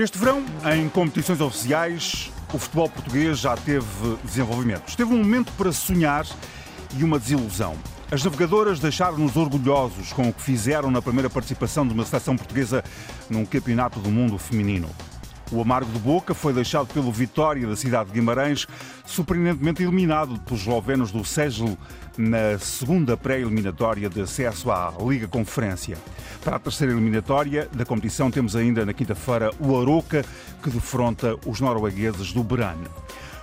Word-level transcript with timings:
Este 0.00 0.16
verão, 0.16 0.42
em 0.74 0.88
competições 0.88 1.42
oficiais, 1.42 2.32
o 2.54 2.58
futebol 2.58 2.88
português 2.88 3.38
já 3.38 3.54
teve 3.54 4.16
desenvolvimentos. 4.24 4.96
Teve 4.96 5.12
um 5.12 5.18
momento 5.18 5.52
para 5.58 5.70
sonhar 5.72 6.24
e 6.96 7.04
uma 7.04 7.18
desilusão. 7.18 7.76
As 8.10 8.24
navegadoras 8.24 8.80
deixaram-nos 8.80 9.36
orgulhosos 9.36 10.10
com 10.14 10.26
o 10.26 10.32
que 10.32 10.40
fizeram 10.40 10.90
na 10.90 11.02
primeira 11.02 11.28
participação 11.28 11.86
de 11.86 11.92
uma 11.92 12.06
seleção 12.06 12.34
portuguesa 12.34 12.82
num 13.28 13.44
campeonato 13.44 14.00
do 14.00 14.10
mundo 14.10 14.38
feminino. 14.38 14.88
O 15.52 15.60
amargo 15.60 15.92
de 15.92 15.98
boca 15.98 16.32
foi 16.32 16.54
deixado 16.54 16.86
pelo 16.94 17.12
Vitória 17.12 17.66
da 17.66 17.76
cidade 17.76 18.08
de 18.08 18.14
Guimarães, 18.14 18.66
surpreendentemente 19.04 19.82
eliminado 19.82 20.40
pelos 20.40 20.62
eslovenos 20.62 21.12
do 21.12 21.22
Sejl 21.26 21.76
na 22.20 22.58
segunda 22.58 23.16
pré-eliminatória 23.16 24.08
de 24.10 24.20
acesso 24.20 24.70
à 24.70 24.92
Liga 25.00 25.26
Conferência. 25.26 25.96
Para 26.44 26.56
a 26.56 26.58
terceira 26.58 26.92
eliminatória 26.92 27.68
da 27.72 27.84
competição 27.84 28.30
temos 28.30 28.54
ainda 28.54 28.84
na 28.84 28.92
quinta-feira 28.92 29.50
o 29.58 29.80
Aroca, 29.80 30.24
que 30.62 30.70
defronta 30.70 31.36
os 31.46 31.60
noruegueses 31.60 32.32
do 32.32 32.44
Brane. 32.44 32.86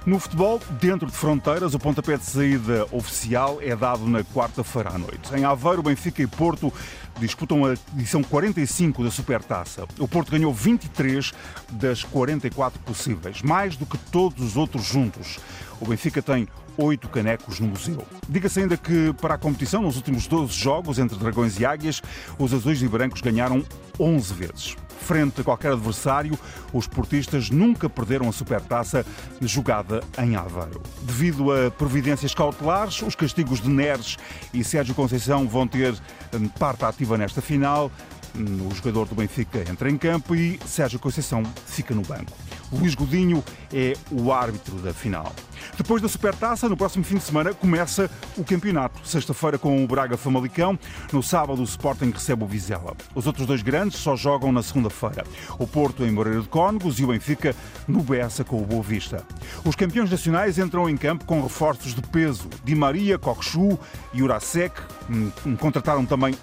No 0.05 0.19
futebol, 0.19 0.61
dentro 0.79 1.07
de 1.07 1.11
fronteiras, 1.11 1.73
o 1.73 1.79
pontapé 1.79 2.15
de 2.15 2.23
saída 2.23 2.87
oficial 2.93 3.57
é 3.61 3.75
dado 3.75 4.07
na 4.07 4.23
quarta-feira 4.23 4.91
à 4.91 4.97
noite. 4.97 5.35
Em 5.35 5.43
Aveiro, 5.43 5.83
Benfica 5.83 6.21
e 6.21 6.27
Porto 6.27 6.71
disputam 7.19 7.65
a 7.65 7.73
edição 7.93 8.23
45 8.23 9.03
da 9.03 9.11
Supertaça. 9.11 9.85
O 9.99 10.07
Porto 10.07 10.31
ganhou 10.31 10.53
23 10.53 11.33
das 11.71 12.05
44 12.05 12.79
possíveis, 12.83 13.41
mais 13.41 13.75
do 13.75 13.85
que 13.85 13.97
todos 13.97 14.41
os 14.41 14.55
outros 14.55 14.85
juntos. 14.85 15.39
O 15.81 15.85
Benfica 15.85 16.21
tem 16.21 16.47
oito 16.77 17.09
canecos 17.09 17.59
no 17.59 17.67
museu. 17.67 18.05
Diga-se 18.27 18.59
ainda 18.59 18.77
que, 18.77 19.13
para 19.21 19.35
a 19.35 19.37
competição, 19.37 19.81
nos 19.81 19.95
últimos 19.95 20.27
12 20.27 20.53
jogos 20.53 20.99
entre 20.99 21.17
Dragões 21.17 21.59
e 21.59 21.65
Águias, 21.65 22.01
os 22.37 22.53
azuis 22.53 22.81
e 22.81 22.87
brancos 22.87 23.21
ganharam 23.21 23.63
11 23.99 24.33
vezes. 24.33 24.75
Frente 24.99 25.41
a 25.41 25.43
qualquer 25.43 25.71
adversário, 25.71 26.37
os 26.73 26.87
portistas 26.87 27.49
nunca 27.49 27.89
perderam 27.89 28.27
a 28.27 28.31
supertaça 28.31 29.05
jogada 29.41 30.01
em 30.17 30.35
Aveiro. 30.35 30.81
Devido 31.03 31.51
a 31.51 31.71
providências 31.71 32.33
cautelares, 32.33 33.01
os 33.01 33.15
castigos 33.15 33.61
de 33.61 33.69
Neres 33.69 34.17
e 34.53 34.63
Sérgio 34.63 34.93
Conceição 34.93 35.47
vão 35.47 35.67
ter 35.67 35.93
hum, 36.33 36.47
parte 36.59 36.83
ativa 36.83 37.17
nesta 37.17 37.41
final. 37.41 37.91
O 38.35 38.75
jogador 38.75 39.05
do 39.07 39.15
Benfica 39.15 39.59
entra 39.69 39.89
em 39.89 39.97
campo 39.97 40.35
e 40.35 40.59
Sérgio 40.65 40.99
Conceição 40.99 41.41
fica 41.65 41.95
no 41.95 42.01
banco. 42.01 42.46
Luís 42.71 42.95
Godinho 42.95 43.43
é 43.73 43.93
o 44.11 44.31
árbitro 44.31 44.75
da 44.77 44.93
final. 44.93 45.33
Depois 45.77 46.01
da 46.01 46.07
Supertaça, 46.07 46.69
no 46.69 46.77
próximo 46.77 47.03
fim 47.03 47.17
de 47.17 47.23
semana, 47.23 47.53
começa 47.53 48.09
o 48.37 48.43
campeonato. 48.43 49.05
Sexta-feira 49.07 49.57
com 49.57 49.83
o 49.83 49.87
Braga 49.87 50.17
Famalicão, 50.17 50.77
no 51.11 51.21
sábado 51.21 51.61
o 51.61 51.65
Sporting 51.65 52.11
recebe 52.11 52.43
o 52.43 52.47
Vizela. 52.47 52.95
Os 53.15 53.27
outros 53.27 53.45
dois 53.45 53.61
grandes 53.61 53.99
só 53.99 54.15
jogam 54.15 54.51
na 54.51 54.63
segunda-feira. 54.63 55.23
O 55.57 55.67
Porto 55.67 56.03
em 56.03 56.11
Moreira 56.11 56.41
de 56.41 56.47
Cónegos 56.47 56.99
e 56.99 57.03
o 57.03 57.07
Benfica 57.07 57.55
no 57.87 58.01
Bessa 58.01 58.43
com 58.43 58.61
o 58.61 58.65
Boa 58.65 58.83
Vista. 58.83 59.23
Os 59.63 59.75
campeões 59.75 60.09
nacionais 60.09 60.57
entram 60.57 60.89
em 60.89 60.97
campo 60.97 61.25
com 61.25 61.41
reforços 61.41 61.93
de 61.93 62.01
peso. 62.01 62.49
Di 62.63 62.75
Maria, 62.75 63.17
Coxu 63.17 63.79
e 64.13 64.21
Urasek 64.21 64.75
hum, 65.09 65.31
contrataram 65.59 66.05
também 66.05 66.35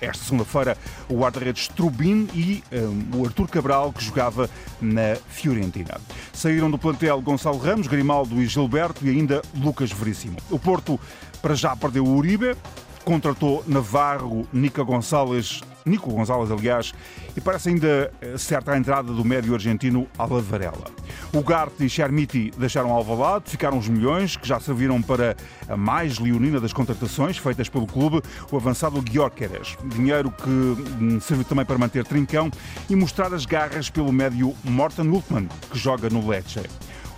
esta 0.00 0.24
segunda-feira 0.24 0.76
o 1.08 1.14
guarda-redes 1.14 1.68
Trubin 1.68 2.28
e 2.34 2.62
um, 2.72 3.18
o 3.18 3.24
Artur 3.26 3.48
Cabral, 3.48 3.92
que 3.92 4.04
jogava 4.04 4.48
na 4.80 5.16
Fiorentina. 5.28 6.00
Saíram 6.32 6.70
do 6.70 6.78
plantel 6.78 7.20
Gonçalo 7.20 7.58
Ramos, 7.58 7.86
Grimaldo 7.86 8.40
e 8.40 8.46
Gilberto 8.46 9.06
e 9.06 9.10
ainda 9.10 9.42
Lucas 9.54 9.90
Veríssimo. 9.90 10.36
O 10.50 10.58
Porto, 10.58 10.98
para 11.42 11.54
já, 11.54 11.74
perdeu 11.74 12.04
o 12.04 12.16
Uribe, 12.16 12.56
contratou 13.04 13.64
Navarro, 13.66 14.46
Nica 14.52 14.82
Gonçalves, 14.82 15.62
Nico 15.88 16.10
Gonçalves, 16.10 16.50
aliás, 16.50 16.92
e 17.36 17.40
parece 17.40 17.70
ainda 17.70 18.12
eh, 18.20 18.36
certa 18.38 18.72
a 18.72 18.78
entrada 18.78 19.12
do 19.12 19.24
médio 19.24 19.54
argentino 19.54 20.06
Alavarela. 20.18 20.90
O 21.32 21.42
Garte 21.42 21.84
e 21.84 21.88
Chermiti 21.88 22.52
deixaram 22.56 22.90
Alvalade, 22.90 23.50
ficaram 23.50 23.78
os 23.78 23.88
milhões, 23.88 24.36
que 24.36 24.46
já 24.46 24.60
serviram 24.60 25.00
para 25.02 25.36
a 25.68 25.76
mais 25.76 26.18
leonina 26.18 26.60
das 26.60 26.72
contratações 26.72 27.36
feitas 27.38 27.68
pelo 27.68 27.86
clube, 27.86 28.22
o 28.50 28.56
avançado 28.56 29.00
Guiorqueres. 29.02 29.76
Dinheiro 29.84 30.30
que 30.30 30.48
hum, 30.48 31.20
serviu 31.20 31.44
também 31.44 31.64
para 31.64 31.78
manter 31.78 32.04
Trincão 32.04 32.50
e 32.88 32.96
mostrar 32.96 33.32
as 33.34 33.46
garras 33.46 33.90
pelo 33.90 34.12
médio 34.12 34.54
Morten 34.64 35.08
Ultman, 35.08 35.48
que 35.70 35.78
joga 35.78 36.08
no 36.08 36.26
Lecce. 36.28 36.60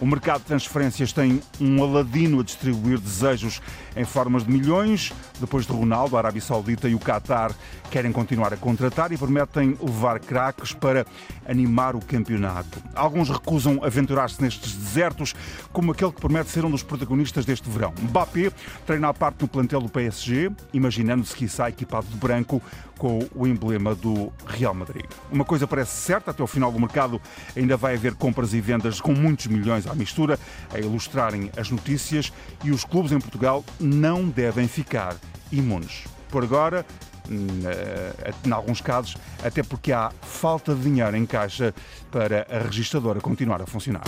O 0.01 0.07
mercado 0.07 0.41
de 0.41 0.47
transferências 0.47 1.13
tem 1.13 1.43
um 1.61 1.85
aladino 1.85 2.41
a 2.41 2.43
distribuir 2.43 2.99
desejos 2.99 3.61
em 4.01 4.05
formas 4.05 4.45
de 4.45 4.51
milhões. 4.51 5.13
Depois 5.39 5.67
de 5.67 5.73
Ronaldo, 5.73 6.17
a 6.17 6.21
Arábia 6.21 6.41
Saudita 6.41 6.89
e 6.89 6.95
o 6.95 6.99
Qatar 6.99 7.53
querem 7.91 8.13
continuar 8.13 8.53
a 8.53 8.57
contratar 8.57 9.13
e 9.13 9.19
prometem 9.19 9.77
levar 9.83 10.19
craques 10.21 10.73
para 10.73 11.07
animar 11.47 11.95
o 11.97 12.01
campeonato. 12.01 12.83
Alguns 12.95 13.29
recusam 13.29 13.81
aventurar-se 13.83 14.41
nestes 14.41 14.75
desertos, 14.75 15.35
como 15.73 15.93
aquele 15.93 16.13
que 16.13 16.21
promete 16.21 16.51
ser 16.51 16.65
um 16.65 16.71
dos 16.71 16.83
protagonistas 16.83 17.45
deste 17.45 17.69
verão. 17.69 17.93
Mbappé 18.01 18.53
treina 18.87 19.09
a 19.09 19.15
parte 19.15 19.43
no 19.43 19.49
plantel 19.49 19.81
do 19.81 19.89
PSG, 19.89 20.51
imaginando-se 20.73 21.35
que 21.35 21.49
sai 21.49 21.71
equipado 21.71 22.07
de 22.07 22.17
branco 22.17 22.63
com 23.01 23.27
o 23.35 23.47
emblema 23.47 23.95
do 23.95 24.31
Real 24.47 24.75
Madrid. 24.75 25.07
Uma 25.33 25.43
coisa 25.43 25.67
parece 25.67 25.93
certa, 25.93 26.33
até 26.33 26.43
o 26.43 26.47
final 26.47 26.71
do 26.71 26.79
mercado 26.79 27.19
ainda 27.57 27.75
vai 27.75 27.95
haver 27.95 28.15
compras 28.15 28.53
e 28.53 28.61
vendas 28.61 29.01
com 29.01 29.15
muitos 29.15 29.47
milhões 29.47 29.87
à 29.87 29.95
mistura 29.95 30.39
a 30.73 30.79
ilustrarem 30.79 31.51
as 31.57 31.71
notícias 31.71 32.31
e 32.63 32.71
os 32.71 32.85
clubes 32.85 33.11
em 33.11 33.19
Portugal 33.19 33.65
não 33.81 33.90
devem 34.29 34.69
ficar 34.69 35.17
imunes. 35.51 36.05
Por 36.29 36.45
agora, 36.45 36.87
em 37.29 38.53
alguns 38.53 38.81
casos, 38.81 39.17
até 39.45 39.63
porque 39.63 39.93
há 39.93 40.11
falta 40.23 40.75
de 40.75 40.83
dinheiro 40.83 41.17
em 41.17 41.27
caixa 41.27 41.75
para 42.11 42.47
a 42.51 42.59
registradora 42.59 43.21
continuar 43.21 43.63
a 43.63 43.67
funcionar. 43.67 44.05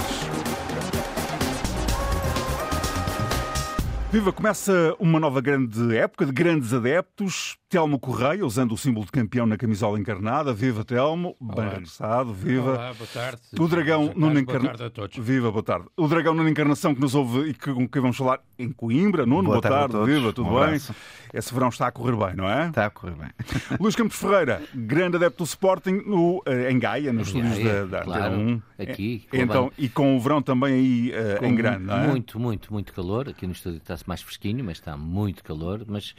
Viva, 4.12 4.30
começa 4.30 4.94
uma 4.98 5.18
nova 5.18 5.40
grande 5.40 5.96
época 5.96 6.26
de 6.26 6.32
grandes 6.32 6.72
adeptos. 6.74 7.56
Telmo 7.72 7.98
Correia, 7.98 8.44
usando 8.44 8.72
o 8.72 8.76
símbolo 8.76 9.06
de 9.06 9.12
campeão 9.12 9.46
na 9.46 9.56
camisola 9.56 9.98
encarnada. 9.98 10.52
Viva, 10.52 10.84
Telmo. 10.84 11.34
Bem 11.40 11.70
regressado. 11.70 12.30
Viva. 12.30 12.72
Olá, 12.72 12.92
boa 12.92 13.08
tarde. 13.10 13.40
O 13.58 13.66
Dragão 13.66 14.12
Nuno 14.14 14.38
Encarnação. 14.38 14.60
Boa 14.60 14.76
tarde 14.76 14.84
a 14.84 14.90
todos. 14.90 15.16
Viva, 15.16 15.50
boa 15.50 15.62
tarde. 15.62 15.86
O 15.96 16.06
Dragão 16.06 16.34
Nuno 16.34 16.50
Encarnação 16.50 16.94
que 16.94 17.00
nos 17.00 17.14
ouve 17.14 17.48
e 17.48 17.54
que, 17.54 17.72
com 17.72 17.88
quem 17.88 18.02
vamos 18.02 18.18
falar 18.18 18.40
em 18.58 18.70
Coimbra. 18.70 19.24
Nuno, 19.24 19.44
boa, 19.44 19.58
boa 19.58 19.62
tarde. 19.62 19.94
tarde. 19.94 20.12
Viva, 20.12 20.34
tudo 20.34 20.50
um 20.50 20.54
bem? 20.56 20.64
Abraço. 20.64 20.94
Esse 21.32 21.54
verão 21.54 21.70
está 21.70 21.86
a 21.86 21.90
correr 21.90 22.14
bem, 22.14 22.36
não 22.36 22.46
é? 22.46 22.68
Está 22.68 22.84
a 22.84 22.90
correr 22.90 23.14
bem. 23.14 23.30
Luís 23.80 23.96
Campos 23.96 24.18
Ferreira, 24.18 24.62
grande 24.74 25.16
adepto 25.16 25.38
do 25.38 25.46
Sporting 25.46 26.02
no, 26.06 26.42
eh, 26.44 26.70
em 26.70 26.78
Gaia, 26.78 27.10
nos 27.10 27.28
estúdios 27.28 27.58
da, 27.58 27.84
da 27.86 28.04
claro. 28.04 28.34
Antena 28.34 28.62
1. 28.78 28.82
Aqui, 28.82 29.26
com 29.30 29.36
Então, 29.38 29.72
e 29.78 29.88
com 29.88 30.14
o 30.14 30.20
verão 30.20 30.42
também 30.42 30.74
aí 30.74 31.12
eh, 31.14 31.36
Com 31.38 31.46
em 31.46 31.54
grande, 31.54 31.86
não 31.86 31.96
é? 31.96 32.06
Muito, 32.06 32.38
muito, 32.38 32.70
muito 32.70 32.92
calor. 32.92 33.30
Aqui 33.30 33.46
no 33.46 33.52
estúdio 33.54 33.78
está-se 33.78 34.06
mais 34.06 34.20
fresquinho, 34.20 34.62
mas 34.62 34.76
está 34.76 34.94
muito 34.94 35.42
calor. 35.42 35.86
Mas 35.88 36.14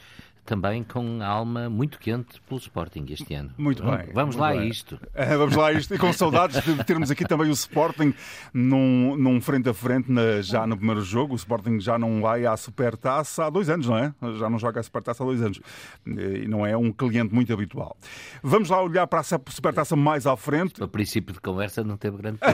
também 0.45 0.83
com 0.83 1.19
a 1.21 1.27
alma 1.27 1.69
muito 1.69 1.97
quente 1.99 2.41
pelo 2.47 2.59
Sporting 2.59 3.05
este 3.09 3.33
ano. 3.33 3.51
Muito 3.57 3.81
bem. 3.83 4.09
Vamos 4.13 4.35
muito 4.35 4.39
lá 4.39 4.51
bem. 4.51 4.59
a 4.59 4.65
isto. 4.65 4.99
Eh, 5.13 5.35
Vamos 5.37 5.55
lá 5.55 5.67
a 5.67 5.73
isto. 5.73 5.93
E 5.95 5.97
com 5.97 6.11
saudades 6.11 6.61
de 6.63 6.83
termos 6.83 7.09
aqui 7.09 7.23
também 7.25 7.47
o 7.49 7.53
Sporting 7.53 8.13
num, 8.53 9.15
num 9.15 9.39
frente 9.41 9.69
a 9.69 9.73
frente 9.73 10.11
na- 10.11 10.41
já 10.41 10.67
no 10.67 10.75
primeiro 10.75 11.01
jogo. 11.01 11.33
O 11.33 11.35
Sporting 11.35 11.79
já 11.79 11.97
não 11.97 12.21
vai 12.21 12.45
à 12.45 12.55
Supertaça 12.57 13.45
há 13.45 13.49
dois 13.49 13.69
anos, 13.69 13.87
não 13.87 13.97
é? 13.97 14.13
Já 14.37 14.49
não 14.49 14.59
joga 14.59 14.79
a 14.79 14.83
Supertaça 14.83 15.23
há 15.23 15.25
dois 15.25 15.41
anos. 15.41 15.59
E 16.05 16.47
não 16.47 16.65
é 16.65 16.75
um 16.75 16.91
cliente 16.91 17.33
muito 17.33 17.51
habitual. 17.53 17.95
Vamos 18.41 18.69
lá 18.69 18.81
olhar 18.81 19.07
para 19.07 19.19
a 19.21 19.23
Supertaça 19.23 19.95
mais 19.95 20.27
à 20.27 20.35
frente. 20.35 20.73
Para 20.75 20.87
princípio 20.87 21.33
de 21.33 21.39
conversa 21.39 21.83
não 21.83 21.95
teve 21.97 22.17
grande 22.17 22.39
tempo. 22.39 22.53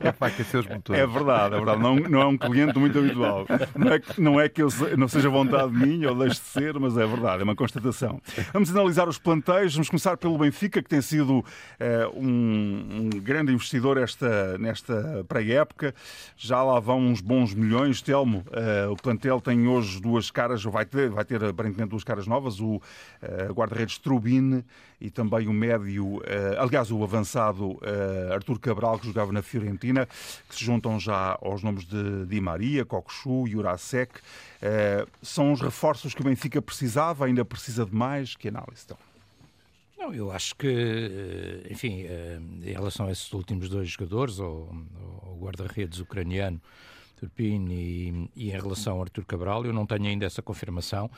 É 0.00 0.12
para 0.12 0.28
aquecer 0.28 0.60
os 0.60 0.66
motores. 0.66 1.00
É 1.02 1.06
verdade, 1.06 1.54
é 1.54 1.58
verdade. 1.58 1.80
Não, 1.80 1.96
não 1.96 2.20
é 2.20 2.26
um 2.26 2.36
cliente 2.36 2.78
muito 2.78 2.98
habitual. 2.98 3.46
Não 3.76 3.92
é, 3.92 3.98
que- 3.98 4.20
não 4.20 4.40
é 4.40 4.48
que 4.48 4.62
eu 4.62 4.68
não 4.96 5.08
seja 5.08 5.28
vontade 5.28 5.72
minha 5.72 6.10
ou 6.10 6.16
deixe 6.16 6.41
ser, 6.42 6.78
mas 6.78 6.96
é 6.96 7.06
verdade, 7.06 7.40
é 7.40 7.44
uma 7.44 7.56
constatação. 7.56 8.20
Vamos 8.52 8.70
analisar 8.70 9.08
os 9.08 9.18
planteios. 9.18 9.74
Vamos 9.74 9.88
começar 9.88 10.16
pelo 10.16 10.38
Benfica, 10.38 10.82
que 10.82 10.88
tem 10.88 11.00
sido 11.00 11.44
eh, 11.78 12.06
um, 12.14 13.10
um 13.14 13.20
grande 13.20 13.52
investidor 13.52 13.96
esta, 13.96 14.58
nesta 14.58 15.24
pré-época. 15.28 15.94
Já 16.36 16.62
lá 16.62 16.78
vão 16.80 17.00
uns 17.00 17.20
bons 17.20 17.54
milhões. 17.54 18.02
Telmo, 18.02 18.44
eh, 18.52 18.86
o 18.88 18.96
plantel 18.96 19.40
tem 19.40 19.66
hoje 19.66 20.00
duas 20.00 20.30
caras, 20.30 20.62
vai 20.64 20.84
ter, 20.84 21.10
vai 21.10 21.24
ter 21.24 21.42
aparentemente 21.44 21.90
duas 21.90 22.04
caras 22.04 22.26
novas: 22.26 22.60
o 22.60 22.80
eh, 23.22 23.48
guarda-redes 23.52 23.98
Trubin 23.98 24.64
e 25.02 25.10
também 25.10 25.48
o 25.48 25.52
médio, 25.52 26.22
eh, 26.24 26.56
aliás, 26.56 26.92
o 26.92 27.02
avançado 27.02 27.76
eh, 27.82 28.32
Artur 28.32 28.60
Cabral, 28.60 29.00
que 29.00 29.06
jogava 29.06 29.32
na 29.32 29.42
Fiorentina, 29.42 30.06
que 30.48 30.54
se 30.54 30.64
juntam 30.64 31.00
já 31.00 31.36
aos 31.42 31.60
nomes 31.60 31.84
de 31.84 32.24
Di 32.26 32.40
Maria, 32.40 32.84
Coxu 32.84 33.48
e. 33.48 33.56
Eh, 34.62 35.04
são 35.20 35.52
os 35.52 35.60
reforços 35.60 36.14
que 36.14 36.20
o 36.20 36.24
Benfica 36.24 36.62
precisava, 36.62 37.26
ainda 37.26 37.44
precisa 37.44 37.84
de 37.84 37.92
mais? 37.92 38.36
Que 38.36 38.46
análise 38.46 38.84
então? 38.84 38.96
Não, 39.98 40.14
eu 40.14 40.30
acho 40.30 40.54
que, 40.54 40.68
eh, 40.68 41.72
enfim, 41.72 42.06
em 42.62 42.72
relação 42.72 43.06
a 43.06 43.10
esses 43.10 43.32
últimos 43.32 43.68
dois 43.68 43.88
jogadores, 43.88 44.38
o, 44.38 44.68
o 45.24 45.38
guarda-redes 45.40 45.98
ucraniano 45.98 46.60
Turpin 47.22 47.68
e, 47.70 48.30
e 48.34 48.50
em 48.50 48.60
relação 48.60 48.94
ao 48.94 49.02
Artur 49.02 49.24
Cabral, 49.24 49.64
eu 49.64 49.72
não 49.72 49.86
tenho 49.86 50.06
ainda 50.06 50.26
essa 50.26 50.42
confirmação. 50.42 51.10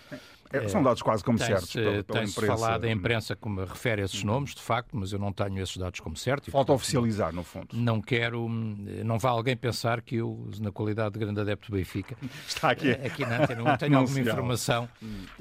É, 0.56 0.69
são 0.69 0.83
dados 0.83 1.03
quase 1.03 1.23
como 1.25 1.39
tem 1.39 1.47
certos 1.47 1.73
pela, 1.73 2.03
pela 2.05 2.25
imprensa. 2.25 2.47
falado, 2.47 2.85
a 2.85 2.91
imprensa 2.91 3.37
que 3.37 3.49
me 3.49 3.65
refere 3.65 4.03
a 4.03 4.05
esses 4.05 4.23
nomes, 4.23 4.55
de 4.55 4.61
facto, 4.62 4.97
mas 4.97 5.12
eu 5.12 5.19
não 5.19 5.33
tenho 5.33 5.59
esses 5.62 5.77
dados 5.77 6.01
como 6.01 6.17
certos. 6.17 6.51
Falta 6.51 6.67
portanto, 6.67 6.77
oficializar, 6.83 7.33
no 7.35 7.43
fundo. 7.43 7.69
Não 7.73 8.01
quero, 8.01 8.49
não 8.49 9.19
vá 9.19 9.31
alguém 9.31 9.56
pensar 9.56 10.01
que 10.03 10.17
eu, 10.17 10.49
na 10.61 10.71
qualidade 10.71 11.15
de 11.15 11.19
grande 11.21 11.41
adepto 11.41 11.71
do 11.71 11.77
Benfica, 11.77 12.17
Está 12.47 12.71
aqui. 12.71 12.91
eh, 12.91 13.06
aqui 13.06 13.25
na 13.27 13.43
Antena 13.43 13.75
1 13.75 13.77
tenho 13.79 13.99
alguma 13.99 14.21
informação 14.21 14.89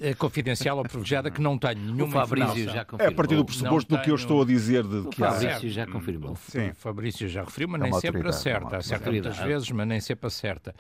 eh, 0.01 0.13
confidencial 0.13 0.77
ou 0.77 0.83
privilegiada 0.83 1.29
que 1.29 1.41
não 1.41 1.57
tenho 1.57 1.79
nenhuma 1.79 2.05
O 2.05 2.09
Fabrício 2.27 2.65
já 2.65 2.77
É 2.77 2.79
a 2.79 2.85
confirmou. 2.85 3.15
partir 3.15 3.35
do 3.35 3.45
pressuposto 3.45 3.95
do 3.95 4.01
que 4.01 4.09
eu 4.11 4.15
estou 4.15 4.41
a 4.41 4.45
dizer 4.45 4.83
de 4.83 4.95
O 4.97 5.09
que 5.09 5.23
há. 5.23 5.31
Fabrício 5.31 5.69
já 5.69 5.85
confirmou. 5.87 6.35
Sim. 6.47 6.69
O 6.69 6.75
Fabrício 6.75 7.27
já 7.27 7.43
referiu, 7.43 7.67
mas 7.69 7.81
É 7.81 7.83
nem 7.83 7.93
sempre 7.99 8.21
é 8.25 8.29
acerta. 8.29 8.77
Acerta 8.77 9.11
muitas 9.11 9.37
vezes, 9.37 9.69
mas 9.71 9.87
nem 9.87 9.99
sempre 10.01 10.27
acerta. 10.27 10.73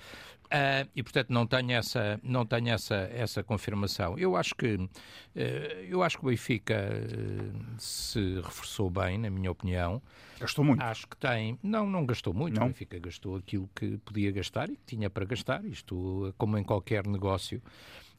Ah, 0.55 0.85
e, 0.95 1.01
portanto, 1.01 1.31
não 1.31 1.47
tenho 1.47 1.71
essa, 1.71 2.19
não 2.21 2.45
tenho 2.45 2.69
essa, 2.69 3.09
essa 3.11 3.41
confirmação. 3.41 4.19
Eu 4.19 4.35
acho 4.35 4.53
que, 4.53 4.87
eh, 5.35 5.87
eu 5.89 6.03
acho 6.03 6.19
que 6.19 6.25
o 6.25 6.29
Benfica 6.29 6.75
eh, 6.75 7.75
se 7.79 8.35
reforçou 8.35 8.87
bem, 8.87 9.17
na 9.17 9.31
minha 9.31 9.49
opinião. 9.49 9.99
Gastou 10.39 10.63
muito. 10.63 10.83
Acho 10.83 11.07
que 11.07 11.17
tem. 11.17 11.57
Não, 11.63 11.87
não 11.87 12.05
gastou 12.05 12.35
muito. 12.35 12.59
Não? 12.59 12.67
O 12.67 12.69
Benfica 12.69 12.99
gastou 12.99 13.35
aquilo 13.35 13.67
que 13.73 13.97
podia 14.05 14.31
gastar 14.31 14.69
e 14.69 14.75
que 14.75 14.85
tinha 14.85 15.09
para 15.09 15.25
gastar. 15.25 15.65
Isto, 15.65 16.31
como 16.37 16.55
em 16.55 16.63
qualquer 16.63 17.07
negócio, 17.07 17.59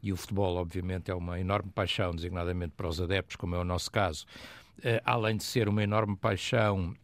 e 0.02 0.12
o 0.12 0.16
futebol, 0.16 0.56
obviamente, 0.56 1.12
é 1.12 1.14
uma 1.14 1.38
enorme 1.38 1.70
paixão, 1.70 2.12
designadamente 2.12 2.72
para 2.76 2.88
os 2.88 3.00
adeptos, 3.00 3.36
como 3.36 3.54
é 3.54 3.60
o 3.60 3.64
nosso 3.64 3.92
caso. 3.92 4.26
Além 5.04 5.36
de 5.36 5.44
ser 5.44 5.68
uma 5.68 5.84
enorme 5.84 6.16
paixão 6.16 6.96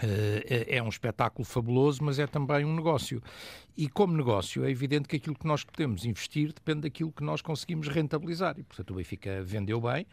é 0.00 0.76
é 0.76 0.82
um 0.82 0.88
espetáculo 0.88 1.44
fabuloso, 1.44 2.02
mas 2.04 2.18
é 2.18 2.26
também 2.26 2.64
um 2.64 2.74
negócio. 2.74 3.22
E 3.80 3.88
como 3.88 4.12
negócio, 4.16 4.64
é 4.64 4.70
evidente 4.72 5.06
que 5.06 5.14
aquilo 5.14 5.36
que 5.38 5.46
nós 5.46 5.62
podemos 5.62 6.04
investir 6.04 6.48
depende 6.52 6.80
daquilo 6.80 7.12
que 7.12 7.22
nós 7.22 7.40
conseguimos 7.40 7.86
rentabilizar. 7.86 8.58
E, 8.58 8.64
portanto, 8.64 8.90
o 8.90 8.94
Benfica 8.96 9.40
vendeu 9.44 9.80
bem, 9.80 10.04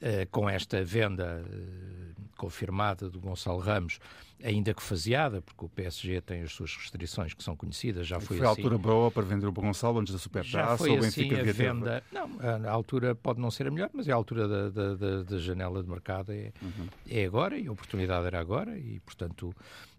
eh, 0.00 0.26
com 0.32 0.50
esta 0.50 0.84
venda 0.84 1.44
eh, 1.48 2.22
confirmada 2.36 3.08
do 3.08 3.20
Gonçalo 3.20 3.60
Ramos, 3.60 4.00
ainda 4.42 4.74
que 4.74 4.82
faseada, 4.82 5.40
porque 5.40 5.64
o 5.64 5.68
PSG 5.68 6.20
tem 6.22 6.42
as 6.42 6.52
suas 6.52 6.74
restrições 6.76 7.32
que 7.34 7.44
são 7.44 7.54
conhecidas, 7.54 8.04
já 8.04 8.18
foi, 8.18 8.38
Foi 8.38 8.46
a 8.48 8.50
assim. 8.50 8.62
altura 8.62 8.78
boa 8.78 9.08
para 9.12 9.22
vender 9.22 9.46
o 9.46 9.52
Gonçalo 9.52 10.00
antes 10.00 10.12
da 10.12 10.18
Supertaça. 10.18 10.76
foi 10.76 10.90
o 10.90 10.94
assim 10.98 11.22
Benfica 11.22 11.36
a 11.36 11.38
devia 11.44 11.54
ter- 11.54 11.72
venda. 11.72 12.02
Não, 12.10 12.28
a 12.40 12.68
a 12.68 12.72
altura 12.72 13.14
pode 13.14 13.40
não 13.40 13.48
ser 13.50 13.68
a 13.68 13.70
melhor, 13.70 13.90
mas 13.94 14.08
é 14.08 14.12
a 14.12 14.16
altura 14.16 14.48
da, 14.48 14.70
da, 14.70 14.94
da- 14.96 15.22
da 15.22 15.38
janela 15.38 15.84
de 15.84 15.88
mercado 15.88 16.32
é, 16.32 16.52
Uhum. 16.60 16.88
é 17.08 17.24
agora 17.24 17.56
e 17.56 17.68
a 17.68 17.72
oportunidade 17.72 18.26
era 18.26 18.40
agora 18.40 18.76
e, 18.76 18.98
portanto. 19.06 19.54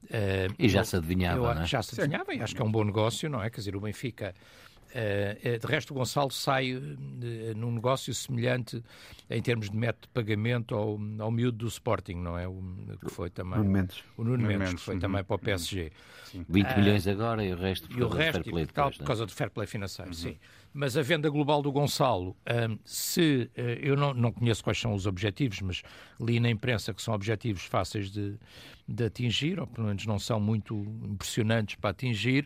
Eh, 0.10 0.48
E 0.60 0.69
já 0.69 0.80
eu- 0.81 0.86
se 0.86 0.96
adivinhava, 0.96 1.50
eu- 1.50 1.56
não 1.56 1.62
é? 1.62 1.66
Já 1.66 1.81
se 1.84 2.00
adivinhava 2.00 2.34
e 2.34 2.42
acho 2.42 2.56
que 2.56 2.62
é 2.62 2.66
um 2.66 2.72
bom 2.72 2.84
negócio, 2.84 3.30
não 3.30 3.42
é? 3.42 3.50
Quer 3.50 3.57
dizer, 3.62 3.75
o 3.75 3.80
Benfica. 3.81 4.34
eh, 4.98 5.57
de 5.60 5.68
resto, 5.68 5.92
o 5.92 5.98
Gonçalo 5.98 6.31
sai 6.31 6.72
num 7.56 7.72
negócio 7.72 8.13
semelhante 8.13 8.81
em 9.30 9.42
termos 9.42 9.69
de 9.69 9.75
método 9.75 10.04
de 10.04 10.13
pagamento 10.13 10.74
ao, 10.74 10.98
ao 11.19 11.31
miúdo 11.31 11.57
do 11.57 11.68
Sporting, 11.68 12.16
não 12.16 12.38
é? 12.38 12.48
O, 12.48 12.63
que 13.06 13.12
foi 13.12 13.30
também. 13.30 13.60
Nuno 13.60 13.72
Mendes. 13.72 14.04
O 14.16 14.24
Nuno 14.24 14.38
Nuno 14.38 14.48
Mendes, 14.48 14.60
Mendes, 14.60 14.74
que 14.75 14.86
foi 14.86 14.96
uhum, 14.96 15.02
também 15.02 15.24
para 15.24 15.36
o 15.36 15.40
PSG. 15.40 15.92
20 16.48 16.75
milhões 16.78 17.08
agora 17.08 17.44
e 17.44 17.51
o 17.51 17.58
resto 17.58 17.90
por 17.90 17.98
E 17.98 18.04
o 18.04 18.08
causa 18.10 18.16
do 18.16 18.31
fair 18.31 18.44
play 18.46 18.63
e 18.63 18.68
depois, 18.68 18.98
por 18.98 19.04
é? 19.04 19.06
causa 19.06 19.25
do 19.25 19.31
fair 19.34 19.50
play 19.50 19.68
financeiro, 19.68 20.13
sim. 20.13 20.38
Mas 20.77 20.98
a 20.98 21.01
venda 21.01 21.30
global 21.30 21.62
do 21.62 21.72
Gonçalo, 21.72 22.36
hum, 22.69 22.77
se 22.83 23.50
eh, 23.56 23.80
eu 23.81 23.95
não, 23.95 24.13
não 24.13 24.30
conheço 24.30 24.62
quais 24.62 24.77
são 24.77 24.94
os 24.94 25.06
objetivos, 25.06 25.62
mas 25.62 25.81
li 26.19 26.38
na 26.38 26.50
imprensa 26.50 26.94
que 26.94 27.01
são 27.01 27.13
objetivos 27.13 27.63
fáceis 27.63 28.12
de, 28.12 28.38
de 28.86 29.06
atingir, 29.06 29.57
ou 29.57 29.66
pelo 29.66 29.88
menos 29.88 30.06
não 30.06 30.19
são 30.19 30.38
muito 30.38 30.75
impressionantes 31.01 31.75
para 31.75 31.92
atingir, 31.92 32.45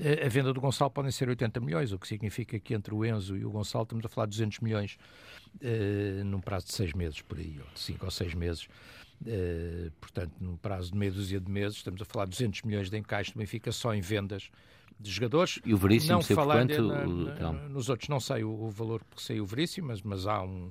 eh, 0.00 0.26
a 0.26 0.28
venda 0.28 0.52
do 0.52 0.60
Gonçalo 0.60 0.90
podem 0.90 1.12
ser 1.12 1.28
80 1.28 1.60
milhões, 1.60 1.92
o 1.92 2.00
que 2.00 2.08
significa 2.08 2.58
que 2.58 2.74
entre 2.74 2.92
o 2.92 3.04
Enzo 3.04 3.36
e 3.36 3.44
o 3.44 3.50
Gonçalo 3.52 3.84
estamos 3.84 4.04
a 4.04 4.08
falar 4.08 4.26
de 4.26 4.30
200 4.30 4.58
milhões 4.58 4.98
eh, 5.60 6.22
num 6.24 6.40
prazo 6.40 6.66
de 6.66 6.72
seis 6.72 6.92
meses 6.92 7.22
por 7.22 7.38
aí, 7.38 7.60
ou 7.60 7.72
de 7.72 7.78
cinco 7.78 8.04
ou 8.04 8.10
seis 8.10 8.34
meses. 8.34 8.68
Portanto, 10.00 10.32
num 10.40 10.56
prazo 10.56 10.92
de 10.92 10.98
meia 10.98 11.12
dúzia 11.12 11.40
de 11.40 11.50
meses, 11.50 11.76
estamos 11.76 12.02
a 12.02 12.04
falar 12.04 12.24
de 12.24 12.30
200 12.32 12.62
milhões 12.62 12.90
de 12.90 12.98
encaixe 12.98 13.32
do 13.32 13.38
Benfica 13.38 13.70
só 13.70 13.94
em 13.94 14.00
vendas 14.00 14.50
de 14.98 15.10
jogadores. 15.10 15.58
E 15.64 15.72
o 15.72 15.76
Veríssimo 15.76 16.14
não 16.14 16.22
falando 16.22 16.68
quanto, 16.74 16.82
na- 17.36 17.52
na- 17.52 17.68
nos 17.68 17.88
outros, 17.88 18.08
não 18.08 18.20
sei 18.20 18.44
o, 18.44 18.50
o 18.50 18.70
valor 18.70 19.02
que 19.14 19.22
sei 19.22 19.40
o 19.40 19.46
Veríssimo, 19.46 19.88
mas, 19.88 20.02
mas 20.02 20.26
há 20.26 20.42
um 20.42 20.70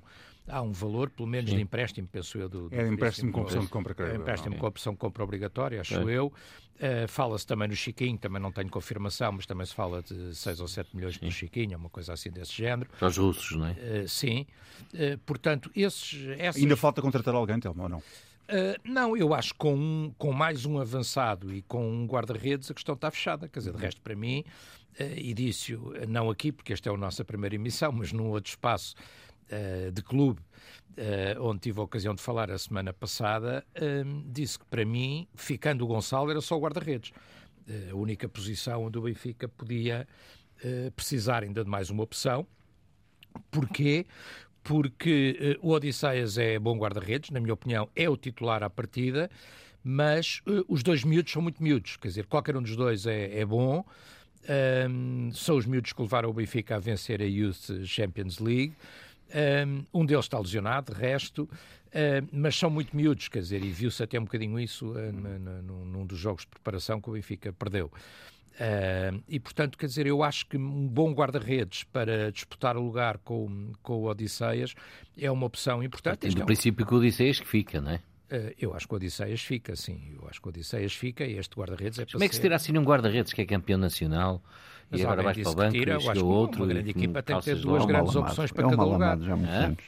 há 0.50 0.62
um 0.62 0.72
valor, 0.72 1.10
pelo 1.10 1.28
menos 1.28 1.52
de 1.52 1.60
empréstimo, 1.60 2.08
penso 2.10 2.38
eu, 2.38 2.48
do, 2.48 2.70
do 2.70 2.76
É 2.76 2.88
empréstimo 2.88 3.34
com 3.34 3.42
opção 3.42 3.60
de 3.64 3.68
compra, 3.68 3.94
creio 3.94 4.14
É 4.14 4.16
empréstimo 4.16 4.52
não 4.52 4.58
é? 4.58 4.62
com 4.62 4.68
opção 4.68 4.94
de 4.94 4.98
compra 5.00 5.22
obrigatória, 5.22 5.82
acho 5.82 5.96
É. 6.10 6.16
eu. 6.16 6.32
Eh, 6.80 7.06
Fala-se 7.06 7.46
também 7.46 7.68
no 7.68 7.76
Chiquinho, 7.76 8.18
também 8.18 8.42
não 8.42 8.50
tenho 8.50 8.70
confirmação, 8.70 9.34
mas 9.34 9.46
também 9.46 9.66
se 9.66 9.74
fala 9.76 10.02
de 10.02 10.34
6 10.34 10.62
ou 10.62 10.68
7 10.70 10.96
milhões 10.96 11.20
no 11.20 11.30
Chiquinho, 11.30 11.78
uma 11.78 11.90
coisa 11.90 12.14
assim 12.14 12.30
desse 12.32 12.54
género. 12.54 12.90
Para 12.98 13.10
os 13.10 13.18
russos, 13.18 13.58
não 13.58 13.66
é? 13.68 13.76
Eh, 13.78 14.06
sim. 14.08 14.46
Eh, 14.94 15.18
portanto, 15.26 15.70
esses, 15.76 16.30
essas 16.38 16.62
Ainda 16.62 16.78
falta 16.78 17.02
contratar 17.02 17.36
alguém, 17.36 17.60
Telmo, 17.60 17.84
ou 17.84 17.90
não? 17.90 18.04
Uh, 18.50 18.80
não, 18.90 19.18
eu 19.18 19.34
acho 19.34 19.52
que 19.52 19.60
com, 19.60 19.76
um- 19.76 20.14
com 20.18 20.32
mais 20.32 20.66
um 20.66 20.80
avançado 20.80 21.54
e 21.54 21.62
com 21.64 21.86
um 21.86 22.06
guarda-redes 22.08 22.72
a 22.72 22.74
questão 22.74 22.96
está 22.96 23.12
fechada. 23.12 23.50
Quer 23.50 23.60
dizer, 23.60 23.74
de 23.74 23.82
resto, 23.82 24.02
para 24.02 24.16
mim, 24.16 24.46
uh, 25.00 25.04
e 25.18 25.34
disse 25.34 25.76
uh, 25.76 25.94
não 26.08 26.30
aqui, 26.30 26.52
porque 26.54 26.72
esta 26.72 26.90
é 26.90 26.94
a 26.94 26.98
nossa 26.98 27.26
primeira 27.26 27.56
emissão, 27.56 27.92
mas 27.92 28.14
num 28.14 28.30
outro 28.30 28.50
espaço 28.50 28.96
uh, 29.52 29.92
de 29.92 30.02
clube, 30.02 30.42
onde 31.40 31.60
tive 31.60 31.80
a 31.80 31.84
ocasião 31.84 32.16
de 32.16 32.24
falar 32.24 32.50
a 32.50 32.58
semana 32.58 32.92
passada, 32.92 33.64
disse 34.26 34.58
que 34.58 34.66
para 34.66 34.84
mim, 34.84 35.28
ficando 35.36 35.84
o 35.86 35.88
Gonçalo, 35.88 36.32
era 36.32 36.42
só 36.42 36.58
o 36.58 36.60
guarda-redes. 36.60 37.12
A 37.92 37.96
única 37.96 38.28
posição 38.28 38.84
onde 38.86 38.98
o 38.98 39.04
Benfica 39.04 39.48
podia 39.48 40.08
precisar 40.96 41.44
ainda 41.44 41.64
de 41.64 41.70
mais 41.70 41.92
uma 41.92 42.02
opção. 42.02 42.48
Porquê? 43.52 44.08
Porque 44.68 45.38
eh, 45.40 45.58
o 45.62 45.70
Odisseias 45.72 46.38
é 46.38 46.60
bom 46.60 46.78
guarda-redes, 46.78 47.30
na 47.30 47.40
minha 47.40 47.54
opinião, 47.54 47.88
é 47.96 48.10
o 48.10 48.18
titular 48.18 48.62
à 48.64 48.70
partida, 48.70 49.32
mas 49.82 50.42
eh, 50.46 50.62
os 50.68 50.84
dois 50.84 51.06
miúdos 51.06 51.32
são 51.32 51.42
muito 51.42 51.64
miúdos, 51.64 51.96
quer 51.96 52.10
dizer, 52.10 52.26
qualquer 52.26 52.58
um 52.58 52.62
dos 52.62 52.76
dois 52.76 53.06
é, 53.06 53.40
é 53.40 53.46
bom. 53.46 53.86
Ahm, 54.50 55.32
são 55.32 55.56
os 55.56 55.66
miúdos 55.66 55.94
que 55.94 56.02
levaram 56.02 56.30
o 56.30 56.34
Benfica 56.34 56.76
a 56.76 56.80
vencer 56.80 57.22
a 57.22 57.26
Youth 57.26 57.86
Champions 57.86 58.40
League. 58.40 58.74
Um, 59.94 60.06
deles 60.06 60.26
está 60.26 60.38
lesionado, 60.38 60.94
de 60.94 61.00
resto, 61.00 61.50
mas 62.32 62.56
são 62.56 62.70
muito 62.70 62.96
miúdos, 62.96 63.28
quer 63.28 63.40
dizer, 63.40 63.64
e 63.64 63.70
viu-se 63.72 64.02
até 64.04 64.20
um 64.20 64.24
bocadinho 64.24 64.58
isso 64.60 64.94
num, 65.64 65.86
num 65.86 66.06
dos 66.06 66.18
jogos 66.18 66.44
de 66.44 66.48
preparação 66.48 67.02
que 67.02 67.10
o 67.10 67.14
Benfica 67.14 67.52
perdeu. 67.52 67.92
Ah, 68.60 69.14
e, 69.28 69.40
portanto, 69.40 69.78
quer 69.78 69.86
dizer, 69.86 70.08
eu 70.08 70.24
acho 70.24 70.48
que 70.48 70.58
um 70.58 70.88
bom 70.88 71.12
guarda-redes 71.14 71.84
para 71.84 72.32
disputar 72.32 72.76
o 72.78 72.82
lugar 72.82 73.18
com, 73.20 73.72
com 73.84 73.94
o 74.02 74.06
Odisseias 74.10 74.74
é 75.18 75.30
uma 75.32 75.46
opção 75.46 75.84
importante. 75.84 76.20
Tem 76.20 76.28
Este 76.30 76.40
é 76.42 76.44
um- 76.44 76.48
princípio 76.48 76.86
que 76.86 76.94
o 76.94 76.98
Odisseias 76.98 77.40
que 77.40 77.48
fica, 77.48 77.80
não 77.80 77.92
é? 77.92 78.00
Ah, 78.32 78.52
eu 78.60 78.74
acho 78.74 78.88
que 78.88 78.94
o 78.94 78.98
Odisseias 78.98 79.42
fica, 79.42 79.76
sim. 79.76 80.16
Eu 80.20 80.28
acho 80.28 80.42
que 80.42 80.48
o 80.48 80.50
Odisseias 80.50 80.94
fica 80.94 81.24
e 81.24 81.38
este 81.38 81.56
guarda-redes 81.56 82.00
é 82.00 82.06
para 82.06 82.12
Como 82.14 82.24
é 82.24 82.28
que 82.28 82.34
se 82.36 82.42
ser- 82.42 82.48
tira 82.48 82.56
assim 82.56 82.78
um 82.78 82.84
guarda-redes 82.84 83.32
que 83.32 83.42
é 83.42 83.46
campeão 83.46 83.78
nacional 83.78 84.44
Mas 84.90 85.02
e 85.02 85.04
agora 85.04 85.22
vais 85.22 85.38
para 85.38 85.52
o 85.52 85.56
banco 85.56 85.72
tira, 85.74 85.92
eu 85.94 86.00
e 86.00 86.14
que 86.14 86.20
outro 86.20 86.64
uma 86.64 86.72
e 86.72 86.74
grande 86.74 86.90
equipa 86.92 87.22
tem 87.22 87.38
que 87.40 87.44
ter 87.46 87.56
duas 87.56 87.82
É 87.82 87.84
um 87.84 87.88
grandes 87.88 88.16
opções 88.16 88.52
para 88.54 88.64
é 88.64 88.68
um 88.68 88.70
cada 88.70 88.84
lugar. 88.84 89.18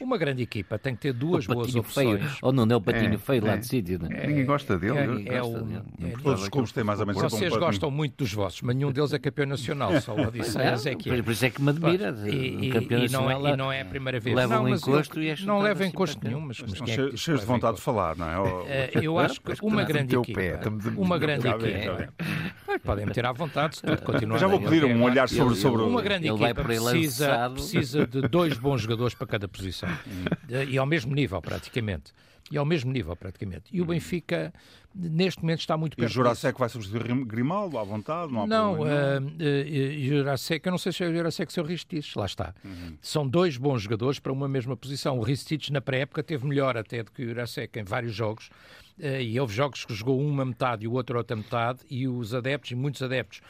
Uma 0.00 0.18
grande 0.18 0.42
equipa 0.42 0.78
tem 0.78 0.94
que 0.94 1.00
ter 1.00 1.12
duas 1.14 1.46
O 1.48 1.54
boas 1.54 1.66
patinho 1.68 1.82
feio. 1.82 2.14
opções. 2.16 2.38
Ou 2.42 2.52
não, 2.52 2.66
não 2.66 2.74
é 2.74 2.76
o 2.76 2.80
patinho 2.82 3.14
É, 3.14 3.18
feio 3.18 3.44
lá 3.46 3.52
é. 3.52 3.56
de 3.56 3.66
sítio, 3.66 3.98
é? 4.10 4.26
Ninguém 4.26 4.44
gosta 4.44 4.78
dele. 4.78 4.98
é- 5.26 5.34
é 5.34 5.38
é- 5.38 6.16
Todos 6.22 6.42
os 6.42 6.48
clubes 6.50 6.72
têm 6.72 6.84
mais 6.84 7.00
ou 7.00 7.06
menos 7.06 7.22
Vocês 7.22 7.56
gostam 7.56 7.90
muito 7.90 8.18
dos 8.18 8.32
vossos, 8.32 8.60
mas 8.62 8.76
nenhum 8.76 8.92
deles 8.92 9.12
é 9.14 9.18
campeão 9.18 9.46
nacional, 9.46 9.98
só 10.00 10.14
o 10.14 10.26
Odisseias 10.28 10.84
é 10.84 10.94
que 10.94 11.10
é. 11.10 11.22
Por 11.22 11.32
isso 11.32 11.44
é 11.46 11.50
que 11.50 11.62
me 11.62 11.70
admira. 11.70 12.14
E, 12.28 12.70
não 13.10 13.72
é, 13.72 13.78
é 13.78 13.82
a 13.82 13.84
primeira 13.86 14.20
vez. 14.20 14.36
leva 14.36 14.56
não, 14.56 14.64
um 14.66 14.70
mas 14.70 14.82
encosto 14.82 15.18
eu- 15.18 15.22
e 15.22 15.28
é 15.30 15.36
Não 15.44 15.60
leva 15.60 15.80
assim 15.80 15.90
encosto 15.90 16.18
nenhum, 16.22 16.40
mas, 16.40 16.58
é 16.60 17.16
cheios 17.16 17.40
de 17.40 17.46
vontade 17.46 17.76
de 17.76 17.82
falar, 17.82 18.16
não 18.16 18.26
é? 18.28 18.66
Eh, 18.68 18.90
eu 19.02 19.18
acho 19.18 19.40
que 19.40 19.52
uma 19.62 19.82
grande 19.84 20.14
equipa, 20.16 20.40
uma 20.96 21.18
grande 21.18 21.48
equipa, 21.48 22.12
podem 22.84 23.06
meter 23.06 23.24
à 23.26 23.32
vontade, 23.32 23.76
se 23.76 23.82
tudo 23.82 24.02
continuar 24.02 24.38
Já 24.38 24.46
vou 24.46 24.60
pedir 24.60 24.84
um 24.94 25.02
olhar 25.04 25.28
sobre, 25.28 25.54
Ele- 25.54 25.60
sobre 25.60 25.82
Uma 25.82 26.00
o... 26.00 26.02
grande 26.02 26.26
Ele 26.28 26.36
vai 26.38 26.50
equipa 26.50 26.64
precisa, 26.64 27.50
precisa 27.50 28.06
de 28.06 28.22
dois 28.28 28.56
bons 28.58 28.82
jogadores 28.82 29.14
para 29.14 29.26
cada 29.26 29.48
posição. 29.48 29.88
Eh, 30.48 30.64
e 30.70 30.78
ao 30.78 30.86
mesmo 30.86 31.14
nível, 31.14 31.40
praticamente. 31.40 32.12
E 32.50 32.58
ao 32.58 32.64
mesmo 32.64 32.90
nível, 32.92 33.14
praticamente. 33.14 33.64
E 33.72 33.80
o 33.80 33.84
Benfica, 33.84 34.52
neste 34.92 35.40
momento, 35.40 35.60
está 35.60 35.76
muito 35.76 35.94
E 35.94 35.94
o 35.94 35.98
perto. 35.98 36.12
Jurassic 36.12 36.58
vai 36.58 36.68
substituir 36.68 37.14
Grimaldo 37.24 37.78
à 37.78 37.84
vontade, 37.84 38.32
não 38.32 38.42
há 38.42 38.46
Não, 38.48 38.76
nenhum. 38.84 39.28
uh, 39.28 40.04
Jurasek, 40.04 40.66
eu 40.66 40.70
não 40.72 40.78
sei 40.78 40.90
se 40.90 41.04
é 41.04 41.08
o 41.08 41.14
Jurasek 41.14 41.60
ou 41.60 41.64
o 41.64 41.68
Ristich, 41.68 42.18
lá 42.18 42.26
está. 42.26 42.52
Uhum. 42.64 42.96
São 43.00 43.28
dois 43.28 43.56
bons 43.56 43.82
jogadores 43.82 44.18
para 44.18 44.32
uma 44.32 44.48
mesma 44.48 44.76
posição. 44.76 45.18
O 45.18 45.22
Ristich, 45.22 45.72
na 45.72 45.80
pré-época, 45.80 46.22
teve 46.24 46.44
melhor 46.46 46.76
até 46.76 47.04
do 47.04 47.12
que 47.12 47.22
o 47.22 47.28
Jurasek 47.28 47.78
em 47.78 47.84
vários 47.84 48.14
jogos. 48.14 48.50
Uh, 48.98 49.20
e 49.20 49.38
houve 49.40 49.54
jogos 49.54 49.84
que 49.84 49.94
jogou 49.94 50.20
uma 50.20 50.44
metade 50.44 50.84
e 50.84 50.88
o 50.88 50.92
outro 50.92 51.16
outra 51.18 51.36
metade, 51.36 51.80
e 51.88 52.08
os 52.08 52.34
adeptos, 52.34 52.72
e 52.72 52.74
muitos 52.74 53.00
adeptos, 53.00 53.38
uh, 53.38 53.42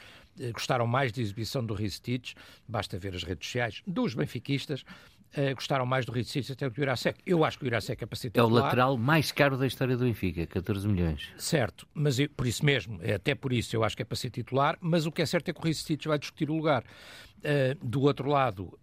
gostaram 0.52 0.86
mais 0.86 1.12
da 1.12 1.20
exibição 1.20 1.64
do 1.64 1.74
Ristich, 1.74 2.34
basta 2.68 2.98
ver 2.98 3.14
as 3.14 3.22
redes 3.22 3.46
sociais, 3.46 3.82
dos 3.86 4.14
benfiquistas, 4.14 4.80
uh, 4.82 5.54
gostaram 5.54 5.84
mais 5.86 6.06
do 6.06 6.12
Ristich 6.12 6.52
até 6.52 6.68
do 6.68 6.74
Jurasek. 6.74 7.20
Eu 7.26 7.44
acho 7.44 7.58
que 7.58 7.64
o 7.64 7.66
Jurasek 7.66 8.02
é 8.02 8.06
para 8.06 8.16
ser 8.16 8.30
É 8.34 8.42
o 8.42 8.48
lateral 8.48 8.96
mais 8.96 9.32
caro 9.32 9.56
da 9.58 9.66
história 9.66 9.96
do 9.96 10.04
Benfica, 10.04 10.46
14 10.46 10.86
milhões. 10.88 11.28
Certo, 11.36 11.86
mas 11.92 12.18
eu- 12.18 12.28
por 12.30 12.46
isso 12.46 12.64
mesmo, 12.64 12.98
é 13.02 13.14
até 13.14 13.34
por 13.34 13.52
isso 13.52 13.74
eu 13.76 13.84
acho 13.84 13.96
que 13.96 14.02
é 14.02 14.04
para 14.04 14.16
ser 14.16 14.30
titular, 14.30 14.76
mas 14.80 15.06
o 15.06 15.12
que 15.12 15.20
é 15.22 15.26
certo 15.26 15.48
é 15.48 15.52
que 15.52 15.60
o 15.60 15.64
Ristich 15.64 16.06
vai 16.08 16.18
discutir 16.18 16.48
o 16.50 16.54
lugar. 16.54 16.82
Uh, 17.38 17.84
do 17.86 18.02
outro 18.02 18.28
lado, 18.28 18.78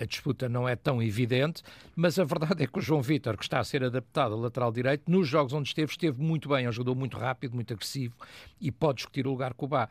a, 0.00 0.04
disputa 0.04 0.48
não 0.48 0.68
é 0.68 0.74
tão 0.74 1.02
evidente, 1.02 1.62
mas 1.94 2.18
a 2.18 2.24
verdade 2.24 2.64
é 2.64 2.66
que 2.66 2.78
o 2.78 2.82
João 2.82 3.02
Vitor, 3.02 3.36
que 3.36 3.44
está 3.44 3.58
a 3.60 3.64
ser 3.64 3.84
adaptado 3.84 4.34
a 4.34 4.36
lateral 4.36 4.72
direito, 4.72 5.10
nos 5.10 5.28
jogos 5.28 5.52
onde 5.52 5.68
esteve, 5.68 5.90
esteve 5.90 6.20
muito 6.20 6.48
bem, 6.48 6.66
é 6.66 6.68
um 6.68 6.72
jogador 6.72 6.94
muito 6.94 7.16
rápido, 7.16 7.54
muito 7.54 7.72
agressivo 7.72 8.14
e 8.60 8.70
pode 8.70 8.96
discutir 8.96 9.26
o 9.26 9.30
lugar 9.30 9.54
com 9.54 9.66
o 9.66 9.68
Bá. 9.68 9.88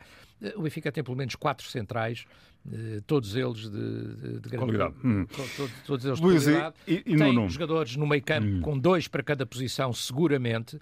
O 0.56 0.62
Benfica 0.62 0.92
tem 0.92 1.02
pelo 1.02 1.16
menos 1.16 1.34
quatro 1.34 1.66
centrais 1.66 2.26
todos 3.06 3.34
eles 3.34 3.70
de, 3.70 4.14
de, 4.14 4.40
de 4.40 4.56
qualidade. 4.56 4.94
Hum. 5.04 5.26
Todos, 5.26 5.72
todos, 5.86 6.04
eles 6.04 6.18
de 6.18 6.24
Luís, 6.24 6.44
qualidade. 6.44 6.74
E, 6.86 6.92
e, 6.94 7.14
e 7.14 7.16
Tem 7.16 7.48
jogadores 7.48 7.96
no 7.96 8.06
meio 8.06 8.22
campo 8.22 8.46
hum. 8.46 8.60
com 8.60 8.78
dois 8.78 9.08
para 9.08 9.22
cada 9.22 9.46
posição, 9.46 9.92
seguramente, 9.92 10.76
uh, 10.76 10.80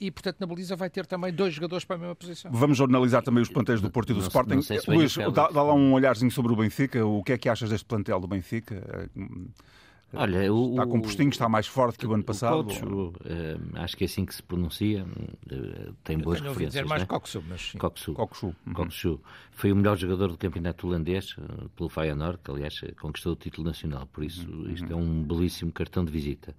e 0.00 0.10
portanto 0.10 0.36
na 0.40 0.46
Baliza 0.46 0.76
vai 0.76 0.90
ter 0.90 1.06
também 1.06 1.32
dois 1.32 1.54
jogadores 1.54 1.84
para 1.84 1.96
a 1.96 1.98
mesma 1.98 2.14
posição. 2.14 2.50
Vamos 2.52 2.80
analisar 2.80 3.22
também 3.22 3.42
os 3.42 3.48
plantéis 3.48 3.80
do 3.80 3.90
Porto 3.90 4.10
e 4.10 4.14
do 4.14 4.20
não, 4.20 4.26
Sporting. 4.26 4.54
Não 4.56 4.62
se 4.62 4.78
Luís, 4.88 5.16
dá, 5.32 5.48
dá, 5.48 5.62
lá 5.62 5.74
um 5.74 5.92
olharzinho 5.92 6.30
sobre 6.30 6.52
o 6.52 6.56
Benfica. 6.56 7.04
O 7.04 7.22
que 7.22 7.32
é 7.32 7.38
que 7.38 7.48
achas 7.48 7.70
deste 7.70 7.86
plantel 7.86 8.20
do 8.20 8.26
Benfica? 8.26 9.08
Olha, 10.12 10.52
o, 10.52 10.70
está 10.70 10.86
compostinho, 10.86 11.28
está 11.28 11.48
mais 11.48 11.66
forte 11.66 11.98
que 11.98 12.06
o 12.06 12.14
ano 12.14 12.22
passado? 12.22 12.64
Coach, 12.64 12.84
uh, 12.84 13.18
acho 13.74 13.96
que 13.96 14.04
é 14.04 14.06
assim 14.06 14.24
que 14.24 14.34
se 14.34 14.42
pronuncia. 14.42 15.04
Uh, 15.04 15.92
tem 16.04 16.16
boas 16.18 16.38
Eu 16.38 16.44
referências. 16.44 16.74
dizer 16.74 16.84
mais 16.86 17.02
né? 17.02 17.06
Coxu, 17.06 17.42
mas 17.48 17.72
Coxu. 17.72 18.14
Coxu. 18.14 18.54
Uhum. 18.66 19.18
Foi 19.50 19.72
o 19.72 19.76
melhor 19.76 19.96
jogador 19.96 20.28
do 20.28 20.38
campeonato 20.38 20.86
holandês 20.86 21.36
uh, 21.38 21.68
pelo 21.70 21.88
Feyenoord, 21.88 22.38
que 22.42 22.50
aliás 22.50 22.80
conquistou 23.00 23.32
o 23.32 23.36
título 23.36 23.66
nacional. 23.66 24.06
Por 24.06 24.22
isso, 24.22 24.48
uhum. 24.48 24.70
isto 24.70 24.90
é 24.90 24.96
um 24.96 25.22
belíssimo 25.24 25.72
cartão 25.72 26.04
de 26.04 26.12
visita. 26.12 26.54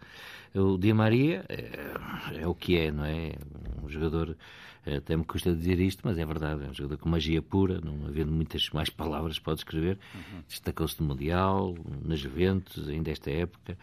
O 0.54 0.77
Di 0.77 0.94
Maria 0.94 1.46
é, 1.48 2.42
é 2.42 2.48
o 2.48 2.54
que 2.54 2.77
é, 2.77 2.92
não 2.92 3.06
é? 3.06 3.34
Um 3.82 3.89
jogador 3.89 4.36
até 4.96 5.15
me 5.15 5.25
custa 5.25 5.53
dizer 5.53 5.79
isto, 5.79 6.01
mas 6.03 6.17
é 6.17 6.25
verdade. 6.25 6.63
É 6.63 6.70
um 6.70 6.74
jogador 6.74 6.98
com 6.98 7.10
magia 7.10 7.41
pura, 7.41 7.82
não 7.84 8.08
havendo 8.08 8.32
muitas 8.32 8.70
mais 8.70 8.89
palavras 8.89 9.39
para 9.39 9.56
descrever. 9.56 9.98
Uhum. 10.15 10.44
Destacou-se 10.48 11.01
no 11.01 11.08
Mundial, 11.08 11.75
na 12.03 12.15
Juventus, 12.15 12.88
ainda 12.88 13.12
esta 13.12 13.29
época. 13.29 13.77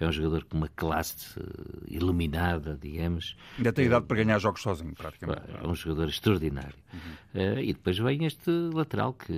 É 0.00 0.06
um 0.06 0.10
jogador 0.10 0.44
com 0.44 0.56
uma 0.56 0.68
classe 0.68 1.38
uh, 1.38 1.44
iluminada, 1.86 2.76
digamos. 2.80 3.36
Ainda 3.56 3.72
tem 3.72 3.86
idade 3.86 4.04
para 4.06 4.16
ganhar 4.16 4.38
jogos 4.40 4.60
sozinho, 4.60 4.94
praticamente. 4.94 5.42
É 5.62 5.66
um 5.66 5.76
jogador 5.76 6.08
extraordinário. 6.08 6.74
Uhum. 6.92 7.00
Uh, 7.34 7.60
e 7.60 7.72
depois 7.72 7.98
vem 7.98 8.24
este 8.24 8.50
lateral 8.74 9.12
que, 9.12 9.32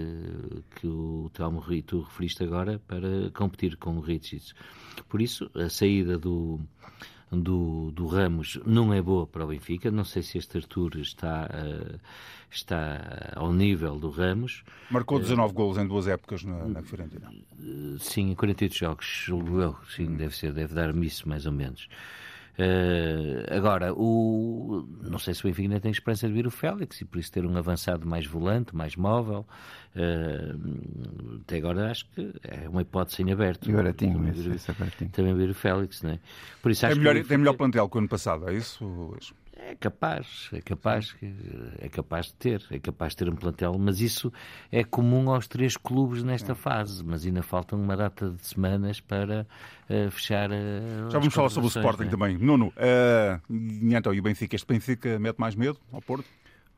que 0.76 0.86
o 0.86 1.30
Telmo 1.34 1.62
tu 1.82 2.00
referiste 2.00 2.42
agora 2.42 2.80
para 2.86 3.30
competir 3.34 3.76
com 3.76 3.98
o 3.98 4.00
Richards. 4.00 4.54
Por 5.08 5.20
isso, 5.20 5.50
a 5.54 5.68
saída 5.68 6.18
do 6.18 6.58
do, 7.38 7.90
do 7.90 8.06
Ramos 8.06 8.58
não 8.66 8.92
é 8.92 9.00
boa 9.00 9.26
para 9.26 9.44
o 9.44 9.48
Benfica. 9.48 9.90
Não 9.90 10.04
sei 10.04 10.22
se 10.22 10.38
este 10.38 10.56
Arthur 10.58 10.96
está, 10.96 11.48
uh, 11.52 12.00
está 12.50 13.32
ao 13.34 13.52
nível 13.52 13.98
do 13.98 14.10
Ramos. 14.10 14.64
Marcou 14.90 15.18
19 15.18 15.52
uh, 15.52 15.54
golos 15.54 15.78
em 15.78 15.86
duas 15.86 16.06
épocas 16.06 16.42
na, 16.44 16.66
na 16.66 16.82
Fiorentina. 16.82 17.32
Uh, 17.58 17.98
sim, 17.98 18.30
em 18.30 18.34
48 18.34 18.74
jogos, 18.74 19.06
julgo 19.06 19.60
eu. 19.60 19.76
Sim, 19.94 20.16
deve 20.16 20.36
ser, 20.36 20.52
deve 20.52 20.74
dar-me 20.74 21.06
isso 21.06 21.28
mais 21.28 21.46
ou 21.46 21.52
menos. 21.52 21.88
Uh, 22.56 23.52
agora, 23.52 23.92
o, 23.92 24.86
não 25.02 25.18
sei 25.18 25.34
se 25.34 25.40
o 25.40 25.48
Benfica 25.48 25.62
ainda 25.62 25.80
tem 25.80 25.90
esperança 25.90 26.28
de 26.28 26.32
vir 26.32 26.46
o 26.46 26.50
Félix 26.50 27.00
e 27.00 27.04
por 27.04 27.18
isso 27.18 27.32
ter 27.32 27.44
um 27.44 27.56
avançado 27.56 28.06
mais 28.06 28.26
volante, 28.26 28.74
mais 28.76 28.94
móvel. 28.94 29.44
Uh, 29.96 31.40
até 31.40 31.56
agora 31.56 31.90
acho 31.90 32.06
que 32.10 32.32
é 32.44 32.68
uma 32.68 32.82
hipótese 32.82 33.22
em 33.22 33.32
aberto. 33.32 33.68
E 33.68 33.72
agora 33.72 33.92
tinha 33.92 34.16
Também 35.12 35.34
vir 35.34 35.50
o 35.50 35.54
Félix, 35.54 36.02
não 36.02 36.10
é? 36.10 36.18
Por 36.62 36.70
isso, 36.70 36.86
acho 36.86 36.94
é 36.94 36.98
melhor, 36.98 37.14
que 37.16 37.24
tem 37.24 37.38
melhor 37.38 37.54
plantel 37.54 37.88
que 37.88 37.96
o 37.96 37.98
ano 37.98 38.08
passado, 38.08 38.48
é 38.48 38.54
isso? 38.54 38.84
Luís? 38.84 39.32
É 39.66 39.74
capaz, 39.74 40.50
é 40.52 40.60
capaz, 40.60 41.16
é 41.80 41.88
capaz 41.88 42.26
de 42.26 42.34
ter, 42.34 42.62
é 42.70 42.78
capaz 42.78 43.12
de 43.12 43.16
ter 43.16 43.30
um 43.30 43.34
plantel, 43.34 43.74
mas 43.78 43.98
isso 43.98 44.30
é 44.70 44.84
comum 44.84 45.30
aos 45.30 45.48
três 45.48 45.74
clubes 45.74 46.22
nesta 46.22 46.52
é. 46.52 46.54
fase, 46.54 47.02
mas 47.02 47.24
ainda 47.24 47.42
faltam 47.42 47.80
uma 47.80 47.96
data 47.96 48.30
de 48.30 48.46
semanas 48.46 49.00
para 49.00 49.46
uh, 49.88 50.10
fechar. 50.10 50.50
Uh, 50.50 51.10
Já 51.10 51.18
vamos 51.18 51.32
falar 51.32 51.48
sobre 51.48 51.68
o 51.68 51.68
Sporting 51.68 52.04
é? 52.04 52.08
também. 52.08 52.36
Nuno, 52.36 52.74
uh, 52.76 53.40
então, 53.50 54.12
e 54.12 54.20
o 54.20 54.22
Benfica? 54.22 54.54
Este 54.54 54.66
Benfica 54.66 55.18
mete 55.18 55.38
mais 55.38 55.54
medo 55.54 55.78
ao 55.90 56.02
Porto? 56.02 56.28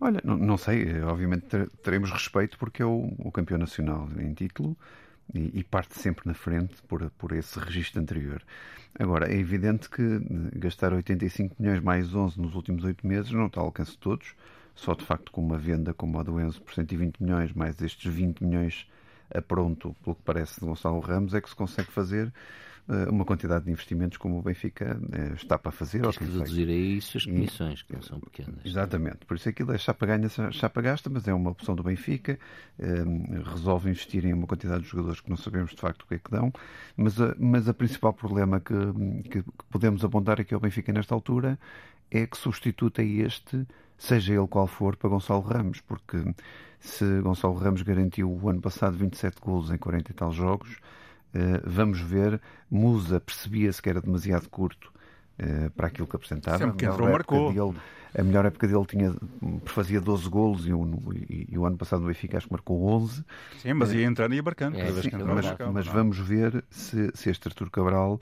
Olha, 0.01 0.21
não, 0.23 0.37
não 0.37 0.57
sei, 0.57 1.03
obviamente 1.03 1.47
teremos 1.83 2.13
respeito 2.13 2.57
porque 2.57 2.83
é 2.83 2.87
o, 2.87 3.13
o 3.19 3.33
campeão 3.33 3.59
nacional 3.59 4.09
em 4.17 4.33
título 4.33 4.77
e, 5.35 5.61
e, 5.61 5.65
parte 5.65 5.99
sempre 5.99 6.27
na 6.27 6.35
frente 6.35 6.75
por, 6.89 7.11
por 7.13 7.33
esse 7.33 7.59
registro 7.59 8.01
anterior. 8.01 8.43
Agora, 8.99 9.31
é 9.31 9.37
evidente 9.37 9.91
que 9.91 10.03
gastar 10.55 10.93
85 10.93 11.57
milhões 11.59 11.83
mais 11.83 12.15
11 12.15 12.41
nos 12.41 12.55
últimos 12.55 12.85
8 12.85 13.07
meses 13.07 13.31
não 13.33 13.47
está 13.47 13.61
ao 13.61 13.67
alcance 13.67 13.93
de 13.93 13.99
todos, 13.99 14.35
só 14.75 14.95
de 14.95 15.05
facto 15.05 15.31
com 15.33 15.41
uma 15.41 15.59
venda 15.59 15.93
como 15.93 16.19
a 16.19 16.23
do 16.23 16.41
Enzo 16.41 16.63
por 16.63 16.75
120 16.75 17.23
milhões, 17.23 17.53
mais 17.53 17.81
estes 17.83 18.13
20 18.13 18.45
milhões 18.45 18.89
a 19.35 19.43
pronto, 19.43 19.95
pelo 20.03 20.17
que 20.17 20.23
parece, 20.23 20.61
de 20.61 20.67
Gonçalo 20.67 21.01
Ramos, 21.01 21.35
é 21.35 21.41
que 21.41 21.49
se 21.49 21.57
consegue 21.57 21.91
fazer 21.91 22.33
uma 23.11 23.25
quantidade 23.25 23.65
de 23.65 23.71
investimentos 23.71 24.17
como 24.17 24.39
o 24.39 24.43
Benfica 24.43 24.97
uh, 24.97 25.35
está 25.35 25.59
para 25.59 25.73
fazer. 25.73 26.03
Tens 26.03 26.19
que 26.19 26.25
reduzir 26.25 26.69
a 26.69 26.73
isso 26.73 27.17
as 27.17 27.25
comissões, 27.25 27.83
que 27.83 27.93
não 27.93 28.03
são 28.03 28.21
pequenas. 28.21 28.65
Exatamente, 28.65 29.27
por 29.27 29.37
isso 29.37 29.49
aquilo 29.49 29.73
é 29.73 29.79
chapa 29.79 30.07
ganha, 30.07 30.29
chapa 30.53 30.81
gasta, 30.81 31.11
mas 31.11 31.27
é 31.27 31.35
uma 31.35 31.51
opção 31.51 31.75
do 31.75 31.83
Benfica, 31.83 32.39
uh, 32.79 33.43
resolve 33.51 33.91
investir 33.91 34.25
em 34.25 34.33
uma 34.33 34.47
quantidade 34.47 34.85
de 34.85 34.89
jogadores 34.89 35.21
que 35.21 35.29
não 35.29 35.37
sabemos 35.37 35.73
de 35.73 35.81
facto 35.81 36.03
o 36.03 36.07
que 36.07 36.15
é 36.15 36.19
que 36.19 36.31
dão, 36.31 36.53
mas, 36.97 37.21
a, 37.21 37.35
mas 37.39 37.69
a 37.69 37.75
principal 37.75 38.13
problema 38.13 38.61
que, 38.61 38.75
que, 39.25 39.43
que 39.43 39.65
podemos 39.71 40.05
apontar 40.05 40.41
aqui 40.41 40.55
ao 40.55 40.61
Benfica 40.61 40.93
nesta 40.93 41.15
altura 41.15 41.59
é 42.11 42.27
que 42.27 42.37
substituta 42.37 43.03
este, 43.03 43.67
seja 43.99 44.35
ele 44.35 44.47
qual 44.47 44.67
for, 44.67 44.97
para 44.97 45.11
Gonçalo 45.11 45.41
Ramos, 45.41 45.81
porque 45.81 46.19
se 46.79 47.21
Gonçalo 47.21 47.55
Ramos 47.55 47.83
garantiu 47.83 48.31
o 48.31 48.49
ano 48.49 48.61
passado 48.61 48.97
27 48.97 49.41
golos 49.41 49.71
em 49.71 49.79
40 49.79 50.11
e 50.11 50.15
tal 50.15 50.31
jogos, 50.31 50.71
eh, 50.71 51.06
vamos 51.65 52.01
ver. 52.01 52.41
Musa 52.71 53.21
percebia-se 53.21 53.81
que 53.81 53.89
era 53.89 54.01
demasiado 54.01 54.49
curto 54.49 54.93
uh, 55.41 55.71
para 55.71 55.89
aquilo 55.89 56.07
que 56.07 56.17
apresentava. 56.17 56.59
Sempre 56.59 56.77
que 56.77 56.87
entrou, 56.87 57.09
marcou. 57.09 57.53
Dele, 57.53 57.79
a 58.19 58.23
melhor 58.23 58.47
época 58.47 58.67
dele 58.67 58.85
tinha, 58.87 59.15
fazia 59.67 60.01
12 60.01 60.29
golos 60.29 60.67
e, 60.67 60.71
e, 60.71 61.49
e, 61.53 61.59
o 61.59 61.67
ano 61.67 61.77
passado 61.77 62.03
o 62.03 62.07
Benfica 62.07 62.39
acho 62.39 62.47
que 62.47 62.53
marcou 62.53 62.83
11. 62.83 63.25
Sim, 63.59 63.75
mas 63.75 63.93
ia 63.93 64.07
entrando 64.07 64.33
e 64.33 64.37
ia 64.37 64.43
marcando. 64.43 64.77
É, 64.77 64.91
sim, 65.03 65.11
mas, 65.13 65.55
mas 65.73 65.87
vamos 65.87 66.19
ver 66.19 66.65
se, 66.71 67.11
se 67.15 67.29
este 67.31 67.49
Artur 67.49 67.71
Cabral 67.71 68.19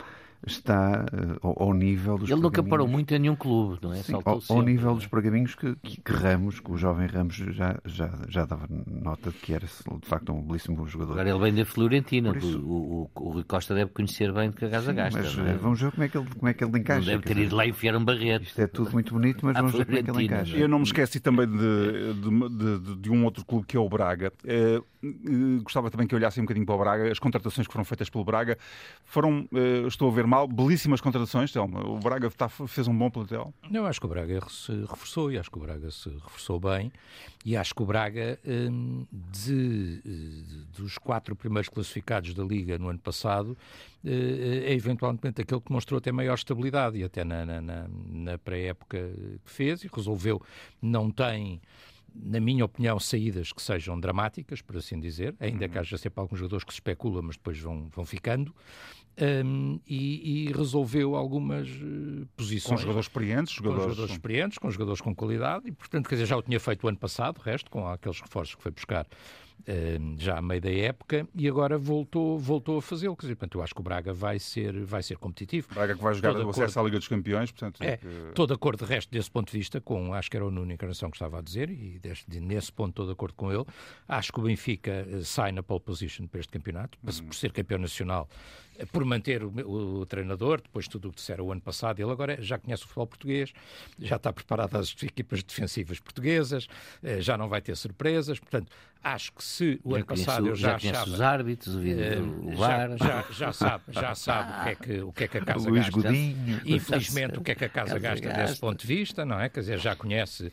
está 0.47 1.07
uh, 1.43 1.63
ao, 1.63 1.73
nível 1.73 2.19
dos 2.19 2.31
Ele 2.31 2.41
nunca 2.41 2.63
parou 2.63 2.87
muito 2.87 3.15
em 3.15 3.19
nenhum 3.19 3.37
clube, 3.37 3.79
não 3.83 3.93
é? 3.93 4.03
Sim, 4.03 4.15
ao, 4.15 4.41
ao, 4.49 4.63
nível 4.63 4.93
é? 4.93 4.95
dos 4.95 5.07
pergaminhos 5.07 5.55
que, 5.55 5.75
que, 5.77 6.01
que, 6.01 6.13
Ramos, 6.13 6.61
que 6.61 6.71
o 6.71 6.77
jovem 6.77 7.07
Ramos 7.07 7.35
já, 7.35 7.79
já, 7.85 8.11
já 8.29 8.45
dava 8.45 8.67
nota 8.69 9.31
de 9.31 9.39
que 9.39 9.55
era 9.55 9.67
de 9.67 10.09
facto 10.09 10.33
um 10.33 10.43
belíssimo 10.43 10.87
jogador. 10.87 11.13
Agora 11.13 11.31
ele 11.31 11.39
vem 11.39 11.55
da 11.55 11.65
Florentina, 11.65 12.37
isso... 12.37 12.59
o, 12.61 13.11
o, 13.15 13.23
o, 13.23 13.31
Rui 13.31 13.45
Costa 13.45 13.75
deve 13.75 13.91
conhecer 13.93 14.33
bem 14.33 14.51
de 14.51 14.57
que 14.57 14.65
a 14.65 14.69
gasta. 14.69 14.93
Mas 14.93 15.39
é? 15.39 15.55
vamos 15.55 15.81
ver 15.81 15.91
como 15.93 16.03
é, 16.03 16.09
que 16.09 16.19
ele, 16.19 16.27
como 16.35 16.49
é 16.49 16.55
que 16.55 16.65
ele 16.65 16.79
encaixa. 16.79 17.01
Não 17.01 17.07
deve 17.07 17.23
ter 17.23 17.39
ido 17.39 17.57
lá 17.57 17.67
e 17.67 17.71
enfiar 17.71 17.97
um 17.97 18.05
barreto. 18.05 18.43
Isto 18.43 18.61
é 18.61 18.67
tudo 18.67 18.93
muito 18.93 19.15
bonito, 19.15 19.45
mas 19.45 19.57
vamos 19.57 19.73
ver 19.73 19.87
como 19.87 19.99
é 19.99 20.03
que 20.03 20.11
ele 20.11 20.25
encaixa. 20.25 20.57
Eu 20.57 20.69
não 20.69 20.79
me 20.79 20.85
esqueci 20.85 21.21
também 21.21 21.47
de, 21.47 22.15
de, 22.15 22.79
de, 22.79 22.97
de 22.97 23.11
um 23.11 23.25
outro 23.25 23.45
clube 23.45 23.67
que 23.67 23.77
é 23.77 23.81
o 23.81 23.89
Braga. 23.89 24.33
É, 24.45 24.81
gostava 25.63 25.91
também 25.91 26.07
que 26.07 26.15
olhassem 26.15 26.43
um 26.43 26.45
bocadinho 26.45 26.67
para 26.67 26.75
o 26.75 26.79
Braga. 26.79 27.11
As 27.11 27.19
contratações 27.19 27.67
que 27.67 27.73
foram 27.73 27.85
feitas 27.85 28.11
pelo 28.11 28.25
Braga 28.25 28.59
foram, 29.05 29.49
eh, 29.55 29.87
estou 29.87 30.11
a 30.11 30.15
ver 30.15 30.25
mal, 30.35 30.49
belíssimas 30.49 31.01
contratações 31.01 31.53
Telma? 31.53 31.87
O 31.89 31.99
Braga 31.99 32.27
está, 32.27 32.49
fez 32.49 32.89
um 32.89 32.97
bom 32.97 33.09
plantel? 33.09 33.55
Eu 33.73 33.87
acho 33.87 34.01
que 34.01 34.07
o 34.07 34.09
Braga 34.09 34.41
se 34.49 34.73
reforçou 34.83 35.31
e 35.31 35.39
acho 35.39 35.51
que 35.51 35.59
o 35.59 35.61
Braga 35.61 35.91
se 35.91 36.09
reforçou 36.09 36.59
bem 36.59 36.91
e 37.45 37.57
acho 37.57 37.75
que 37.75 37.83
o 37.83 37.87
Braga, 37.87 38.39
hum, 38.45 39.07
de, 39.13 40.01
de, 40.03 40.65
dos 40.77 40.99
quatro 40.99 41.37
primeiros 41.37 41.69
classificados 41.69 42.35
da 42.35 42.43
Liga 42.43 42.79
no 42.79 42.89
ano 42.89 42.99
passado, 42.99 43.57
eh, 44.05 44.65
é 44.67 44.73
eventualmente 44.73 45.41
aquele 45.41 45.61
que 45.61 45.73
mostrou 45.73 45.99
até 45.99 46.11
maior 46.11 46.35
estabilidade 46.35 46.99
e 46.99 47.05
até 47.05 47.23
na, 47.23 47.45
na, 47.47 47.87
na 47.89 48.39
pré-época 48.39 48.99
que 49.45 49.51
fez 49.51 49.85
e 49.85 49.91
resolveu, 49.93 50.43
não 50.83 51.11
tem 51.11 51.61
na 52.15 52.39
minha 52.39 52.65
opinião, 52.65 53.01
saídas 53.01 53.53
que 53.53 53.61
sejam 53.61 53.99
dramáticas, 53.99 54.63
por 54.63 54.77
assim 54.77 55.01
dizer, 55.01 55.35
ainda 55.41 55.69
que 55.69 55.75
uhum. 55.75 55.81
haja 55.81 55.99
sempre 55.99 56.21
alguns 56.21 56.39
jogadores 56.39 56.63
que 56.63 56.73
se 56.73 56.77
especulam, 56.77 57.23
mas 57.23 57.37
depois 57.37 57.59
vão, 57.59 57.89
vão 57.89 58.05
ficando 58.05 58.55
um, 59.21 59.79
e, 59.87 60.49
e, 60.49 60.53
resolveu 60.53 61.15
algumas 61.15 61.69
uh, 61.69 62.27
posições. 62.37 62.81
Com 62.81 62.83
jogadores 62.83 63.07
experientes, 63.07 63.55
jogadores... 63.55 63.85
Com 63.85 63.91
jogadores 63.91 64.13
experientes, 64.13 64.59
com 64.59 64.71
jogadores 64.71 65.01
com 65.01 65.15
qualidade, 65.15 65.69
e 65.69 65.73
portanto, 65.73 66.09
quer 66.09 66.17
dizer, 66.17 66.27
já 66.27 66.37
o 66.37 66.43
tinha 66.43 66.59
feito 66.59 66.85
o 66.85 66.89
ano 66.89 66.99
passado, 66.99 67.39
o 67.39 67.41
resto, 67.41 67.71
com 67.71 67.87
aqueles 67.87 68.21
reforços 68.21 68.55
que 68.55 68.63
foi 68.63 68.73
buscar 68.73 69.07
uh, 69.07 70.15
já 70.19 70.39
a 70.39 70.43
meio 70.43 70.61
da 70.61 70.73
época, 70.73 71.29
e 71.35 71.49
agora 71.49 71.79
voltou, 71.79 72.39
voltou 72.39 72.79
a 72.79 72.83
fazê-lo. 72.83 73.17
Quer 73.17 73.27
dizer, 73.27 73.37
portanto, 73.37 73.59
eu 73.59 73.63
acho 73.63 73.75
que 73.75 73.81
o 73.81 73.85
Braga 73.85 74.13
vai 74.13 74.39
ser, 74.39 74.85
vai 74.85 75.03
ser 75.03 75.17
competitivo. 75.17 75.69
Braga 75.73 75.95
que 75.95 76.03
vai 76.03 76.15
jogar 76.15 76.37
o 76.37 76.51
acesso 76.51 76.81
à 76.81 76.83
Liga 76.83 76.99
dos 76.99 77.09
Campeões, 77.09 77.53
portanto... 77.53 77.83
É, 77.83 77.99
que... 77.99 78.07
todo 78.35 78.53
acordo 78.53 78.85
de 78.85 78.93
resto 78.93 79.11
desse 79.13 79.31
ponto 79.31 79.53
de 79.53 79.59
vista, 79.59 79.81
com, 79.81 80.13
acho 80.13 80.29
que 80.29 80.37
era 80.37 80.45
o 80.45 80.51
Nuno 80.51 80.73
Encarnação 80.73 81.09
que 81.09 81.17
estava 81.17 81.39
a 81.39 81.43
dizer, 81.43 81.71
e 81.71 82.01
deste, 82.01 82.41
nesse 82.41 82.73
ponto 82.73 82.95
todo 82.95 83.07
de 83.07 83.13
acordo 83.13 83.35
com 83.35 83.53
ele, 83.53 83.65
acho 84.09 84.33
que 84.33 84.41
o 84.41 84.43
Benfica 84.43 84.91
eh, 84.91 85.21
sai 85.23 85.53
na 85.53 85.63
pole 85.63 85.81
position 85.81 86.27
para 86.27 86.41
este 86.41 86.51
campeonato, 86.51 86.99
uhum. 87.03 87.27
por 87.27 87.35
ser 87.35 87.53
campeão 87.53 87.79
nacional 87.79 88.29
por 88.93 89.05
manter 89.05 89.43
o, 89.43 90.01
o, 90.01 90.07
treinador, 90.07 90.61
depois 90.61 90.89
tudo 90.89 91.09
o 91.09 91.11
que 91.11 91.17
disseram 91.17 91.47
o 91.47 91.53
ano 91.53 91.61
passado, 91.61 92.01
ele 92.01 92.11
agora 92.11 92.41
já 92.41 92.59
conhece 92.59 92.85
o 92.85 92.87
futebol 92.87 93.07
português, 93.07 93.53
já 93.99 94.17
está 94.17 94.33
preparado 94.33 94.77
às 94.77 94.95
equipas 95.03 95.43
defensivas 95.43 96.01
portuguesas, 96.01 96.67
já 97.21 97.37
não 97.37 97.49
vai 97.49 97.61
ter 97.61 97.77
surpresas, 97.77 98.39
portanto, 98.39 98.71
acho 99.05 99.33
que 99.33 99.45
se 99.45 99.81
o 99.85 99.91
já 99.91 99.97
ano 99.97 100.07
passado 100.07 100.47
eu 100.49 100.57
já, 100.57 100.79
já 100.79 100.91
achava... 100.91 101.11
os 101.11 101.21
árbitros, 101.21 101.75
o, 101.75 101.81
o 101.81 102.57
VAR... 102.57 102.97
Já, 102.97 103.25
já, 103.31 103.53
sabe, 103.53 103.85
já 103.91 104.15
sabe 104.15 104.51
o 104.51 104.63
que 104.65 104.69
é 104.69 104.75
que, 104.75 105.03
o 105.03 105.13
que, 105.13 105.25
é 105.25 105.29
que 105.29 105.39
a 105.39 105.45
Casa 105.45 105.69
Luís 105.69 105.85
gasta. 105.85 106.01
Godinho. 106.01 106.61
Infelizmente, 106.65 107.39
o 107.39 107.43
que 107.43 107.53
é 107.53 107.55
que 107.55 107.65
a 107.65 107.69
Casa 107.69 107.99
gasta 107.99 108.33
desse 108.33 108.59
ponto 108.59 108.81
de 108.81 108.87
vista, 108.87 109.25
não 109.25 109.39
é? 109.39 109.49
Quer 109.49 109.61
dizer, 109.61 109.79
já 109.79 109.95
conhece 109.95 110.51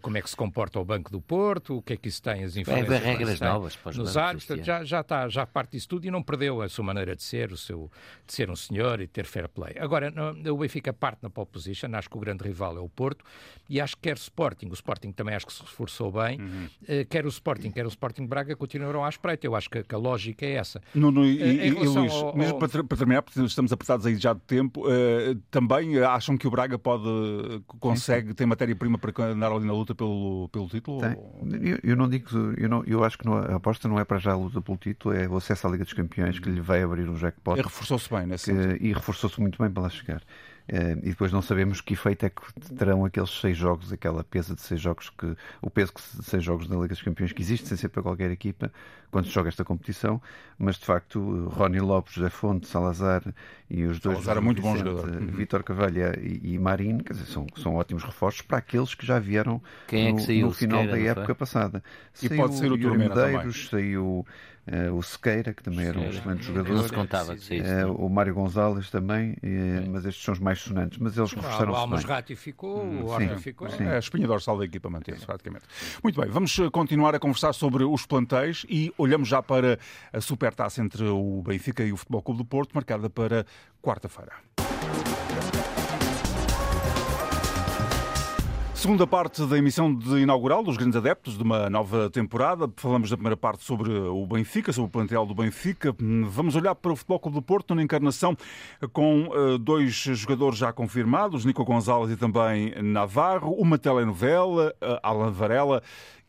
como 0.00 0.18
é 0.18 0.22
que 0.22 0.30
se 0.30 0.36
comporta 0.36 0.78
o 0.78 0.84
Banco 0.84 1.10
do 1.10 1.20
Porto, 1.20 1.76
o 1.76 1.82
que 1.82 1.92
é 1.92 1.96
que 1.96 2.08
isso 2.08 2.22
tem, 2.22 2.44
as 2.44 2.56
influências... 2.56 2.90
É, 2.90 2.98
regras 2.98 3.40
novas 3.40 3.76
para 3.76 3.90
os 3.90 3.96
nos 3.96 4.16
árbitros, 4.16 4.64
já, 4.64 4.84
já, 4.84 5.00
está, 5.00 5.28
já 5.28 5.46
parte 5.46 5.72
disso 5.72 5.88
tudo 5.88 6.06
e 6.06 6.10
não 6.10 6.22
perdeu 6.22 6.62
a 6.62 6.68
sua 6.68 6.84
maneira 6.84 7.14
de 7.14 7.22
ser, 7.22 7.52
o 7.52 7.56
seu, 7.56 7.90
de 8.26 8.32
ser 8.32 8.50
um 8.50 8.56
senhor 8.56 9.00
e 9.00 9.06
ter 9.06 9.24
fair 9.24 9.48
play. 9.48 9.74
Agora, 9.78 10.12
o 10.50 10.56
Benfica 10.56 10.92
parte 10.92 11.22
na 11.22 11.30
pole 11.30 11.46
position, 11.46 11.88
acho 11.94 12.08
que 12.08 12.16
o 12.16 12.20
grande 12.20 12.44
rival 12.44 12.76
é 12.76 12.80
o 12.80 12.88
Porto, 12.88 13.24
e 13.68 13.80
acho 13.80 13.96
que 13.96 14.02
quer 14.02 14.16
o 14.16 14.20
Sporting, 14.20 14.66
o 14.68 14.74
Sporting 14.74 15.12
também 15.12 15.34
acho 15.34 15.46
que 15.46 15.52
se 15.52 15.62
reforçou 15.62 16.10
bem, 16.10 16.40
uhum. 16.40 16.68
quer 17.08 17.24
o 17.24 17.28
Sporting, 17.28 17.70
quer 17.70 17.86
o 17.86 17.88
Sporting 17.88 18.26
Braga 18.26 18.56
continuarão 18.56 19.04
à 19.04 19.08
espreita. 19.08 19.46
Eu 19.46 19.54
acho 19.54 19.68
que, 19.70 19.82
que, 19.82 19.94
a 19.94 19.98
lógica 19.98 20.44
é 20.44 20.52
essa. 20.52 20.80
No, 20.94 21.10
no, 21.10 21.24
e, 21.24 21.68
e, 21.68 21.70
Luís, 21.70 22.12
ao, 22.12 22.36
mesmo 22.36 22.54
ao... 22.54 22.58
para, 22.58 22.84
para, 22.84 22.96
terminar, 22.96 23.22
porque 23.22 23.40
estamos 23.40 23.72
apertados 23.72 24.06
aí 24.06 24.16
já 24.16 24.32
de 24.32 24.40
tempo, 24.40 24.86
uh, 24.86 25.34
também 25.50 25.98
acham 25.98 26.36
que 26.36 26.46
o 26.46 26.50
Braga 26.50 26.78
pode, 26.78 27.04
consegue, 27.78 28.34
tem 28.34 28.46
matéria-prima 28.46 28.98
para 28.98 29.24
andar 29.24 29.52
ali 29.60 29.66
na 29.66 29.72
luta 29.72 29.94
pelo, 29.94 30.48
pelo 30.50 30.68
título? 30.68 31.00
Eu, 31.04 31.78
eu, 31.82 31.96
não 31.96 32.08
digo, 32.08 32.28
eu, 32.56 32.68
não, 32.68 32.82
eu 32.84 33.04
acho 33.04 33.18
que 33.18 33.26
não, 33.26 33.34
a 33.34 33.56
aposta 33.56 33.88
não 33.88 33.98
é 33.98 34.04
para 34.04 34.18
já 34.18 34.32
a 34.32 34.36
luta 34.36 34.60
pelo 34.60 34.76
título, 34.76 35.14
é 35.14 35.28
o 35.28 35.36
acesso 35.36 35.66
à 35.66 35.70
Liga 35.70 35.84
dos 35.84 35.92
Campeões 35.92 36.38
que 36.38 36.48
lhe 36.48 36.60
vai 36.60 36.82
abrir 36.82 37.08
um 37.08 37.16
jackpot. 37.16 37.58
E 37.58 37.62
reforçou-se 37.62 38.08
bem, 38.10 38.26
né? 38.26 38.36
E 38.80 38.92
reforçou-se 38.92 39.40
muito 39.40 39.62
bem 39.62 39.70
para 39.70 39.84
lá 39.84 39.90
chegar. 39.90 40.22
Uh, 40.70 40.98
e 41.02 41.08
depois 41.08 41.32
não 41.32 41.42
sabemos 41.42 41.80
que 41.80 41.94
efeito 41.94 42.24
é 42.26 42.30
que 42.30 42.42
terão 42.76 43.04
aqueles 43.04 43.30
seis 43.40 43.56
jogos, 43.56 43.92
aquela 43.92 44.22
pesa 44.22 44.54
de 44.54 44.60
seis 44.60 44.80
jogos 44.80 45.10
que 45.10 45.36
o 45.60 45.68
peso 45.68 45.92
de 46.16 46.24
seis 46.24 46.44
jogos 46.44 46.68
da 46.68 46.76
Liga 46.76 46.88
dos 46.88 47.02
Campeões 47.02 47.32
que 47.32 47.42
existe 47.42 47.66
sem 47.66 47.76
ser 47.76 47.88
para 47.88 48.02
qualquer 48.02 48.30
equipa 48.30 48.72
quando 49.10 49.24
se 49.24 49.32
joga 49.32 49.48
esta 49.48 49.64
competição, 49.64 50.22
mas 50.56 50.76
de 50.76 50.84
facto 50.84 51.48
Rony 51.48 51.80
Lopes, 51.80 52.14
José 52.14 52.30
Fonte, 52.30 52.68
Salazar 52.68 53.22
e 53.70 53.84
os 53.84 54.00
dois 54.00 54.16
Salazar 54.18 54.38
é 54.38 54.40
muito 54.40 54.60
bom 54.60 54.76
jogador. 54.76 55.08
Uhum. 55.08 55.26
Vitor 55.28 55.62
Cavalha 55.62 56.18
e, 56.20 56.54
e 56.54 56.58
Marinho, 56.58 57.04
quer 57.04 57.12
dizer, 57.12 57.26
são, 57.26 57.46
são 57.56 57.76
ótimos 57.76 58.02
reforços 58.02 58.42
para 58.42 58.58
aqueles 58.58 58.94
que 58.94 59.06
já 59.06 59.18
vieram 59.18 59.62
Quem 59.86 60.08
é 60.08 60.12
que 60.12 60.22
saiu? 60.22 60.48
no 60.48 60.52
final 60.52 60.84
da 60.86 60.98
época 60.98 61.34
passada. 61.34 61.82
E 62.20 62.28
saiu 62.28 62.40
pode 62.40 62.56
ser 62.56 62.72
o 62.72 62.76
Yuri 62.76 62.98
Medeiros, 62.98 63.68
saiu 63.68 64.26
uh, 64.66 64.94
o 64.94 65.02
Sequeira, 65.02 65.54
que 65.54 65.62
também 65.62 65.86
Sequeira. 65.86 66.00
era 66.00 66.08
um 66.08 66.18
excelente 66.18 66.42
jogador. 66.44 66.74
Não 66.74 66.82
se 66.82 66.92
contava 66.92 67.34
que 67.36 67.44
saísse. 67.44 67.84
Uh, 67.84 67.94
o 67.94 68.08
Mário 68.10 68.34
Gonzalez 68.34 68.90
também, 68.90 69.32
uh, 69.32 69.90
mas 69.90 70.04
estes 70.04 70.24
são 70.24 70.34
os 70.34 70.40
mais 70.40 70.60
sonantes. 70.60 70.98
Mas 70.98 71.16
eles 71.16 71.32
reforçaram-se 71.32 71.78
O 71.78 71.80
Almas 71.80 72.04
ratificou, 72.04 72.84
o 72.84 73.06
Horta 73.06 73.38
ficou. 73.38 73.70
Sim. 73.70 73.84
É 73.84 73.96
a 73.96 73.98
espinha 73.98 74.26
dorsal 74.26 74.58
da 74.58 74.64
equipa 74.64 74.90
manteve-se, 74.90 75.26
praticamente. 75.26 75.64
Muito 76.02 76.20
bem, 76.20 76.30
vamos 76.30 76.58
continuar 76.72 77.14
a 77.14 77.18
conversar 77.18 77.52
sobre 77.52 77.84
os 77.84 78.04
plantéis 78.04 78.66
e 78.68 78.92
olhamos 78.98 79.28
já 79.28 79.42
para 79.42 79.78
a 80.12 80.20
supertaça 80.20 80.82
entre 80.82 81.04
o 81.04 81.42
Benfica 81.42 81.84
e 81.84 81.92
o 81.92 81.96
Futebol 81.96 82.22
Clube 82.22 82.38
do 82.38 82.44
Porto, 82.44 82.72
marcada 82.74 83.08
para 83.08 83.46
quarta-feira. 83.82 84.32
Segunda 88.80 89.06
parte 89.06 89.44
da 89.44 89.58
emissão 89.58 89.94
de 89.94 90.20
inaugural 90.20 90.62
dos 90.62 90.78
Grandes 90.78 90.96
Adeptos 90.96 91.36
de 91.36 91.42
uma 91.42 91.68
nova 91.68 92.08
temporada. 92.08 92.66
Falamos 92.76 93.10
na 93.10 93.16
primeira 93.18 93.36
parte 93.36 93.62
sobre 93.62 93.92
o 93.92 94.26
Benfica, 94.26 94.72
sobre 94.72 94.88
o 94.88 94.90
plantel 94.90 95.26
do 95.26 95.34
Benfica. 95.34 95.94
Vamos 96.30 96.56
olhar 96.56 96.74
para 96.74 96.90
o 96.90 96.96
Futebol 96.96 97.20
Clube 97.20 97.34
do 97.34 97.42
Porto 97.42 97.74
na 97.74 97.82
encarnação 97.82 98.34
com 98.90 99.24
uh, 99.24 99.58
dois 99.58 99.92
jogadores 99.92 100.58
já 100.58 100.72
confirmados, 100.72 101.44
Nico 101.44 101.62
Gonzalez 101.62 102.10
e 102.10 102.16
também 102.16 102.72
Navarro, 102.82 103.52
uma 103.52 103.76
telenovela, 103.76 104.74
uh, 104.80 104.98
Alan 105.02 105.30
Varela 105.30 105.82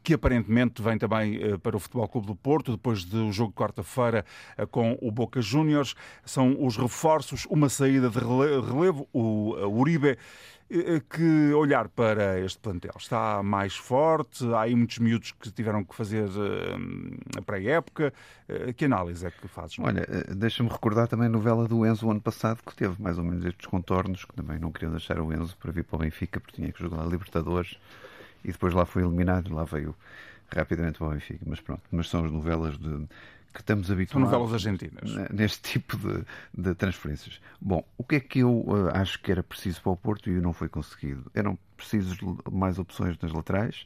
que 0.03 0.13
aparentemente 0.13 0.81
vem 0.81 0.97
também 0.97 1.53
uh, 1.53 1.59
para 1.59 1.75
o 1.75 1.79
Futebol 1.79 2.07
Clube 2.07 2.27
do 2.27 2.35
Porto, 2.35 2.71
depois 2.71 3.03
do 3.03 3.31
jogo 3.31 3.49
de 3.49 3.55
quarta-feira 3.55 4.25
uh, 4.57 4.67
com 4.67 4.97
o 5.01 5.11
Boca 5.11 5.41
Juniors. 5.41 5.95
São 6.25 6.57
os 6.59 6.77
reforços, 6.77 7.45
uma 7.49 7.69
saída 7.69 8.09
de 8.09 8.19
relevo, 8.19 9.07
o 9.13 9.55
Uribe 9.67 10.17
que 11.09 11.53
olhar 11.53 11.89
para 11.89 12.39
este 12.39 12.59
plantel? 12.59 12.93
Está 12.97 13.43
mais 13.43 13.75
forte? 13.75 14.45
Há 14.53 14.61
aí 14.61 14.75
muitos 14.75 14.99
miúdos 14.99 15.33
que 15.33 15.51
tiveram 15.51 15.83
que 15.83 15.93
fazer 15.93 16.29
uh, 16.29 17.37
a 17.37 17.41
pré-época. 17.41 18.13
Uh, 18.47 18.73
que 18.73 18.85
análise 18.85 19.25
é 19.25 19.31
que 19.31 19.47
fazes? 19.47 19.77
Olha, 19.79 20.07
eh, 20.09 20.33
deixa-me 20.33 20.69
recordar 20.69 21.07
também 21.07 21.27
a 21.27 21.29
novela 21.29 21.67
do 21.67 21.85
Enzo 21.85 22.09
ano 22.09 22.21
passado, 22.21 22.61
que 22.65 22.73
teve 22.73 23.01
mais 23.01 23.17
ou 23.17 23.23
menos 23.23 23.43
estes 23.43 23.67
contornos, 23.67 24.23
que 24.23 24.33
também 24.33 24.57
não 24.59 24.71
queriam 24.71 24.91
deixar 24.91 25.19
o 25.19 25.33
Enzo 25.33 25.57
para 25.57 25.71
vir 25.71 25.83
para 25.83 25.97
o 25.97 25.99
Benfica, 25.99 26.39
porque 26.39 26.55
tinha 26.55 26.71
que 26.71 26.81
jogar 26.81 27.01
a 27.01 27.05
Libertadores, 27.05 27.77
e 28.43 28.51
depois 28.51 28.73
lá 28.73 28.85
foi 28.85 29.03
eliminado, 29.03 29.53
lá 29.53 29.63
veio 29.63 29.95
rapidamente 30.53 30.97
para 30.97 31.07
o 31.07 31.11
Benfica. 31.11 31.43
Mas 31.45 31.59
pronto, 31.59 31.81
mas 31.91 32.09
são 32.09 32.25
as 32.25 32.31
novelas 32.31 32.77
de 32.77 33.07
que 33.53 33.59
estamos 33.59 33.91
habituados. 33.91 34.29
São 34.29 34.39
novelas 34.39 34.53
argentinas. 34.53 35.29
Neste 35.29 35.61
tipo 35.61 35.97
de, 35.97 36.23
de, 36.57 36.73
transferências. 36.73 37.41
Bom, 37.59 37.83
o 37.97 38.03
que 38.03 38.15
é 38.15 38.19
que 38.19 38.39
eu 38.39 38.61
uh, 38.67 38.89
acho 38.93 39.21
que 39.21 39.31
era 39.31 39.43
preciso 39.43 39.81
para 39.81 39.91
o 39.91 39.97
Porto 39.97 40.29
e 40.29 40.39
não 40.39 40.53
foi 40.53 40.69
conseguido? 40.69 41.29
Eram 41.33 41.57
precisas 41.75 42.17
mais 42.49 42.79
opções 42.79 43.17
nas 43.19 43.31
laterais. 43.31 43.85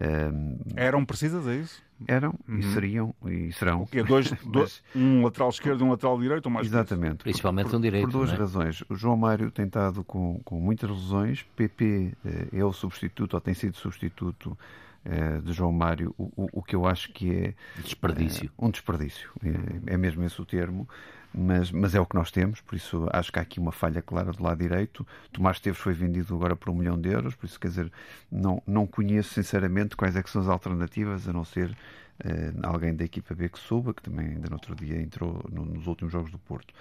Um, 0.00 0.58
Eram 0.74 1.04
precisas, 1.04 1.46
é 1.46 1.56
isso? 1.56 1.82
Eram 2.06 2.34
uhum. 2.48 2.58
e 2.58 2.62
seriam 2.72 3.14
e 3.26 3.52
serão. 3.52 3.82
O 3.82 3.86
quê? 3.86 4.02
Dois, 4.02 4.30
dois, 4.44 4.82
um 4.94 5.22
lateral 5.22 5.48
esquerdo 5.48 5.80
e 5.80 5.84
um 5.84 5.90
lateral 5.90 6.18
direito 6.18 6.46
ou 6.46 6.52
mais? 6.52 6.66
Exatamente. 6.66 7.22
Principalmente 7.22 7.70
por, 7.70 7.76
um 7.76 7.80
direito. 7.80 8.04
Por 8.06 8.12
duas 8.12 8.32
é? 8.32 8.34
razões. 8.34 8.82
O 8.88 8.96
João 8.96 9.16
Mário 9.16 9.50
tem 9.50 9.66
estado 9.66 10.02
com, 10.02 10.40
com 10.44 10.58
muitas 10.58 10.90
lesões. 10.90 11.44
PP 11.56 12.12
eh, 12.24 12.48
é 12.52 12.64
o 12.64 12.72
substituto, 12.72 13.34
ou 13.34 13.40
tem 13.40 13.54
sido 13.54 13.76
substituto 13.76 14.58
eh, 15.04 15.40
de 15.42 15.52
João 15.52 15.72
Mário, 15.72 16.14
o, 16.16 16.48
o, 16.52 16.62
que 16.62 16.74
eu 16.74 16.86
acho 16.86 17.12
que 17.12 17.30
é. 17.30 17.54
Desperdício. 17.82 18.46
Eh, 18.46 18.64
um 18.64 18.70
desperdício. 18.70 19.30
É, 19.42 19.94
é 19.94 19.96
mesmo 19.96 20.24
esse 20.24 20.40
o 20.40 20.44
termo. 20.44 20.88
Mas, 21.36 21.72
mas, 21.72 21.96
é 21.96 22.00
o 22.00 22.06
que 22.06 22.14
nós 22.14 22.30
temos, 22.30 22.60
por 22.60 22.76
isso 22.76 23.08
acho 23.12 23.32
que 23.32 23.40
há 23.40 23.42
aqui 23.42 23.58
uma 23.58 23.72
falha 23.72 24.00
clara 24.00 24.30
do 24.30 24.40
lado 24.40 24.56
direito. 24.56 25.04
Tomás 25.32 25.58
Teves 25.58 25.80
foi 25.80 25.92
vendido 25.92 26.32
agora 26.32 26.54
por 26.54 26.70
um 26.70 26.76
milhão 26.76 26.98
de 26.98 27.08
euros, 27.08 27.34
por 27.34 27.46
isso 27.46 27.58
quer 27.58 27.68
dizer, 27.68 27.92
não, 28.30 28.62
não 28.64 28.86
conheço 28.86 29.34
sinceramente 29.34 29.96
quais 29.96 30.14
é 30.14 30.22
que 30.22 30.30
são 30.30 30.40
as 30.40 30.48
alternativas, 30.48 31.28
a 31.28 31.32
não 31.32 31.44
ser 31.44 31.76
eh, 32.20 32.52
alguém 32.62 32.94
da 32.94 33.04
equipa 33.04 33.34
B 33.34 33.48
que 33.48 33.58
suba, 33.58 33.92
que 33.92 34.02
também 34.02 34.26
ainda 34.28 34.48
no 34.48 34.54
outro 34.54 34.76
dia 34.76 35.00
entrou 35.00 35.44
no, 35.50 35.64
nos 35.64 35.88
últimos 35.88 36.12
jogos 36.12 36.30
do 36.30 36.38
Porto. 36.38 36.72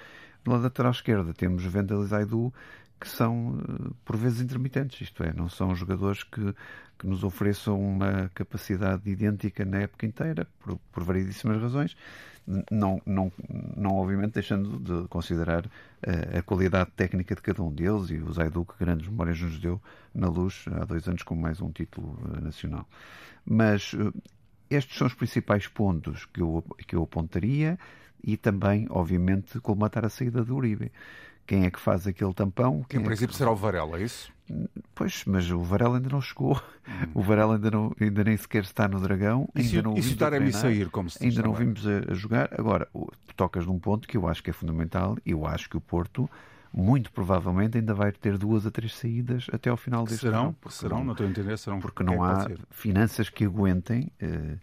No 0.46 0.52
lado 0.52 0.64
lateral 0.64 0.92
esquerda 0.92 1.34
temos 1.34 1.64
Vendel 1.66 2.04
e 2.04 2.06
Zaidu, 2.06 2.54
que 3.04 3.10
são 3.10 3.58
por 4.06 4.16
vezes 4.16 4.40
intermitentes, 4.40 5.02
isto 5.02 5.24
é, 5.24 5.34
não 5.34 5.50
são 5.50 5.76
jogadores 5.76 6.24
que 6.24 6.56
que 7.04 7.08
nos 7.08 7.24
ofereçam 7.24 7.78
uma 7.82 8.32
capacidade 8.34 9.10
idêntica 9.10 9.66
na 9.66 9.80
época 9.80 10.06
inteira, 10.06 10.48
por, 10.60 10.78
por 10.90 11.04
variedíssimas 11.04 11.62
razões, 11.62 11.98
não, 12.72 13.02
não, 13.06 13.30
não 13.76 13.96
obviamente 13.96 14.36
deixando 14.36 14.80
de 14.80 15.08
considerar 15.10 15.66
a, 16.06 16.12
eh, 16.12 16.40
a 16.40 16.42
qualidade 16.42 16.92
técnica 16.92 17.36
de 17.36 17.42
cada 17.42 17.62
um 17.62 17.74
deles 17.74 18.10
e 18.10 18.18
o 18.18 18.32
Zaidu 18.32 18.66
que 18.66 18.74
grandes 18.80 19.08
memórias 19.08 19.40
nos 19.42 19.60
deu 19.60 19.82
na 20.14 20.28
luz 20.28 20.66
há 20.72 20.86
dois 20.86 21.08
anos 21.08 21.24
com 21.24 21.36
mais 21.36 21.62
um 21.62 21.72
título 21.72 22.18
uh, 22.24 22.42
nacional. 22.42 22.88
Mas 23.46 23.94
estes 24.70 24.98
são 24.98 25.08
os 25.08 25.14
principais 25.14 25.68
pontos 25.68 26.26
que 26.26 26.42
eu, 26.42 26.64
que 26.88 26.96
eu 26.96 27.04
apontaria 27.04 27.78
e 28.24 28.38
também, 28.38 28.88
obviamente, 28.90 29.60
colmatar 29.60 30.06
a 30.06 30.10
saída 30.10 30.44
do 30.44 30.56
Uribe. 30.56 30.92
Quem 31.46 31.66
é 31.66 31.72
que 31.72 31.80
faz 31.80 32.08
aquele 32.08 32.34
tampão? 32.34 32.84
Que 32.88 32.98
em 32.98 33.02
é 33.02 33.04
princípio 33.04 33.34
que... 33.34 33.38
será 33.38 33.52
o 33.52 33.56
Varela, 33.56 34.00
é 34.00 34.04
isso? 34.04 34.32
Pois, 34.94 35.24
mas 35.26 35.50
o 35.50 35.62
Varela 35.62 35.98
ainda 35.98 36.10
não 36.10 36.22
chegou. 36.22 36.62
Hum. 36.88 37.08
O 37.14 37.22
Varela 37.22 37.56
ainda, 37.56 37.72
não, 37.72 37.96
ainda 38.00 38.24
nem 38.24 38.38
sequer 38.38 38.64
está 38.64 38.88
no 38.88 39.00
Dragão. 39.00 39.48
E 39.56 39.64
se, 39.64 39.76
ainda 39.76 39.90
não 39.90 39.98
e 39.98 40.04
se 40.04 40.14
o 40.14 40.18
Taremi 40.18 40.52
sair, 40.52 40.90
como 40.90 41.10
se 41.10 41.24
Ainda 41.24 41.42
não 41.42 41.54
vimos 41.54 41.86
a, 41.88 42.12
a, 42.12 42.14
jogar. 42.14 42.50
Agora, 42.58 42.88
tocas 43.36 43.66
num 43.66 43.80
ponto 43.80 44.08
que 44.08 44.18
eu 44.18 44.28
acho 44.28 44.44
que 44.44 44.50
é 44.50 44.54
fundamental. 44.54 45.18
Eu 45.26 45.46
acho 45.46 45.70
que 45.70 45.78
o 45.78 45.82
Porto, 45.82 46.30
muito 46.74 47.12
provavelmente, 47.12 47.78
ainda 47.78 47.94
vai 47.94 48.12
ter 48.12 48.36
duas 48.38 48.66
a 48.66 48.72
três 48.72 48.96
saídas 48.96 49.46
até 49.54 49.70
ao 49.70 49.78
final 49.78 50.06
deste 50.06 50.22
serão, 50.22 50.48
ano. 50.48 50.56
Serão? 50.70 50.98
Não, 50.98 51.06
não 51.06 51.12
estou 51.12 51.28
a 51.28 51.30
entender. 51.30 51.58
Serão 51.58 51.80
porque 51.80 52.04
não 52.04 52.24
há 52.24 52.50
finanças 52.72 53.30
que 53.30 53.46
aguentem 53.46 54.12
uh, 54.22 54.58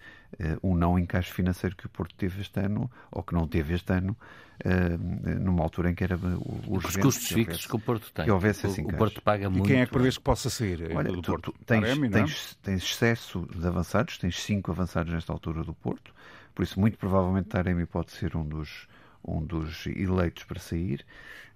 uh, 0.45 0.71
um 0.71 0.75
não 0.75 0.99
encaixe 0.99 1.33
financeiro 1.33 1.77
que 1.77 1.87
o 1.87 1.89
Porto 1.89 2.13
teve 2.17 2.41
este 2.41 2.59
ano, 2.59 2.91
ou 3.13 3.23
que 3.23 3.33
não 3.33 3.47
teve 3.47 3.75
este 3.75 3.93
ano, 3.93 4.17
uh, 4.65 5.41
numa 5.41 5.63
altura 5.63 5.93
em 5.93 5.95
que 5.95 6.03
era 6.03 6.17
urgente. 6.17 6.89
Os 6.89 6.97
custos 6.97 7.29
que 7.29 7.35
fixos 7.35 7.67
que 7.67 7.77
o 7.77 7.79
Porto 7.79 8.13
tem. 8.13 8.25
Que 8.25 8.31
houvesse 8.33 8.67
assim 8.67 8.83
o, 8.83 8.89
o 8.89 8.97
Porto 8.97 9.23
paga 9.23 9.45
e 9.45 9.49
muito. 9.49 9.65
E 9.65 9.69
quem 9.69 9.81
é 9.81 9.87
que 9.87 9.93
prevês 9.93 10.19
que 10.19 10.25
possa 10.25 10.51
sair 10.51 10.91
Olha, 10.93 11.13
do 11.13 11.23
tu, 11.23 11.31
Porto? 11.31 11.55
Tens, 11.65 11.81
Taremi, 11.81 12.11
tens, 12.11 12.59
tens, 12.61 12.83
excesso 12.83 13.47
de 13.57 13.65
avançados, 13.65 14.19
tens 14.19 14.43
cinco 14.43 14.73
avançados 14.73 15.13
nesta 15.13 15.33
altura 15.33 15.63
do 15.63 15.73
Porto, 15.73 16.13
por 16.57 16.65
isso 16.65 16.81
muito 16.81 16.99
provavelmente 16.99 17.51
Taremi 17.51 17.87
pode 17.87 18.11
ser 18.11 18.37
um 18.37 18.45
dos 18.45 18.89
um 19.25 19.43
dos 19.45 19.87
eleitos 19.87 20.45
para 20.45 20.59
sair. 20.61 21.05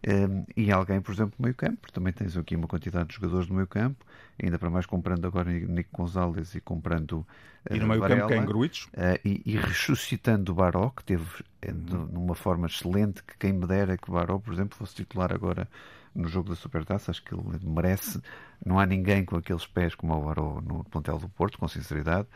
Um, 0.07 0.45
e 0.57 0.71
alguém, 0.71 1.01
por 1.01 1.13
exemplo, 1.13 1.35
no 1.39 1.45
meio 1.45 1.55
campo, 1.55 1.91
também 1.93 2.13
tens 2.13 2.37
aqui 2.37 2.55
uma 2.57 2.69
quantidade 2.69 3.09
de 3.09 3.15
jogadores 3.15 3.49
no 3.49 3.55
meio 3.55 3.67
campo, 3.67 4.05
ainda 4.43 4.59
para 4.59 4.69
mais 4.71 4.85
comprando 4.87 5.27
agora 5.27 5.51
Nico 5.51 5.91
Gonzalez 5.97 6.55
e 6.55 6.61
comprando 6.61 7.27
uh, 7.71 7.75
E 7.75 7.79
no 7.81 7.87
meio 7.87 8.01
Varela, 8.01 8.05
campo 8.05 8.27
quem 8.27 8.41
uh, 8.43 9.19
e, 9.25 9.43
e 9.47 9.57
ressuscitando 9.57 10.53
o 10.53 10.55
Baró, 10.55 10.91
que 10.91 11.05
teve 11.05 11.27
eh, 11.63 11.73
de- 11.73 11.97
numa 11.97 12.35
forma 12.35 12.67
excelente, 12.67 13.23
que 13.23 13.37
quem 13.39 13.53
me 13.53 13.67
dera 13.67 13.97
que 13.97 14.11
o 14.11 14.13
Baró, 14.15 14.39
por 14.39 14.53
exemplo, 14.53 14.77
fosse 14.77 14.95
titular 14.95 15.33
agora 15.33 15.69
no 16.15 16.29
jogo 16.29 16.49
da 16.51 16.55
Supertaça, 16.55 17.11
acho 17.11 17.23
que 17.25 17.35
ele 17.35 17.43
merece. 17.63 18.21
Não 18.65 18.79
há 18.79 18.87
ninguém 18.87 19.25
com 19.25 19.37
aqueles 19.37 19.67
pés 19.67 19.95
como 19.95 20.15
o 20.15 20.23
Baró 20.27 20.61
no 20.61 20.85
plantel 20.85 21.19
do 21.19 21.29
Porto, 21.29 21.59
com 21.59 21.67
sinceridade. 21.67 22.29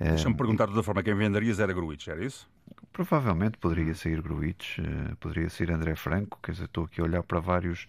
Uh, 0.00 0.04
Deixa-me 0.04 0.36
perguntar 0.36 0.64
de 0.66 0.70
outra 0.70 0.82
forma, 0.82 1.02
quem 1.02 1.14
venderias 1.14 1.60
era 1.60 1.72
Gruites, 1.72 2.08
era 2.08 2.24
isso? 2.24 2.48
Provavelmente 2.92 3.56
poderia 3.58 3.94
sair 3.94 4.20
Gruites, 4.20 4.76
eh, 4.78 5.14
poderia 5.18 5.48
sair 5.48 5.70
André 5.70 5.94
Franco, 5.96 6.38
quer 6.42 6.52
dizer, 6.52 6.64
estou 6.64 6.84
aqui 6.84 7.00
a 7.00 7.04
olhar 7.04 7.22
para 7.22 7.40
vários 7.40 7.86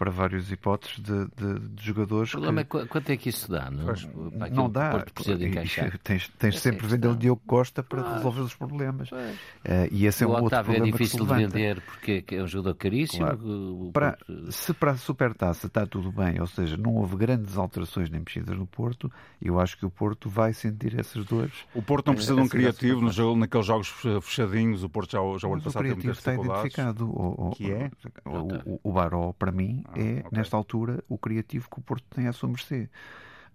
para 0.00 0.10
várias 0.10 0.50
hipóteses 0.50 0.98
de, 0.98 1.26
de- 1.36 1.58
de 1.74 1.84
jogadores 1.84 2.30
O 2.30 2.38
problema 2.38 2.60
é 2.62 2.64
que 2.64 2.70
qu- 2.70 2.86
quanto 2.88 3.10
é 3.10 3.16
que 3.18 3.28
isso 3.28 3.50
dá? 3.50 3.70
Não, 3.70 3.84
Pois, 3.84 4.02
para 4.04 4.46
aquilo 4.46 4.56
não 4.56 4.66
que 4.68 4.72
dá. 4.72 4.88
o 4.88 4.90
Porto 4.92 5.12
precisa 5.12 5.36
de 5.36 5.44
E- 5.44 5.48
encaixar. 5.48 5.98
tens 6.02 6.28
tens 6.38 6.54
Essa 6.56 6.68
é 6.68 6.72
sempre 6.72 6.86
vender 6.86 7.08
o. 7.08 7.16
Diogo 7.16 7.42
Costa 7.46 7.82
para 7.82 8.00
Claro. 8.00 8.16
resolver 8.16 8.40
os 8.40 8.54
problemas. 8.54 9.10
Pois. 9.10 9.36
Eh, 9.62 9.88
e 9.92 10.06
esse 10.06 10.24
é 10.24 10.26
um 10.26 10.30
o 10.30 10.32
outro 10.32 10.46
Otávio 10.46 10.70
é 10.72 10.74
problema 10.76 10.96
se 10.96 11.04
difícil 11.04 11.26
de 11.26 11.34
vender 11.34 11.80
porque 11.82 12.24
é 12.34 12.42
um 12.42 12.46
jogador 12.46 12.74
caríssimo. 12.76 13.26
Claro. 13.26 13.40
o 13.88 13.90
Para, 13.92 14.12
Porto- 14.16 14.52
se 14.52 14.72
para 14.72 14.90
a 14.92 14.96
Supertaça 14.96 15.66
está 15.66 15.86
tudo 15.86 16.10
bem, 16.10 16.40
ou 16.40 16.46
seja, 16.46 16.78
não 16.78 16.94
houve 16.94 17.16
grandes 17.16 17.58
alterações 17.58 18.08
nem 18.08 18.20
mexidas 18.20 18.56
no 18.56 18.66
Porto, 18.66 19.12
eu 19.42 19.60
acho 19.60 19.76
que 19.76 19.84
o 19.84 19.90
Porto 19.90 20.30
vai 20.30 20.54
sentir 20.54 20.98
essas 20.98 21.26
dores. 21.26 21.52
O 21.74 21.82
Porto 21.82 22.06
não 22.06 22.14
precisa 22.14 22.34
de 22.36 22.40
um 22.40 22.46
é 22.46 22.48
criativo 22.48 23.02
no 23.02 23.12
jogo, 23.12 23.38
naqueles 23.38 23.66
jogos 23.66 23.88
fechadinhos. 24.22 24.82
O 24.82 24.88
Porto 24.88 25.10
já, 25.12 25.18
já 25.18 25.22
o 25.22 25.26
ano 25.26 25.38
Mas 25.38 25.60
o 25.60 25.64
passado 25.64 25.82
teve 25.82 25.94
criativo 26.00 26.06
muitas 26.06 26.18
está 26.18 26.34
identificado. 26.34 27.04
O, 27.06 27.48
o- 27.48 27.50
Que 27.50 27.70
é? 27.70 27.90
O, 28.24 28.74
o, 28.74 28.80
o 28.84 28.92
Baró, 28.92 29.32
para 29.38 29.52
mim, 29.52 29.84
é, 29.94 30.20
ok. 30.20 30.30
nesta 30.32 30.56
altura, 30.56 31.02
o 31.08 31.18
criativo 31.18 31.68
que 31.70 31.78
o 31.78 31.82
Porto 31.82 32.04
tem 32.14 32.26
à 32.26 32.32
sua 32.32 32.48
mercê. 32.48 32.88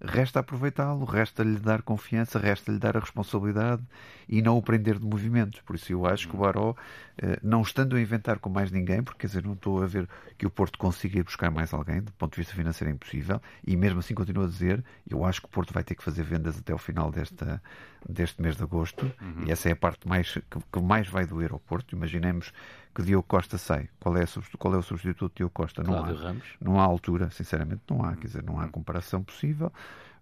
Resta 0.02 0.42
aproveitá-lo, 0.42 1.06
resta-lhe 1.06 1.58
dar 1.58 1.82
confiança, 1.82 2.38
resta-lhe 2.38 2.78
dar 2.78 2.98
a 2.98 3.00
responsabilidade 3.00 3.82
e 4.28 4.42
não 4.42 4.58
o 4.58 4.62
prender 4.62 5.00
de 5.00 5.06
movimentos. 5.06 5.62
Por 5.62 5.76
isso 5.78 5.94
eu 5.94 6.06
acho 6.06 6.28
que 6.28 6.36
o 6.36 6.40
Baró, 6.40 6.76
eh, 7.18 7.40
não 7.42 7.62
estando 7.62 7.96
a 7.96 8.02
inventar 8.02 8.40
com 8.40 8.50
mais 8.50 8.72
ninguém, 8.72 9.02
porque 9.02 9.20
quer 9.20 9.28
dizer, 9.28 9.44
não 9.46 9.54
estou 9.54 9.82
a 9.82 9.88
ver 9.88 10.08
que 10.38 10.46
o 10.46 10.50
Porto 10.50 10.78
consiga 10.78 11.20
ir 11.20 11.24
buscar 11.24 11.50
mais 11.50 11.74
alguém, 11.74 12.02
do 12.02 12.12
ponto 12.12 12.34
de 12.34 12.42
vista 12.42 12.54
financeiro 12.54 12.92
é 12.92 12.94
impossível, 12.94 13.42
e 13.66 13.78
mesmo 13.78 14.00
assim 14.00 14.14
continuo 14.14 14.44
a 14.44 14.48
dizer, 14.48 14.84
eu 15.10 15.24
acho 15.24 15.42
que 15.42 15.48
o 15.48 15.50
Porto 15.50 15.74
vai 15.74 15.84
ter 15.84 15.96
que 15.96 16.04
fazer 16.04 16.24
vendas 16.24 16.58
até 16.58 16.74
o 16.74 16.78
final 16.78 17.10
desta, 17.10 17.62
deste 18.08 18.42
mês 18.42 18.56
de 18.56 18.64
agosto, 18.64 19.12
e 19.46 19.52
essa 19.52 19.70
é 19.70 19.72
a 19.72 19.76
parte 19.76 20.08
mais, 20.08 20.34
que, 20.34 20.42
que 20.72 20.80
mais 20.82 21.08
vai 21.08 21.26
doer 21.26 21.52
ao 21.52 21.60
Porto. 21.60 21.96
Imaginemos 21.96 22.52
que 22.94 23.02
Diogo 23.02 23.26
Costa 23.28 23.58
sai. 23.58 23.90
Qual 24.00 24.16
é, 24.18 24.24
a 24.24 24.58
qual 24.58 24.74
é 24.74 24.78
o 24.78 24.82
substituto 24.84 25.32
de 25.34 25.38
Diogo 25.38 25.54
Costa? 25.54 25.84
Não 25.84 25.94
Cláudio 25.94 26.18
há. 26.18 26.28
Ramos. 26.28 26.44
Não 26.62 26.80
há 26.80 26.84
altura, 26.84 27.30
sinceramente, 27.32 27.82
não 27.90 28.04
há. 28.06 28.16
Quer 28.16 28.28
dizer, 28.28 28.44
não 28.44 28.60
há 28.60 28.68
comparação 28.68 29.24
possível, 29.24 29.72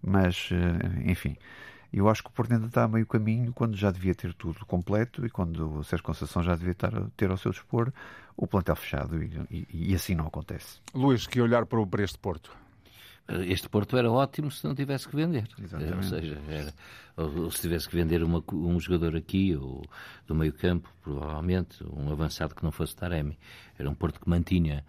mas, 0.01 0.49
eh, 0.51 1.11
enfim. 1.11 1.35
Eu 1.91 2.09
acho 2.09 2.23
que 2.23 2.29
o 2.29 2.31
Porto 2.31 2.51
ainda 2.51 2.65
está 2.65 2.85
a 2.85 2.87
meio 2.87 3.05
caminho 3.05 3.53
quando 3.53 3.75
já 3.77 3.91
devia 3.91 4.15
ter 4.15 4.33
tudo 4.33 4.65
completo 4.65 5.23
e 5.23 5.29
quando 5.29 5.77
o 5.79 5.83
Sérgio 5.83 6.03
Conceição 6.03 6.41
já 6.41 6.55
devia 6.55 6.71
estar, 6.71 6.95
a 6.97 7.05
ter 7.15 7.29
ao 7.29 7.37
seu 7.37 7.51
dispor 7.51 7.93
o 8.35 8.47
plantel 8.47 8.75
fechado 8.75 9.21
e, 9.21 9.29
e- 9.51 9.67
e 9.91 9.93
assim 9.93 10.15
não 10.15 10.25
acontece. 10.25 10.79
Luís, 10.95 11.27
que 11.27 11.39
olhar 11.39 11.67
para, 11.67 11.79
o- 11.79 11.85
para 11.85 12.01
este 12.03 12.17
Porto? 12.17 12.51
Este 13.47 13.69
Porto 13.69 13.95
era 13.97 14.11
ótimo 14.11 14.51
se 14.51 14.65
não 14.67 14.75
tivesse 14.75 15.07
que 15.07 15.15
vender. 15.15 15.47
Exatamente. 15.61 15.95
Ou 15.95 16.03
seja, 16.03 16.37
era- 16.47 16.73
ou- 17.15 17.49
se 17.51 17.61
tivesse 17.61 17.87
que 17.87 17.95
vender 17.95 18.21
uma 18.21 18.43
um 18.51 18.79
jogador 18.79 19.15
aqui, 19.15 19.55
ou 19.55 19.81
do 20.27 20.35
meio 20.35 20.51
campo, 20.51 20.89
provavelmente, 21.01 21.81
um 21.85 22.11
avançado 22.11 22.53
que 22.53 22.63
não 22.63 22.71
fosse 22.71 22.95
Taremi. 22.95 23.37
Era 23.79 23.89
um 23.89 23.95
Porto 23.95 24.19
que 24.19 24.29
mantinha 24.29 24.83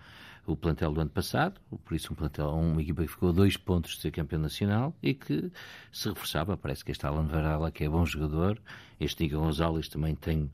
o 0.47 0.55
plantel 0.57 0.93
do 0.93 1.01
ano 1.01 1.09
passado, 1.11 1.59
por 1.85 1.95
isso 1.95 2.13
um 2.13 2.17
plantel, 2.17 2.51
uma 2.51 2.83
equipa 2.83 3.03
que 3.03 3.09
ficou 3.09 3.31
a 3.31 3.33
dois 3.33 3.57
pontos 3.57 3.93
de 3.95 4.01
ser 4.03 4.11
campeão 4.11 4.41
nacional 4.43 4.95
e 5.03 5.15
que 5.15 5.51
se 5.93 6.09
reforçava. 6.09 6.57
Parece 6.57 6.85
que 6.85 6.91
este 6.91 7.07
Alan 7.07 7.27
Varela, 7.27 7.71
que 7.71 7.85
é 7.85 7.89
bom 7.89 8.05
jogador, 8.05 8.61
este 9.01 9.23
Nico 9.23 9.39
Gonzalez 9.39 9.89
também 9.89 10.15
tem 10.15 10.51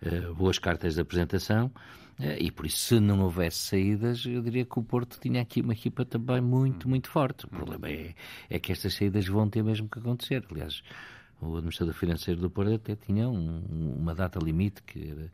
eh, 0.00 0.20
boas 0.34 0.58
cartas 0.58 0.94
de 0.94 1.00
apresentação. 1.00 1.70
Eh, 2.18 2.44
E 2.44 2.50
por 2.50 2.64
isso, 2.66 2.78
se 2.78 3.00
não 3.00 3.20
houvesse 3.22 3.58
saídas, 3.58 4.24
eu 4.26 4.40
diria 4.42 4.64
que 4.64 4.78
o 4.78 4.82
Porto 4.82 5.18
tinha 5.20 5.42
aqui 5.42 5.60
uma 5.60 5.72
equipa 5.72 6.04
também 6.04 6.40
muito, 6.40 6.88
muito 6.88 7.08
forte. 7.08 7.44
O 7.46 7.48
problema 7.48 7.88
é, 7.88 8.14
é 8.48 8.58
que 8.58 8.72
estas 8.72 8.94
saídas 8.94 9.26
vão 9.26 9.48
ter 9.48 9.62
mesmo 9.64 9.88
que 9.88 9.98
acontecer. 9.98 10.44
Aliás, 10.50 10.82
o 11.40 11.56
administrador 11.56 11.94
financeiro 11.94 12.40
do 12.40 12.48
Porto 12.50 12.72
até 12.74 12.94
tinha 12.96 13.28
um- 13.28 13.96
uma 13.98 14.14
data 14.14 14.38
limite, 14.38 14.82
que 14.82 15.10
era 15.10 15.32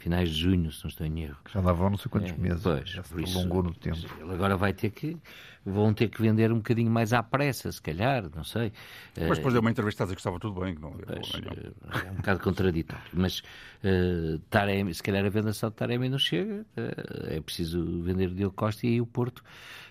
finais 0.00 0.30
de 0.30 0.40
junho, 0.40 0.72
se 0.72 0.82
não 0.84 0.88
estou 0.88 1.06
em 1.06 1.22
erro. 1.22 1.36
Já 1.52 1.60
lá 1.60 1.72
vão 1.72 1.90
não 1.90 1.96
sei 1.98 2.10
quantos 2.10 2.32
É, 2.32 2.36
meses, 2.36 2.62
pois, 2.62 2.88
já 2.88 3.02
se 3.02 3.12
prolongou 3.14 3.62
no 3.62 3.74
tempo. 3.74 3.98
Ele 4.20 4.32
agora 4.32 4.56
vai 4.56 4.72
ter 4.72 4.90
que. 4.90 5.16
Vão 5.64 5.92
ter 5.92 6.08
que 6.08 6.22
vender 6.22 6.50
um 6.50 6.56
bocadinho 6.56 6.90
mais 6.90 7.12
à 7.12 7.22
pressa, 7.22 7.70
se 7.70 7.82
calhar, 7.82 8.24
não 8.34 8.42
sei. 8.42 8.72
Mas 9.14 9.24
Eh, 9.28 9.34
depois 9.34 9.52
deu 9.52 9.60
uma 9.60 9.70
entrevista 9.70 10.02
a 10.02 10.06
dizer 10.06 10.14
que 10.16 10.20
estava 10.20 10.38
tudo 10.40 10.58
bem, 10.58 10.74
que 10.74 10.80
não 10.80 10.92
Pois, 10.92 11.32
nenhum. 11.34 11.52
eh, 11.92 12.06
é 12.06 12.10
um 12.10 12.14
bocado 12.14 12.40
contraditório. 12.40 13.04
Mas 13.12 13.42
eh, 13.84 14.38
Taremi, 14.48 14.94
se 14.94 15.02
calhar 15.02 15.22
a 15.24 15.28
venda 15.28 15.52
só 15.52 15.68
de 15.68 15.74
Taremi 15.74 16.08
não 16.08 16.18
chega, 16.18 16.64
eh, 16.78 17.36
é 17.36 17.40
preciso 17.42 18.02
vender 18.02 18.30
Diogo 18.30 18.54
Costa 18.56 18.86
e 18.86 18.90
aí 18.90 19.00
o 19.02 19.06
Porto 19.06 19.44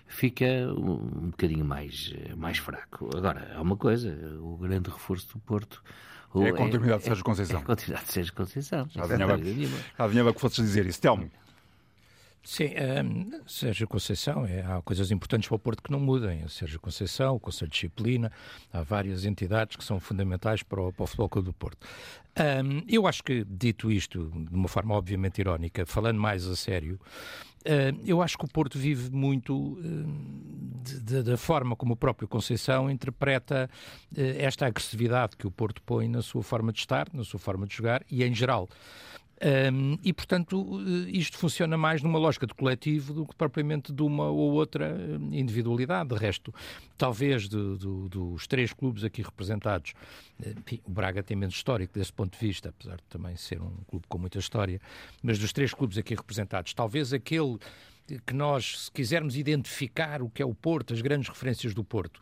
fica 0.08 0.44
um, 0.76 0.94
um 1.26 1.30
bocadinho 1.30 1.64
mais, 1.64 2.12
eh, 2.16 2.34
mais 2.34 2.58
fraco. 2.58 3.08
Agora, 3.16 3.52
há 3.54 3.62
uma 3.62 3.76
coisa, 3.76 4.12
o 4.40 4.56
grande 4.56 4.90
reforço 4.90 5.34
do 5.34 5.38
Porto. 5.38 5.82
O- 6.34 6.42
É 6.44 6.50
a 6.50 6.54
continuidade 6.54 6.98
de 7.00 7.04
Sérgio 7.06 7.22
É 7.22 7.24
Conceição. 7.24 7.58
a 7.60 7.62
continuidade 7.64 8.06
de 8.06 8.12
Sérgio 8.12 8.32
Conceição. 8.34 8.88
Já 8.90 9.02
adivinhava, 9.04 10.32
que 10.34 10.40
fosses 10.40 10.58
dizer 10.58 10.86
isso. 10.86 11.00
Telmo, 11.00 11.30
Sim, 12.42 12.70
hum, 13.04 13.40
Sérgio 13.46 13.86
Conceição, 13.86 14.46
é, 14.46 14.62
há 14.62 14.80
coisas 14.80 15.10
importantes 15.10 15.46
para 15.46 15.56
o 15.56 15.58
Porto 15.58 15.82
que 15.82 15.90
não 15.92 16.00
mudem. 16.00 16.42
O 16.42 16.48
Sérgio 16.48 16.80
Conceição, 16.80 17.34
o 17.36 17.40
Conselho 17.40 17.68
de 17.70 17.74
Disciplina, 17.74 18.32
há 18.72 18.82
várias 18.82 19.26
entidades 19.26 19.76
que 19.76 19.84
são 19.84 20.00
fundamentais 20.00 20.62
para 20.62 20.80
o, 20.80 20.90
para 20.90 21.04
o 21.04 21.06
Futebol 21.06 21.28
Clube 21.28 21.46
do 21.48 21.52
Porto. 21.52 21.86
Hum, 22.64 22.82
eu 22.88 23.06
acho 23.06 23.22
que, 23.22 23.44
dito 23.44 23.92
isto 23.92 24.30
de 24.34 24.54
uma 24.56 24.68
forma 24.68 24.94
obviamente 24.94 25.38
irónica, 25.38 25.84
falando 25.84 26.18
mais 26.18 26.46
a 26.46 26.56
sério, 26.56 26.98
eu 28.06 28.22
acho 28.22 28.38
que 28.38 28.44
o 28.44 28.48
Porto 28.48 28.78
vive 28.78 29.10
muito 29.10 29.78
de- 31.02 31.22
da 31.22 31.36
forma 31.36 31.76
como 31.76 31.92
o 31.92 31.96
próprio 31.96 32.26
Conceição 32.26 32.90
interpreta 32.90 33.68
eh, 34.16 34.36
esta 34.44 34.66
agressividade 34.66 35.36
que 35.36 35.46
o 35.46 35.50
Porto 35.50 35.82
põe 35.82 36.08
na 36.08 36.22
sua 36.22 36.42
forma 36.42 36.72
de 36.72 36.78
estar, 36.80 37.08
na 37.12 37.22
sua 37.24 37.38
forma 37.38 37.66
de 37.66 37.74
jogar 37.74 38.02
e 38.10 38.24
em 38.24 38.34
geral. 38.34 38.68
Um, 39.42 39.96
e, 40.04 40.12
portanto, 40.12 40.80
eh, 40.80 41.10
isto 41.16 41.38
funciona 41.38 41.74
mais 41.78 42.02
numa 42.02 42.18
lógica 42.18 42.46
de 42.46 42.52
coletivo 42.52 43.14
do 43.14 43.26
que 43.26 43.34
propriamente 43.34 43.90
de 43.90 44.02
uma 44.02 44.24
ou 44.26 44.52
outra 44.52 44.88
eh, 44.88 45.14
individualidade. 45.34 46.10
De 46.10 46.14
resto, 46.14 46.52
talvez 46.98 47.48
de- 47.48 47.78
do- 47.78 48.06
dos 48.10 48.46
três 48.46 48.70
clubes 48.74 49.02
aqui 49.02 49.22
representados, 49.22 49.94
eh, 50.42 50.52
enfim, 50.58 50.80
o 50.84 50.90
Braga 50.90 51.22
tem 51.22 51.38
menos 51.38 51.54
histórico 51.54 51.94
desse 51.94 52.12
ponto 52.12 52.38
de 52.38 52.46
vista, 52.46 52.68
apesar 52.68 52.96
de 52.96 53.04
também 53.04 53.34
ser 53.34 53.62
um 53.62 53.70
clube 53.88 54.04
com 54.10 54.18
muita 54.18 54.38
história, 54.38 54.78
mas 55.22 55.38
dos 55.38 55.54
três 55.54 55.72
clubes 55.72 55.96
aqui 55.96 56.14
representados, 56.14 56.74
talvez 56.74 57.14
aquele 57.14 57.56
que 58.26 58.34
nós, 58.34 58.86
se 58.86 58.90
quisermos 58.90 59.36
identificar 59.36 60.20
o 60.20 60.28
que 60.28 60.42
é 60.42 60.44
o 60.44 60.52
Porto, 60.54 60.92
as 60.92 61.00
grandes 61.00 61.28
referências 61.28 61.72
do 61.72 61.84
Porto, 61.84 62.20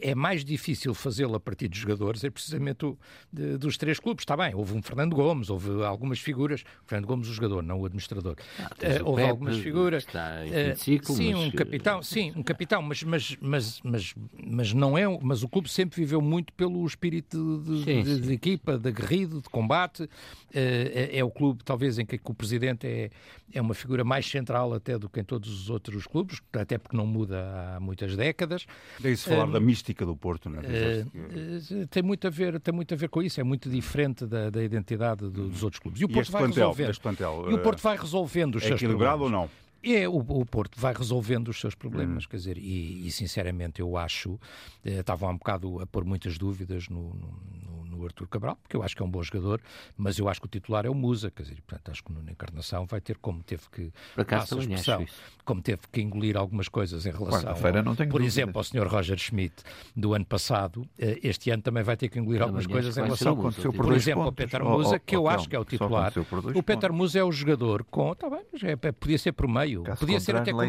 é 0.00 0.14
mais 0.14 0.44
difícil 0.44 0.94
fazê-lo 0.94 1.34
a 1.34 1.40
partir 1.40 1.68
de 1.68 1.78
jogadores, 1.78 2.22
é 2.22 2.30
precisamente 2.30 2.84
o, 2.86 2.96
de- 3.32 3.56
dos 3.58 3.76
três 3.76 3.98
clubes. 3.98 4.22
Está 4.22 4.36
bem, 4.36 4.54
houve 4.54 4.74
um 4.74 4.80
Fernando 4.82 5.14
Gomes, 5.16 5.50
houve 5.50 5.82
algumas 5.84 6.20
figuras, 6.20 6.62
Fernando 6.86 7.06
Gomes 7.08 7.28
o 7.28 7.32
jogador, 7.32 7.62
não 7.62 7.80
o 7.80 7.84
administrador. 7.86 8.36
Eh, 8.80 9.02
o 9.02 9.06
houve 9.08 9.22
Pepe, 9.22 9.30
algumas 9.30 9.56
figuras. 9.58 10.04
está 10.04 10.46
em 10.46 10.52
Eh, 10.52 10.74
ciclo, 10.76 11.16
sim, 11.16 11.32
mas, 11.34 11.42
um 11.44 11.48
eh, 11.48 11.50
capitão, 11.52 12.02
sim, 12.02 12.32
um 12.36 12.42
capitão, 12.42 12.80
mas, 12.82 13.02
mas, 13.02 13.36
mas, 13.40 13.80
mas, 13.82 14.14
mas 14.46 14.72
não 14.72 14.96
é, 14.96 15.04
mas 15.20 15.42
o 15.42 15.48
clube 15.48 15.68
sempre 15.68 15.96
viveu 16.00 16.20
muito 16.20 16.52
pelo 16.52 16.86
espírito 16.86 17.58
de, 17.66 17.84
Sim, 17.84 18.02
de- 18.02 18.14
sim. 18.16 18.20
de 18.20 18.32
equipa, 18.32 18.78
de 18.78 18.88
aguerrido, 18.88 19.40
de 19.42 19.48
combate. 19.48 20.08
Eh, 20.54 21.08
é, 21.12 21.18
é 21.18 21.24
o 21.24 21.30
clube, 21.30 21.64
talvez, 21.64 21.98
em 21.98 22.06
que 22.06 22.20
o 22.24 22.34
presidente 22.34 22.86
é, 22.86 23.10
é 23.52 23.60
uma 23.60 23.74
figura 23.74 24.04
mais 24.04 24.26
central 24.26 24.72
até 24.74 24.96
do 24.98 25.08
que 25.08 25.18
em 25.20 25.24
todos 25.24 25.48
os 25.50 25.70
outros 25.70 26.06
clubes, 26.06 26.40
até 26.52 26.78
porque 26.78 26.96
não 26.96 27.06
muda 27.06 27.74
há 27.76 27.80
muitas 27.80 28.14
décadas. 28.16 28.64
daí-se 29.00 29.28
falar 29.28 29.46
Um, 29.46 29.52
da 29.52 29.60
mística 29.78 30.04
do 30.04 30.16
Porto, 30.16 30.50
não 30.50 30.60
é? 30.60 30.64
Eh, 30.66 31.86
tem 31.90 32.02
muito 32.02 32.26
a 32.26 32.30
ver 32.30 32.58
tem 32.60 32.74
muito 32.74 32.92
a 32.92 32.96
ver 32.96 33.08
com 33.08 33.22
isso 33.22 33.40
é 33.40 33.44
muito 33.44 33.70
diferente 33.70 34.26
da, 34.26 34.50
da 34.50 34.62
identidade 34.62 35.28
do- 35.30 35.48
dos 35.48 35.62
outros 35.62 35.80
clubes 35.80 36.00
e 36.00 36.04
o 36.04 36.06
E 36.06 36.12
Porto 36.12 36.22
este 36.26 36.32
vai 36.32 36.42
plantel, 36.42 36.74
plantel 37.00 37.46
e 37.50 37.54
o 37.54 37.56
eh, 37.58 37.62
Porto 37.62 37.80
vai 37.80 37.96
resolvendo 37.96 38.56
os 38.56 38.64
é 38.64 38.68
seus 38.68 38.82
equilibrado 38.82 39.22
ou 39.22 39.28
problemas. 39.30 39.50
não? 39.50 39.67
É, 39.82 40.08
o, 40.08 40.16
o, 40.16 40.44
Porto 40.44 40.78
vai 40.78 40.92
resolvendo 40.92 41.48
os 41.48 41.60
seus 41.60 41.74
problemas, 41.74 42.24
hum. 42.24 42.28
quer 42.30 42.36
dizer, 42.36 42.58
e, 42.58 43.06
e 43.06 43.10
sinceramente 43.12 43.80
eu 43.80 43.96
acho, 43.96 44.38
eh, 44.84 45.00
estavam 45.00 45.28
há 45.28 45.32
um 45.32 45.38
bocado 45.38 45.80
a 45.80 45.86
pôr 45.86 46.04
muitas 46.04 46.36
dúvidas 46.36 46.88
no, 46.88 47.14
no, 47.14 47.84
no, 47.84 48.04
Arthur 48.04 48.26
Cabral, 48.26 48.56
porque 48.56 48.76
eu 48.76 48.82
acho 48.82 48.96
que 48.96 49.02
é 49.02 49.04
um 49.04 49.10
bom 49.10 49.22
jogador, 49.22 49.60
mas 49.96 50.18
eu 50.18 50.28
acho 50.28 50.40
que 50.40 50.46
o 50.46 50.50
titular 50.50 50.84
é 50.84 50.90
o 50.90 50.94
Musa, 50.94 51.30
quer 51.30 51.42
dizer, 51.42 51.62
portanto 51.66 51.90
acho 51.90 52.02
que 52.02 52.12
na 52.12 52.30
Encarnação 52.30 52.86
vai 52.86 53.00
ter 53.00 53.18
como 53.18 53.42
teve 53.42 53.62
que, 53.70 53.92
passa 54.24 54.58
expressão, 54.58 55.06
como 55.44 55.62
teve 55.62 55.82
que 55.92 56.00
engolir 56.00 56.36
algumas 56.36 56.68
coisas 56.68 57.06
em 57.06 57.12
relação, 57.12 57.50
ao, 57.50 57.82
não 57.82 57.94
tenho 57.94 58.10
por 58.10 58.18
dúvidas. 58.18 58.36
exemplo, 58.36 58.58
ao 58.58 58.64
Sr. 58.64 58.86
Roger 58.86 59.18
Schmidt 59.18 59.62
do 59.94 60.12
ano 60.14 60.24
passado, 60.24 60.88
eh, 60.98 61.20
este 61.22 61.50
ano 61.50 61.62
também 61.62 61.82
vai 61.82 61.96
ter 61.96 62.08
que 62.08 62.18
engolir 62.18 62.42
algumas 62.42 62.66
coisas 62.66 62.96
em 62.96 63.02
relação, 63.02 63.36
por, 63.36 63.52
por 63.72 63.92
exemplo, 63.92 64.22
ao 64.22 64.32
Peter 64.32 64.64
Musa, 64.64 64.98
que 64.98 65.14
eu 65.14 65.28
acho 65.28 65.48
que 65.48 65.54
é 65.54 65.58
o 65.58 65.64
titular. 65.64 66.12
O 66.54 66.62
Peter 66.62 66.92
Musa 66.92 67.18
é 67.18 67.24
o 67.24 67.30
jogador 67.30 67.84
com, 67.84 68.14
tá 68.14 68.28
bem, 68.28 68.40
mas 68.52 68.62
é, 68.62 68.76
podia 68.76 69.18
ser 69.18 69.32
por 69.32 69.46
meio, 69.46 69.67
Caso 69.82 70.00
podia 70.00 70.20
ser 70.20 70.36
até 70.36 70.52
como, 70.52 70.62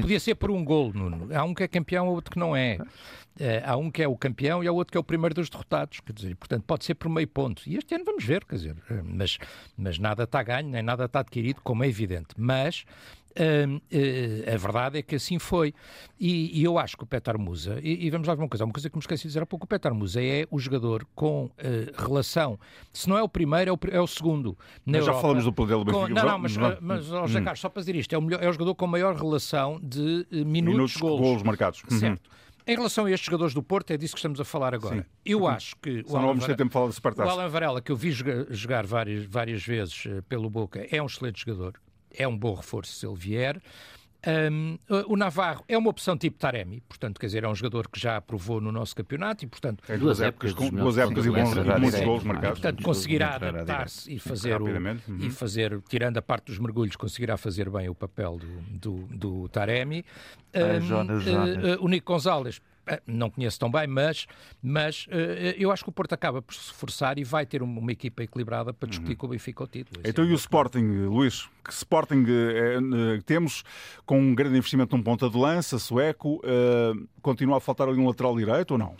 podia 0.00 0.20
ser 0.20 0.34
por 0.34 0.50
um 0.50 0.64
gol, 0.64 0.92
Nuno. 0.92 1.28
Há 1.34 1.44
um 1.44 1.54
que 1.54 1.62
é 1.62 1.68
campeão, 1.68 2.08
outro 2.08 2.30
que 2.30 2.38
não 2.38 2.56
é. 2.56 2.78
é. 3.38 3.62
Há 3.64 3.76
um 3.76 3.90
que 3.90 4.02
é 4.02 4.08
o 4.08 4.16
campeão 4.16 4.62
e 4.62 4.68
há 4.68 4.72
outro 4.72 4.92
que 4.92 4.98
é 4.98 5.00
o 5.00 5.04
primeiro 5.04 5.34
dos 5.34 5.48
derrotados, 5.48 6.00
quer 6.00 6.12
dizer, 6.12 6.36
portanto 6.36 6.64
pode 6.66 6.84
ser 6.84 6.94
por 6.94 7.08
meio 7.08 7.28
ponto. 7.28 7.62
E 7.66 7.76
este 7.76 7.94
ano 7.94 8.04
vamos 8.04 8.24
ver, 8.24 8.44
quer 8.44 8.56
dizer, 8.56 8.76
eh, 8.90 9.02
mas, 9.04 9.38
mas 9.76 9.98
nada 9.98 10.24
está 10.24 10.42
ganho, 10.42 10.68
nem 10.68 10.82
nada 10.82 11.04
está 11.04 11.20
adquirido, 11.20 11.60
como 11.62 11.84
é 11.84 11.88
evidente. 11.88 12.28
Mas 12.36 12.84
a 14.52 14.56
verdade 14.56 14.98
é 14.98 15.02
que 15.02 15.16
assim 15.16 15.38
foi. 15.38 15.74
E, 16.18 16.60
e 16.60 16.64
eu 16.64 16.78
acho 16.78 16.96
que 16.96 17.04
o 17.04 17.06
Petar 17.06 17.38
Musa, 17.38 17.78
e, 17.82 18.06
e, 18.06 18.10
vamos 18.10 18.26
lá 18.26 18.34
ver 18.34 18.42
uma 18.42 18.48
coisa, 18.48 18.64
uma 18.64 18.72
coisa 18.72 18.90
que 18.90 18.96
me 18.96 19.00
esqueci 19.00 19.22
de 19.22 19.28
dizer 19.28 19.42
há 19.42 19.46
pouco, 19.46 19.64
o 19.64 19.68
Petar 19.68 19.94
Musa 19.94 20.22
é 20.22 20.46
o 20.50 20.58
jogador 20.58 21.06
com 21.14 21.44
uh, 21.44 21.50
relação, 21.96 22.58
se 22.92 23.08
não 23.08 23.16
é 23.16 23.22
o 23.22 23.28
primeiro, 23.28 23.70
é 23.70 23.72
o, 23.72 23.78
é 23.96 24.00
o 24.00 24.06
segundo. 24.06 24.58
Na 24.84 25.00
já 25.00 25.14
falamos 25.14 25.44
do 25.44 25.52
poder 25.52 25.76
do 25.76 25.84
Benfica. 25.84 26.08
não, 26.08 26.24
não, 26.24 26.38
mas, 26.38 26.56
mas 26.80 27.12
oh, 27.12 27.26
José. 27.26 27.40
Carlos, 27.40 27.60
só 27.60 27.68
para 27.68 27.80
dizer 27.80 27.94
isto, 27.94 28.12
é 28.12 28.18
o, 28.18 28.22
melhor, 28.22 28.42
é 28.42 28.48
o 28.48 28.52
jogador 28.52 28.74
com 28.74 28.86
maior 28.86 29.14
relação 29.14 29.78
de 29.82 30.26
minutos, 30.30 30.52
minutos 30.52 30.96
golos. 30.96 31.20
golos 31.20 31.42
marcados. 31.42 31.82
Uhum. 31.90 31.98
Certo. 31.98 32.30
Em 32.66 32.76
relação 32.76 33.06
a 33.06 33.10
estes 33.10 33.24
jogadores 33.24 33.54
do 33.54 33.62
Porto, 33.62 33.92
é 33.92 33.96
disso 33.96 34.14
que 34.14 34.18
estamos 34.18 34.40
a 34.40 34.44
falar 34.44 34.74
agora. 34.74 34.96
Sim. 34.96 35.04
Eu 35.24 35.40
uhum. 35.40 35.48
acho 35.48 35.74
que 35.76 36.04
o 36.06 36.16
Alan, 36.16 36.34
Varela, 36.34 36.56
tempo 36.56 36.70
falar 36.70 36.90
de 36.90 37.20
o 37.20 37.22
Alan 37.22 37.48
Varela, 37.48 37.80
que 37.80 37.90
eu 37.90 37.96
vi 37.96 38.10
jogar, 38.10 38.44
jogar 38.50 38.86
várias, 38.86 39.24
várias 39.24 39.64
vezes 39.64 40.06
pelo 40.28 40.50
Boca, 40.50 40.86
é 40.90 41.00
um 41.00 41.06
excelente 41.06 41.44
jogador. 41.46 41.80
É 42.14 42.26
um 42.26 42.36
bom 42.36 42.54
reforço 42.54 42.92
se 42.92 43.06
ele 43.06 43.16
vier. 43.16 43.60
Um, 44.26 44.76
o 45.06 45.16
Navarro 45.16 45.64
é 45.68 45.78
uma 45.78 45.90
opção 45.90 46.18
tipo 46.18 46.36
Taremi, 46.38 46.82
portanto, 46.88 47.20
quer 47.20 47.26
dizer, 47.26 47.44
é 47.44 47.48
um 47.48 47.54
jogador 47.54 47.88
que 47.88 48.00
já 48.00 48.16
aprovou 48.16 48.60
no 48.60 48.72
nosso 48.72 48.94
campeonato 48.96 49.44
e, 49.44 49.46
portanto, 49.46 49.84
é 49.88 49.96
duas 49.96 50.20
épocas, 50.20 50.52
com 50.52 50.70
duas 50.70 50.98
épocas 50.98 51.24
e 51.24 51.30
bons, 51.30 51.54
muitos 51.78 52.00
gols 52.00 52.24
marcados. 52.24 52.58
Portanto, 52.58 52.82
conseguirá 52.82 53.36
adaptar-se 53.36 54.12
e 54.12 54.18
fazer, 54.18 54.60
o, 54.60 54.64
uhum. 54.64 54.98
e 55.20 55.30
fazer, 55.30 55.80
tirando 55.88 56.16
a 56.16 56.22
parte 56.22 56.46
dos 56.46 56.58
mergulhos, 56.58 56.96
conseguirá 56.96 57.36
fazer 57.36 57.70
bem 57.70 57.88
o 57.88 57.94
papel 57.94 58.38
do, 58.38 59.06
do, 59.06 59.16
do 59.16 59.48
Taremi. 59.50 60.04
Um, 60.52 60.80
Jonas, 60.80 61.22
Jonas. 61.22 61.56
Uh, 61.56 61.80
uh, 61.80 61.84
o 61.84 61.88
Nico 61.88 62.12
Gonzalez 62.12 62.60
não 63.06 63.30
conheço 63.30 63.58
tão 63.58 63.70
bem, 63.70 63.86
mas, 63.86 64.26
mas 64.62 65.06
uh, 65.06 65.10
eu 65.56 65.70
acho 65.70 65.82
que 65.84 65.90
o 65.90 65.92
Porto 65.92 66.12
acaba 66.12 66.40
por 66.42 66.54
se 66.54 66.60
esforçar 66.60 67.18
e 67.18 67.24
vai 67.24 67.46
ter 67.46 67.62
uma, 67.62 67.92
equipa 67.92 68.22
equilibrada 68.22 68.72
para 68.72 68.88
discutir 68.88 69.12
uhum. 69.12 69.16
com 69.16 69.26
o 69.26 69.30
Benfica 69.30 69.64
o 69.64 69.66
título. 69.66 70.00
Então, 70.04 70.24
e 70.24 70.32
o 70.32 70.34
Sporting, 70.34 71.06
Luís? 71.06 71.48
Que 71.64 71.72
Sporting 71.72 72.24
uh, 72.24 73.22
temos 73.22 73.64
com 74.06 74.18
um 74.18 74.34
grande 74.34 74.56
investimento 74.56 74.96
num 74.96 75.02
ponta 75.02 75.28
de 75.28 75.36
lança, 75.36 75.78
sueco, 75.78 76.40
continua 77.20 77.58
a 77.58 77.60
faltar 77.60 77.88
ali 77.88 77.98
um 77.98 78.06
lateral 78.06 78.36
direito 78.36 78.72
ou 78.72 78.78
não? 78.78 78.96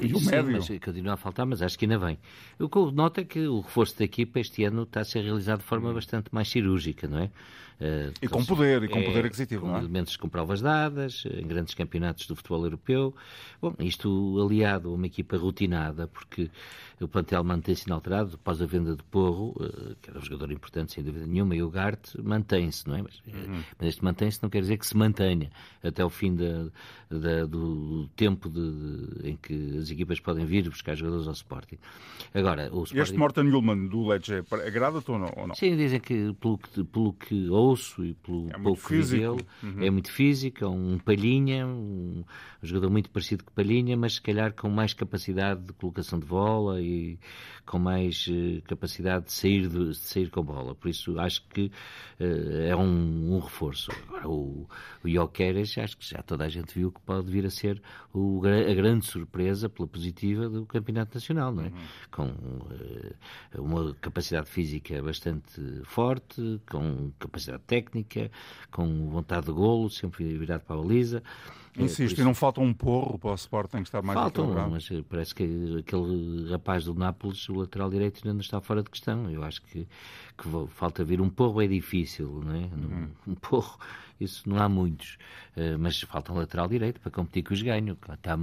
E 0.00 0.12
o 0.12 0.18
Sim, 0.18 0.30
médio? 0.30 0.52
Mas, 0.52 0.68
continua 0.84 1.14
a 1.14 1.16
faltar, 1.16 1.46
mas 1.46 1.62
acho 1.62 1.78
que 1.78 1.86
ainda 1.86 1.98
vem. 1.98 2.18
O 2.58 2.68
que 2.68 2.76
eu 2.76 2.92
noto 2.92 3.20
é 3.20 3.24
que 3.24 3.46
o 3.46 3.60
reforço 3.60 3.98
da 3.98 4.04
equipa 4.04 4.38
este 4.38 4.62
ano 4.64 4.82
está 4.82 5.00
a 5.00 5.04
ser 5.04 5.22
realizado 5.22 5.60
de 5.60 5.64
forma 5.64 5.88
uhum. 5.88 5.94
bastante 5.94 6.26
mais 6.32 6.48
cirúrgica, 6.48 7.08
não 7.08 7.18
é? 7.18 7.30
Uh, 7.80 8.12
e 8.22 8.28
com 8.28 8.44
poder, 8.44 8.84
e 8.84 8.88
com 8.88 8.98
é, 8.98 9.02
poder 9.02 9.26
aquisitivo, 9.26 9.62
com 9.62 9.68
não 9.68 9.76
é? 9.76 9.80
elementos 9.80 10.16
com 10.16 10.28
provas 10.28 10.60
dadas, 10.60 11.24
em 11.26 11.46
grandes 11.46 11.74
campeonatos 11.74 12.26
do 12.26 12.36
futebol 12.36 12.64
europeu. 12.64 13.14
Bom, 13.60 13.74
isto 13.80 14.38
aliado 14.40 14.90
a 14.90 14.92
uma 14.92 15.06
equipa 15.06 15.36
rotinada, 15.36 16.06
porque 16.06 16.50
o 17.00 17.08
plantel 17.08 17.42
mantém-se 17.42 17.86
inalterado 17.86 18.34
após 18.34 18.62
a 18.62 18.66
venda 18.66 18.94
de 18.94 19.02
Porro, 19.04 19.54
que 20.00 20.10
era 20.10 20.18
um 20.18 20.22
jogador 20.22 20.52
importante, 20.52 20.92
sem 20.92 21.02
dúvida 21.02 21.26
nenhuma, 21.26 21.54
e 21.56 21.62
o 21.62 21.70
Gart 21.70 22.14
mantém-se, 22.22 22.86
não 22.88 22.96
é? 22.96 23.02
Mas, 23.02 23.22
eh, 23.26 23.36
uhum. 23.36 23.62
mas 23.78 23.88
este 23.88 24.04
mantém-se 24.04 24.42
não 24.42 24.50
quer 24.50 24.60
dizer 24.60 24.78
que 24.78 24.86
se 24.86 24.96
mantenha 24.96 25.50
até 25.82 26.04
o 26.04 26.10
fim 26.10 26.34
da, 26.34 26.66
da, 27.10 27.44
do 27.44 28.08
tempo 28.16 28.48
de, 28.48 28.70
de, 28.70 29.30
em 29.30 29.36
que 29.36 29.78
as 29.78 29.90
equipas 29.90 30.20
podem 30.20 30.46
vir 30.46 30.68
buscar 30.68 30.94
jogadores 30.94 31.26
ao 31.26 31.32
Sporting. 31.32 31.78
Agora, 32.32 32.64
o 32.72 32.84
Sporting... 32.84 32.98
Este 32.98 33.16
Morten 33.16 33.44
Newman 33.44 33.86
do 33.88 34.06
Lecce 34.06 34.44
agrada-te 34.66 35.10
ou 35.10 35.18
não? 35.18 35.54
Sim, 35.54 35.76
dizem 35.76 36.00
que 36.00 36.32
pelo 36.34 36.58
que, 36.58 36.84
pelo 36.84 37.12
que 37.12 37.48
ouço 37.64 38.04
e 38.04 38.14
pelo 38.14 38.48
é 38.50 38.58
pouco 38.58 38.88
que 38.88 38.96
vi 38.96 39.18
dele, 39.18 39.46
uhum. 39.62 39.82
é 39.82 39.90
muito 39.90 40.10
físico, 40.10 40.64
é 40.64 40.68
um 40.68 40.98
palhinha, 40.98 41.66
um, 41.66 42.24
um 42.62 42.66
jogador 42.66 42.90
muito 42.90 43.10
parecido 43.10 43.44
com 43.44 43.52
Palhinha, 43.52 43.96
mas 43.96 44.14
se 44.14 44.22
calhar 44.22 44.52
com 44.52 44.68
mais 44.70 44.94
capacidade 44.94 45.62
de 45.62 45.72
colocação 45.74 46.18
de 46.18 46.26
bola 46.26 46.80
e 46.80 47.18
com 47.66 47.78
mais 47.78 48.26
uh, 48.26 48.62
capacidade 48.62 49.26
de 49.26 49.32
sair, 49.32 49.68
de, 49.68 49.90
de, 49.90 49.96
sair 49.96 50.30
com 50.30 50.42
bola. 50.42 50.74
Por 50.74 50.88
isso 50.88 51.18
acho 51.18 51.46
que 51.48 51.70
uh, 52.20 52.62
é 52.66 52.76
um, 52.76 53.34
um, 53.34 53.38
reforço. 53.38 53.90
Agora, 54.08 54.28
o, 54.28 54.66
o 55.02 55.08
Jokeres, 55.08 55.76
acho 55.78 55.96
que 55.96 56.08
já 56.08 56.22
toda 56.22 56.44
a 56.44 56.48
gente 56.48 56.74
viu 56.74 56.90
que 56.90 57.00
pode 57.00 57.30
vir 57.30 57.46
a 57.46 57.50
ser 57.50 57.82
o, 58.12 58.42
a 58.44 58.74
grande 58.74 59.06
surpresa 59.06 59.68
pela 59.68 59.88
positiva 59.88 60.48
do 60.48 60.66
Campeonato 60.66 61.14
Nacional, 61.14 61.52
não 61.52 61.64
é? 61.64 61.68
Uhum. 61.68 61.72
Com 62.10 62.26
uh, 62.26 63.62
uma 63.62 63.94
capacidade 63.94 64.48
física 64.48 65.02
bastante 65.02 65.60
forte, 65.84 66.60
com 66.70 67.12
capacidade 67.18 67.53
técnica, 67.58 68.30
com 68.70 69.08
vontade 69.10 69.46
de 69.46 69.52
golo, 69.52 69.90
sempre 69.90 70.36
virado 70.36 70.62
para 70.62 70.76
a 70.76 70.82
baliza. 70.82 71.22
Insisto, 71.76 72.20
e 72.20 72.24
não 72.24 72.34
falta 72.34 72.60
um 72.60 72.72
porro 72.72 73.18
para 73.18 73.32
o 73.32 73.34
Sporting 73.34 73.78
estar 73.78 74.00
mais 74.00 74.16
Faltam, 74.16 74.70
mas 74.70 74.88
parece 75.08 75.34
que 75.34 75.78
aquele 75.78 76.48
rapaz 76.48 76.84
do 76.84 76.94
Nápoles, 76.94 77.48
o 77.48 77.54
lateral 77.54 77.90
direito, 77.90 78.18
ainda 78.18 78.34
não 78.34 78.40
está 78.40 78.60
fora 78.60 78.80
de 78.80 78.90
questão. 78.90 79.28
Eu 79.28 79.42
acho 79.42 79.60
que, 79.62 79.88
que 80.38 80.48
falta 80.68 81.02
vir 81.02 81.20
um 81.20 81.28
porro 81.28 81.60
é 81.60 81.66
difícil, 81.66 82.42
não 82.44 82.54
é? 82.54 82.58
Uhum. 82.58 83.08
Um 83.26 83.34
porro 83.34 83.78
isso 84.20 84.48
não 84.48 84.58
há 84.58 84.68
muitos. 84.68 85.18
Uh, 85.56 85.78
mas 85.78 86.00
falta 86.00 86.32
um 86.32 86.36
lateral 86.36 86.68
direito 86.68 87.00
para 87.00 87.10
competir 87.10 87.42
com 87.42 87.54
os 87.54 87.62
ganhos. 87.62 87.96
Está, 88.12 88.36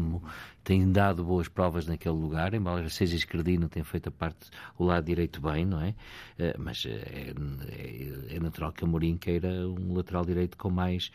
tem 0.64 0.92
dado 0.92 1.24
boas 1.24 1.48
provas 1.48 1.88
naquele 1.88 2.16
lugar, 2.16 2.54
embora 2.54 2.88
seja 2.90 3.16
esquerdino, 3.16 3.68
tem 3.68 3.84
feito 3.84 4.10
a 4.10 4.12
parte, 4.12 4.50
o 4.78 4.86
lado 4.86 5.06
direito 5.06 5.42
bem, 5.42 5.66
não 5.66 5.82
é? 5.82 5.90
Uh, 6.38 6.60
mas 6.60 6.86
é, 6.86 7.34
é, 7.70 8.36
é, 8.36 8.40
natural 8.40 8.72
que 8.72 8.84
a 8.84 8.88
Mourinho 8.88 9.18
queira 9.18 9.50
um 9.68 9.94
lateral 9.94 10.26
direito 10.26 10.58
com 10.58 10.70
mais. 10.70 11.12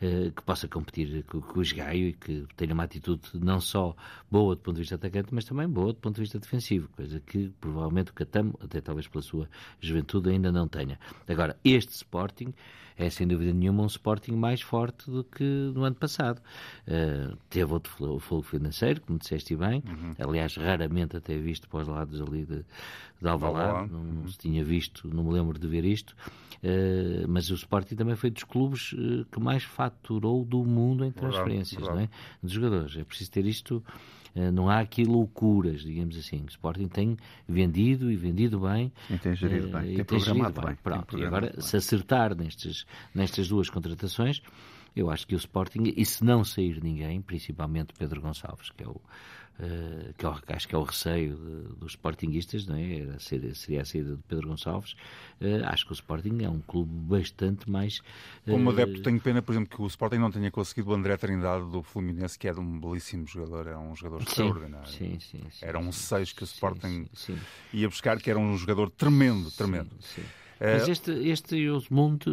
Uh, 0.00 0.30
que 0.30 0.42
possa 0.42 0.68
competir 0.68 1.24
com, 1.24 1.40
com 1.40 1.58
os 1.58 1.72
Gaio 1.72 2.10
e 2.10 2.12
que 2.12 2.46
tenha 2.56 2.72
uma 2.72 2.84
atitude 2.84 3.30
não 3.34 3.60
só 3.60 3.96
boa 4.30 4.54
do 4.54 4.60
ponto 4.60 4.76
de 4.76 4.82
vista 4.82 4.94
atacante, 4.94 5.34
mas 5.34 5.44
também 5.44 5.68
boa 5.68 5.92
do 5.92 5.98
ponto 5.98 6.14
de 6.14 6.20
vista 6.20 6.38
defensivo, 6.38 6.88
coisa 6.90 7.18
que 7.18 7.52
provavelmente 7.60 8.12
o 8.12 8.14
Catamo, 8.14 8.56
até 8.62 8.80
talvez 8.80 9.08
pela 9.08 9.22
sua 9.22 9.48
juventude, 9.80 10.30
ainda 10.30 10.52
não 10.52 10.68
tenha. 10.68 11.00
Agora, 11.26 11.58
este 11.64 11.92
Sporting 11.94 12.54
é 12.96 13.10
sem 13.10 13.26
dúvida 13.26 13.52
nenhuma 13.52 13.82
um 13.82 13.86
Sporting 13.86 14.32
mais 14.32 14.60
forte 14.60 15.10
do 15.10 15.24
que 15.24 15.44
no 15.74 15.82
ano 15.82 15.96
passado. 15.96 16.42
Teve 17.48 17.72
outro 17.72 18.18
fogo 18.20 18.42
financeiro, 18.42 18.68
como 19.00 19.18
disseste 19.18 19.56
bem, 19.56 19.82
uhum. 19.86 20.14
aliás, 20.18 20.56
raramente 20.56 21.16
até 21.16 21.36
visto 21.36 21.68
para 21.68 21.80
os 21.80 21.88
lados 21.88 22.20
ali 22.20 22.44
de, 22.44 22.64
de 23.20 23.28
Alvalade, 23.28 23.90
não, 23.90 24.02
não, 24.02 24.28
se 24.28 24.38
tinha 24.38 24.64
visto, 24.64 25.08
não 25.12 25.24
me 25.24 25.32
lembro 25.32 25.58
de 25.58 25.66
ver 25.66 25.84
isto, 25.84 26.14
uh, 26.62 27.28
mas 27.28 27.50
o 27.50 27.54
Sporting 27.54 27.96
também 27.96 28.16
foi 28.16 28.30
dos 28.30 28.44
clubes 28.44 28.92
uh, 28.92 29.24
que 29.30 29.40
mais 29.40 29.62
faturou 29.64 30.44
do 30.44 30.64
mundo 30.64 31.04
em 31.04 31.10
transferências, 31.10 31.82
verdade, 31.82 32.04
é? 32.04 32.08
dos 32.42 32.52
jogadores. 32.52 32.96
É 32.96 33.04
preciso 33.04 33.30
ter 33.30 33.46
isto 33.46 33.82
eh, 34.38 34.50
não 34.52 34.68
há 34.68 34.78
aqui 34.78 35.04
loucuras, 35.04 35.82
digamos 35.82 36.16
assim. 36.16 36.42
O 36.44 36.48
Sporting 36.48 36.86
tem 36.86 37.16
vendido 37.48 38.10
e 38.10 38.16
vendido 38.16 38.60
bem. 38.60 38.92
E 39.10 39.18
tem 39.18 39.34
gerido 39.34 39.68
bem, 39.68 39.82
tem, 39.82 39.96
tem 39.96 40.04
programado 40.04 40.60
bem. 40.60 40.66
bem. 40.70 40.78
Pronto, 40.82 41.18
e 41.18 41.24
agora, 41.24 41.50
bem. 41.50 41.60
se 41.60 41.76
acertar 41.76 42.36
nestes, 42.36 42.86
nestas 43.14 43.48
duas 43.48 43.68
contratações, 43.68 44.40
eu 44.94 45.10
acho 45.10 45.26
que 45.26 45.34
o 45.34 45.38
Sporting, 45.38 45.92
e 45.96 46.04
se 46.04 46.24
não 46.24 46.44
sair 46.44 46.82
ninguém, 46.82 47.20
principalmente 47.20 47.92
Pedro 47.98 48.20
Gonçalves, 48.20 48.70
que 48.70 48.84
é 48.84 48.88
o, 48.88 49.00
Uh, 49.58 50.14
que 50.16 50.24
eu 50.24 50.38
acho 50.50 50.68
que 50.68 50.74
é 50.76 50.78
o 50.78 50.84
receio 50.84 51.34
de, 51.34 51.74
dos 51.80 51.92
Sportinguistas, 51.92 52.64
não 52.64 52.76
é? 52.76 53.00
Era, 53.00 53.18
seria 53.18 53.82
a 53.82 53.84
saída 53.84 54.14
de 54.14 54.22
Pedro 54.28 54.46
Gonçalves. 54.46 54.92
Uh, 55.40 55.64
acho 55.64 55.84
que 55.84 55.90
o 55.90 55.94
Sporting 55.94 56.44
é 56.44 56.48
um 56.48 56.60
clube 56.60 56.92
bastante 56.92 57.68
mais. 57.68 57.98
Uh... 58.46 58.52
Como 58.52 58.70
adepto, 58.70 59.02
tenho 59.02 59.20
pena, 59.20 59.42
por 59.42 59.50
exemplo, 59.50 59.76
que 59.76 59.82
o 59.82 59.86
Sporting 59.88 60.18
não 60.18 60.30
tenha 60.30 60.48
conseguido 60.52 60.90
o 60.90 60.94
André 60.94 61.16
Trindade 61.16 61.68
do 61.72 61.82
Fluminense, 61.82 62.38
que 62.38 62.46
é 62.46 62.52
um 62.52 62.78
belíssimo 62.78 63.26
jogador, 63.26 63.66
é 63.66 63.76
um 63.76 63.96
jogador 63.96 64.22
sim, 64.22 64.28
extraordinário. 64.28 64.88
Sim, 64.88 65.18
sim, 65.18 65.42
sim, 65.50 65.66
era 65.66 65.76
um 65.76 65.90
6 65.90 66.32
que 66.34 66.44
o 66.44 66.46
Sporting 66.46 67.08
ia 67.72 67.88
buscar, 67.88 68.20
que 68.20 68.30
era 68.30 68.38
um 68.38 68.56
jogador 68.56 68.90
tremendo, 68.90 69.50
tremendo. 69.50 69.90
Mas 70.60 70.88
este, 70.88 71.10
este 71.28 71.68
Osmond 71.68 72.24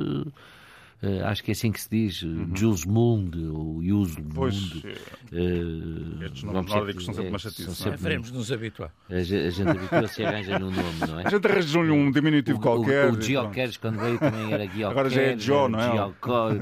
uh, 1.06 1.26
acho 1.26 1.44
que 1.44 1.52
é 1.52 1.54
assim 1.54 1.72
que 1.72 1.82
se 1.82 1.90
diz, 1.90 2.22
uhum. 2.24 2.50
Jules 2.56 2.86
Mund 2.86 3.38
ou 3.48 3.82
Jules 3.84 4.16
Mund. 4.18 4.86
Uh, 5.32 6.24
estes 6.24 6.44
nomes 6.44 6.72
nórdicos 6.72 7.06
são 7.06 7.14
sempre 7.14 7.30
uma 7.30 7.40
chatice. 7.40 7.88
É? 7.88 7.96
Veremos 7.96 8.32
nos 8.32 8.52
habituar. 8.52 8.92
A, 9.10 9.16
a 9.16 9.22
gente 9.22 9.62
habitua-se 9.70 10.22
e 10.22 10.26
arranja 10.26 10.60
no 10.60 10.72
nome, 10.72 11.00
não 11.08 11.20
é? 11.20 11.24
A 11.26 11.30
gente 11.30 11.48
arranja 11.48 11.80
um 11.80 12.12
diminutivo 12.12 12.58
o, 12.58 12.62
qualquer. 12.62 13.12
O, 13.12 13.18
o 13.18 13.22
Geoqueres, 13.22 13.78
quando 13.78 14.00
veio, 14.00 14.20
também 14.20 14.54
era 14.54 14.64
Geoqueres. 14.64 14.92
Agora 14.92 15.10
já 15.10 15.22
é 15.22 15.38
Joe, 15.38 15.70
não 15.70 15.80
é? 15.80 15.86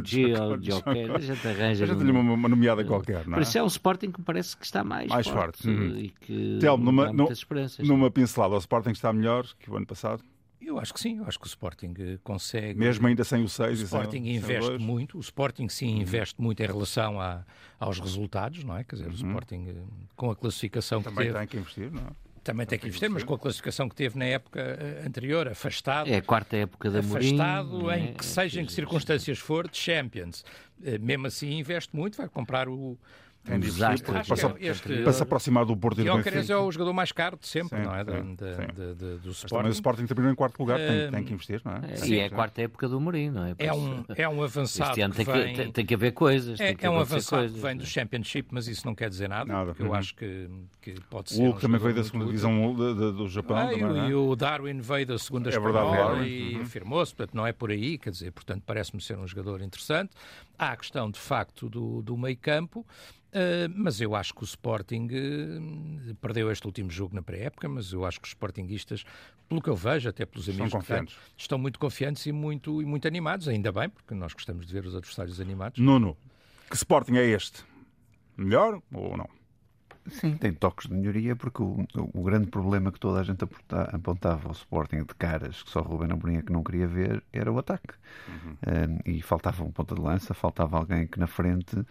Geoqueres, 0.03 1.15
a 1.15 1.19
gente 1.19 1.47
arranja. 1.47 1.83
A 1.83 1.87
gente 1.87 2.03
lhe 2.03 2.11
uma, 2.11 2.33
uma 2.33 2.49
nomeada 2.49 2.83
qualquer, 2.83 3.25
não 3.27 3.33
é? 3.33 3.35
Por 3.37 3.41
isso 3.41 3.57
é 3.57 3.63
um 3.63 3.67
Sporting 3.67 4.11
que 4.11 4.21
parece 4.21 4.55
que 4.55 4.65
está 4.65 4.83
mais, 4.83 5.07
mais 5.07 5.27
forte. 5.27 5.63
forte. 5.63 5.69
Uhum. 5.69 5.97
E 5.97 6.09
que 6.09 6.57
Telmo, 6.59 6.85
numa, 6.85 7.11
numa 7.79 8.11
pincelada, 8.11 8.55
o 8.55 8.57
Sporting 8.57 8.91
está 8.91 9.11
melhor 9.11 9.45
que 9.59 9.69
o 9.69 9.75
ano 9.75 9.85
passado? 9.85 10.23
Eu 10.65 10.79
acho 10.79 10.93
que 10.93 10.99
sim, 10.99 11.17
eu 11.17 11.25
acho 11.25 11.39
que 11.39 11.45
o 11.45 11.47
Sporting 11.47 11.93
eh, 11.99 12.17
consegue. 12.23 12.79
Mesmo 12.79 13.05
ainda 13.07 13.23
sem 13.23 13.43
o 13.43 13.49
6 13.49 13.81
O 13.81 13.83
Sporting 13.83 14.23
sem, 14.23 14.35
investe 14.35 14.77
sem 14.77 14.77
muito, 14.79 15.17
o 15.17 15.21
Sporting 15.21 15.69
sim 15.69 15.99
investe 15.99 16.41
muito 16.41 16.61
em 16.61 16.65
relação 16.65 17.19
a, 17.19 17.43
aos 17.79 17.99
resultados, 17.99 18.63
não 18.63 18.77
é? 18.77 18.83
Quer 18.83 18.95
dizer, 18.97 19.09
o 19.09 19.13
Sporting 19.13 19.67
eh, 19.69 19.73
com 20.15 20.31
a 20.31 20.35
classificação 20.35 21.01
Também 21.01 21.17
que 21.17 21.23
teve. 21.33 21.39
tem 21.39 21.47
que 21.47 21.57
investir, 21.57 21.91
não 21.91 22.01
é? 22.01 22.11
Também 22.43 22.65
tem 22.65 22.77
que 22.77 22.87
investir, 22.87 23.09
mas 23.09 23.23
com 23.23 23.33
a 23.33 23.39
classificação 23.39 23.87
que 23.87 23.95
teve 23.95 24.19
na 24.19 24.25
época 24.25 24.59
eh, 24.59 25.03
anterior, 25.05 25.47
afastado. 25.47 26.09
É 26.09 26.17
a 26.17 26.21
quarta 26.21 26.57
época 26.57 26.89
da 26.89 27.01
Mourinho. 27.01 27.41
Afastado 27.41 27.91
é? 27.91 27.99
em 27.99 28.13
que, 28.13 28.25
seja 28.25 28.61
em 28.61 28.65
que 28.65 28.73
circunstâncias 28.73 29.39
for, 29.39 29.67
de 29.67 29.77
Champions. 29.77 30.43
Mesmo 30.99 31.27
assim, 31.27 31.59
investe 31.59 31.95
muito, 31.95 32.17
vai 32.17 32.27
comprar 32.27 32.67
o, 32.67 32.97
um 33.49 33.59
desastre. 33.59 34.11
Para, 34.11 34.55
este, 34.59 35.03
para 35.03 35.13
se 35.13 35.23
aproximar 35.23 35.65
do 35.65 35.75
Porto 35.75 35.99
e 35.99 36.05
do 36.05 36.15
Benfica. 36.15 36.53
é 36.53 36.57
o 36.57 36.71
jogador 36.71 36.93
mais 36.93 37.11
caro 37.11 37.37
de 37.37 37.47
sempre, 37.47 37.77
sim, 37.77 37.83
não 37.83 37.95
é? 37.95 38.03
Sim, 38.05 38.35
de, 38.35 38.55
sim. 38.55 38.67
De, 38.73 38.95
de, 38.95 39.17
do 39.17 39.31
Sporting. 39.31 39.67
Mas 39.67 39.75
o 39.75 39.77
Sporting 39.77 40.05
terminou 40.05 40.31
em 40.31 40.35
quarto 40.35 40.59
lugar, 40.59 40.79
tem, 40.79 41.11
tem, 41.11 41.23
que 41.23 41.33
investir, 41.33 41.61
não 41.65 41.73
é? 41.73 42.07
e 42.07 42.19
é 42.19 42.25
a 42.25 42.29
quarta 42.29 42.61
época 42.61 42.87
do 42.87 42.99
Mourinho, 43.01 43.33
não 43.33 43.45
é? 43.45 43.55
É 43.57 43.73
um, 43.73 44.05
é 44.15 44.29
um 44.29 44.41
avançado 44.41 44.91
este 44.91 45.01
ano 45.01 45.13
tem, 45.13 45.25
que 45.25 45.31
vem... 45.31 45.55
tem, 45.55 45.71
tem, 45.71 45.85
que 45.85 45.93
haver 45.93 46.13
coisas. 46.13 46.59
É, 46.59 46.73
que 46.73 46.85
é 46.85 46.89
um 46.89 46.99
avançado 46.99 47.41
coisas, 47.41 47.57
que 47.57 47.67
vem 47.67 47.77
do 47.77 47.85
Championship, 47.85 48.47
mas 48.51 48.67
isso 48.67 48.85
não 48.85 48.95
quer 48.95 49.09
dizer 49.09 49.27
nada, 49.27 49.51
nada. 49.51 49.65
porque 49.67 49.83
uhum. 49.83 49.89
eu 49.89 49.95
acho 49.95 50.15
que, 50.15 50.49
que 50.81 50.95
pode 51.09 51.33
ser. 51.33 51.41
O 51.41 51.45
Hulk 51.45 51.57
um 51.57 51.61
também 51.61 51.79
veio 51.81 51.95
da 51.95 52.03
segunda 52.03 52.25
divisão 52.25 52.73
do 52.73 53.27
Japão. 53.27 53.57
Ah, 53.57 53.67
também, 53.67 54.09
e, 54.09 54.11
é? 54.11 54.15
o 54.15 54.35
Darwin 54.35 54.79
veio 54.79 55.05
da 55.05 55.17
segunda 55.17 55.49
é 55.49 55.53
espanhola 55.53 56.25
e 56.25 56.55
uhum. 56.55 56.61
afirmou-se, 56.61 57.13
portanto 57.13 57.35
não 57.35 57.45
é 57.45 57.51
por 57.51 57.71
aí, 57.71 57.97
quer 57.97 58.11
dizer, 58.11 58.31
portanto 58.31 58.63
parece-me 58.65 59.01
ser 59.01 59.17
um 59.17 59.27
jogador 59.27 59.61
interessante. 59.61 60.11
Há 60.57 60.71
a 60.71 60.77
questão 60.77 61.11
de 61.11 61.19
facto 61.19 61.69
do, 61.69 62.01
do 62.01 62.17
meio 62.17 62.37
campo, 62.37 62.85
Uh, 63.33 63.67
mas 63.75 63.99
eu 63.99 64.15
acho 64.15 64.31
que 64.31 64.43
o 64.43 64.45
Sporting 64.45 65.07
uh, 65.07 66.15
perdeu 66.21 66.51
este 66.51 66.67
último 66.67 66.91
jogo 66.91 67.15
na 67.15 67.23
pré-época, 67.23 67.67
mas 67.67 67.91
eu 67.91 68.05
acho 68.05 68.21
que 68.21 68.27
os 68.27 68.31
Sportinguistas, 68.31 69.03
pelo 69.49 69.59
que 69.59 69.69
eu 69.69 69.75
vejo, 69.75 70.07
até 70.07 70.23
pelos 70.23 70.47
amigos 70.47 70.67
estão 70.67 70.79
confiantes, 70.79 71.15
tenho, 71.15 71.33
estão 71.35 71.57
muito 71.57 71.79
confiantes 71.79 72.25
e 72.27 72.31
muito, 72.31 72.79
e 72.79 72.85
muito 72.85 73.07
animados, 73.07 73.47
ainda 73.47 73.71
bem, 73.71 73.89
porque 73.89 74.13
nós 74.13 74.33
gostamos 74.33 74.67
de 74.67 74.73
ver 74.73 74.85
os 74.85 74.95
adversários 74.95 75.39
animados. 75.41 75.79
Nuno, 75.79 76.15
que 76.69 76.75
Sporting 76.75 77.15
é 77.15 77.25
este? 77.25 77.63
Melhor 78.37 78.79
ou 78.93 79.17
não? 79.17 79.27
Sim, 80.07 80.35
tem 80.37 80.53
toques 80.53 80.87
de 80.87 80.93
melhoria, 80.93 81.35
porque 81.35 81.63
o, 81.63 81.87
o 82.13 82.23
grande 82.23 82.47
problema 82.47 82.91
que 82.91 82.99
toda 82.99 83.19
a 83.21 83.23
gente 83.23 83.43
apontava 83.69 84.47
ao 84.47 84.51
Sporting 84.51 84.99
de 84.99 85.15
caras, 85.15 85.63
que 85.63 85.69
só 85.71 85.79
o 85.79 85.83
Ruben 85.83 86.11
Amorim 86.11 86.37
é 86.37 86.41
que 86.41 86.51
não 86.51 86.63
queria 86.63 86.87
ver, 86.87 87.23
era 87.31 87.51
o 87.51 87.57
ataque. 87.57 87.95
Uhum. 88.27 88.51
Um, 88.51 89.11
e 89.11 89.21
faltava 89.21 89.63
um 89.63 89.71
ponta 89.71 89.95
de 89.95 90.01
lança, 90.01 90.33
faltava 90.33 90.77
alguém 90.77 91.07
que 91.07 91.19
na 91.19 91.27
frente 91.27 91.83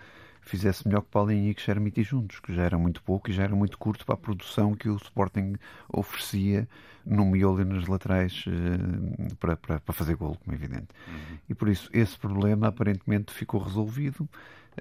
fizesse 0.42 0.86
melhor 0.86 1.02
que 1.02 1.08
Paulinho 1.08 1.50
e 1.50 1.54
que 1.54 1.62
Xermiti 1.62 2.02
juntos, 2.02 2.40
que 2.40 2.52
já 2.52 2.62
era 2.62 2.76
muito 2.76 3.02
pouco 3.02 3.30
e 3.30 3.32
já 3.32 3.44
era 3.44 3.54
muito 3.54 3.78
curto 3.78 4.04
para 4.04 4.14
a 4.14 4.18
produção 4.18 4.74
que 4.74 4.88
o 4.88 4.96
Sporting 4.96 5.54
oferecia 5.88 6.68
no 7.04 7.24
miolo 7.24 7.60
e 7.60 7.64
nas 7.64 7.86
laterais 7.86 8.44
uh, 8.46 9.34
para, 9.36 9.56
para, 9.56 9.80
para, 9.80 9.92
fazer 9.94 10.14
golo, 10.16 10.36
como 10.36 10.52
é 10.52 10.54
evidente. 10.54 10.88
Uhum. 11.08 11.38
E 11.48 11.54
por 11.54 11.68
isso 11.68 11.88
esse 11.92 12.18
problema 12.18 12.68
aparentemente 12.68 13.32
ficou 13.32 13.60
resolvido. 13.60 14.28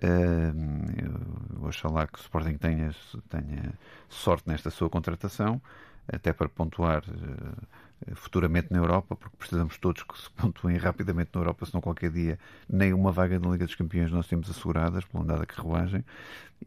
Uh, 0.01 1.65
oxalá 1.65 2.07
que 2.07 2.17
o 2.17 2.21
Sporting 2.21 2.55
tenha, 2.55 2.95
tenha 3.29 3.73
sorte 4.07 4.47
nesta 4.47 4.69
sua 4.69 4.89
contratação, 4.89 5.61
até 6.07 6.33
para 6.33 6.49
pontuar 6.49 7.03
uh, 7.03 8.15
futuramente 8.15 8.67
na 8.71 8.79
Europa, 8.79 9.15
porque 9.15 9.37
precisamos 9.37 9.77
todos 9.77 10.03
que 10.03 10.17
se 10.19 10.29
pontuem 10.31 10.77
rapidamente 10.77 11.31
na 11.33 11.41
Europa, 11.41 11.65
senão 11.65 11.81
qualquer 11.81 12.11
dia 12.11 12.39
nem 12.67 12.93
uma 12.93 13.11
vaga 13.11 13.39
na 13.39 13.49
Liga 13.49 13.65
dos 13.65 13.75
Campeões 13.75 14.11
nós 14.11 14.27
temos 14.27 14.49
asseguradas 14.49 15.05
pela 15.05 15.23
andada 15.23 15.45
carruagem. 15.45 16.03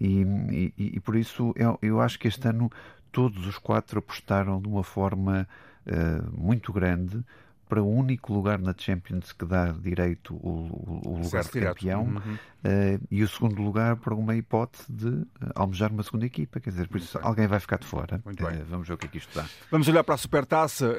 E, 0.01 0.23
e, 0.51 0.73
e 0.97 1.01
por 1.01 1.17
isso 1.17 1.53
eu, 1.57 1.79
eu, 1.81 2.01
acho 2.01 2.19
que 2.19 2.29
este 2.29 2.49
ano 2.49 2.71
todos 3.13 3.47
os 3.47 3.59
quatro 3.59 4.01
apostaram 4.01 4.61
de 4.61 4.69
uma 4.69 4.83
forma 4.83 5.47
uh, 5.87 6.41
muito 6.41 6.73
grande 6.73 7.25
para 7.69 7.83
o 7.83 7.89
único 7.89 8.33
lugar 8.33 8.59
na 8.59 8.75
Champions 8.77 9.33
que 9.33 9.45
dá 9.45 9.73
direito 9.73 10.35
o, 10.35 11.01
o 11.05 11.19
lugar 11.23 11.45
de 11.45 11.61
campeão 11.61 12.03
uhum. 12.03 12.35
uh, 12.35 13.07
e 13.11 13.23
o 13.23 13.29
segundo 13.29 13.61
lugar 13.63 13.97
para 13.97 14.15
uma 14.15 14.37
hipótese 14.37 14.85
de 14.91 15.09
uh, 15.09 15.27
almejar 15.55 15.93
uma 15.93 16.03
segunda 16.03 16.27
equipa. 16.27 16.61
Quer 16.61 16.71
dizer, 16.71 16.89
por 16.89 16.99
isso 16.99 17.19
alguém 17.23 17.47
vai 17.47 17.61
ficar 17.61 17.79
de 17.79 17.87
fora. 17.87 18.21
Uh, 18.25 18.65
vamos 18.69 18.89
ver 18.89 18.95
o 18.95 18.99
que 18.99 19.07
é 19.07 19.09
que 19.09 19.19
isto 19.19 19.35
dá. 19.35 19.47
Vamos 19.71 19.89
olhar 19.89 20.05
para 20.05 20.15
a 20.15 20.19
Supertaça. 20.19 20.95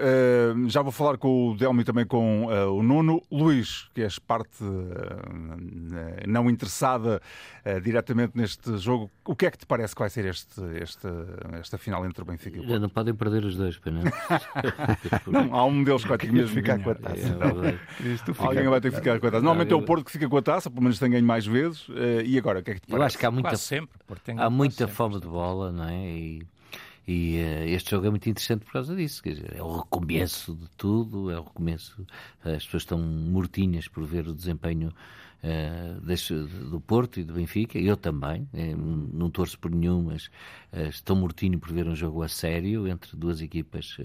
já 0.67 0.82
vou 0.82 0.91
falar 0.91 1.17
com 1.17 1.51
o 1.51 1.58
Delmo 1.58 1.82
e 1.82 1.84
também 1.84 2.06
com 2.06 2.45
o 2.45 2.84
Nuno. 2.84 3.21
Luís, 3.32 3.89
que 3.93 4.01
és 4.01 4.19
parte 4.19 4.63
não 6.28 6.49
interessada 6.49 7.21
diretamente 7.82 8.34
neste 8.36 8.78
jogo, 8.78 9.12
o 9.25 9.36
que 9.36 9.45
é 9.45 9.51
que 9.51 9.58
te 9.58 9.65
parece 9.65 9.95
que 9.95 9.99
vai 9.99 10.10
ser 10.10 10.25
este, 10.25 10.62
este 10.82 11.08
esta 11.54 11.78
final 11.78 12.06
entre 12.06 12.21
o 12.21 12.25
Benfica 12.25 12.58
e 12.58 12.60
o 12.60 12.63
Porto? 12.65 12.82
Não 12.82 12.89
podem 12.89 13.13
perder 13.13 13.43
os 13.43 13.56
dois, 13.56 13.80
não. 13.86 14.04
não 15.32 15.54
há 15.56 15.65
um 15.65 15.84
deles 15.84 16.04
que 16.04 16.10
vai 16.10 16.17
ter 16.17 16.28
que 16.28 16.34
mesmo 16.34 16.54
ficar 16.55 16.79
com 16.79 16.89
a 16.89 16.95
taça. 16.95 17.17
É, 17.19 18.35
Alguém 18.43 18.67
vai 18.67 18.81
ter 18.81 18.89
que 18.91 18.97
ficar 18.97 19.19
com 19.19 19.27
a 19.27 19.31
taça. 19.31 19.43
Normalmente 19.43 19.73
é 19.73 19.75
o 19.75 19.81
Porto 19.81 20.05
que 20.05 20.11
fica 20.11 20.27
com 20.27 20.37
a 20.37 20.41
taça, 20.41 20.69
pelo 20.69 20.81
menos 20.81 20.97
tem 20.99 21.09
ganho 21.09 21.25
mais 21.25 21.45
vezes. 21.45 21.87
e 22.25 22.37
agora, 22.37 22.59
o 22.59 22.63
que 22.63 22.71
é 22.71 22.73
que 22.75 22.81
te 22.81 22.87
parece? 22.87 23.01
Eu 23.01 23.05
acho 23.05 23.17
que 23.17 23.25
há 23.25 23.31
muita, 23.31 23.57
sempre, 23.57 23.99
há 24.37 24.49
muita 24.49 24.87
fome 24.87 25.19
de 25.19 25.27
bola, 25.27 25.71
não 25.71 25.87
é? 25.87 26.07
E... 26.09 26.47
E 27.07 27.39
uh, 27.39 27.69
este 27.69 27.91
jogo 27.91 28.07
é 28.07 28.09
muito 28.09 28.27
interessante 28.27 28.65
por 28.65 28.73
causa 28.73 28.95
disso. 28.95 29.21
Quer 29.21 29.33
dizer, 29.33 29.55
é 29.55 29.61
o 29.61 29.77
recomeço 29.77 30.55
de 30.55 30.67
tudo, 30.75 31.29
é 31.29 31.39
o 31.39 31.43
recomeço. 31.43 32.05
As 32.43 32.65
pessoas 32.65 32.83
estão 32.83 32.97
mortinhas 32.97 33.87
por 33.87 34.03
ver 34.03 34.27
o 34.27 34.33
desempenho 34.33 34.91
do 36.69 36.79
Porto 36.79 37.19
e 37.19 37.23
do 37.23 37.34
Benfica. 37.34 37.77
Eu 37.77 37.95
também, 37.95 38.47
uh, 38.53 39.10
não 39.13 39.29
torço 39.29 39.60
por 39.60 39.71
nenhum, 39.71 40.03
mas 40.03 40.29
estou 40.89 41.15
mortinho 41.15 41.58
por 41.58 41.71
ver 41.71 41.88
um 41.88 41.95
jogo 41.95 42.21
a 42.21 42.27
sério 42.27 42.86
entre 42.88 43.15
duas 43.15 43.41
equipas. 43.41 43.97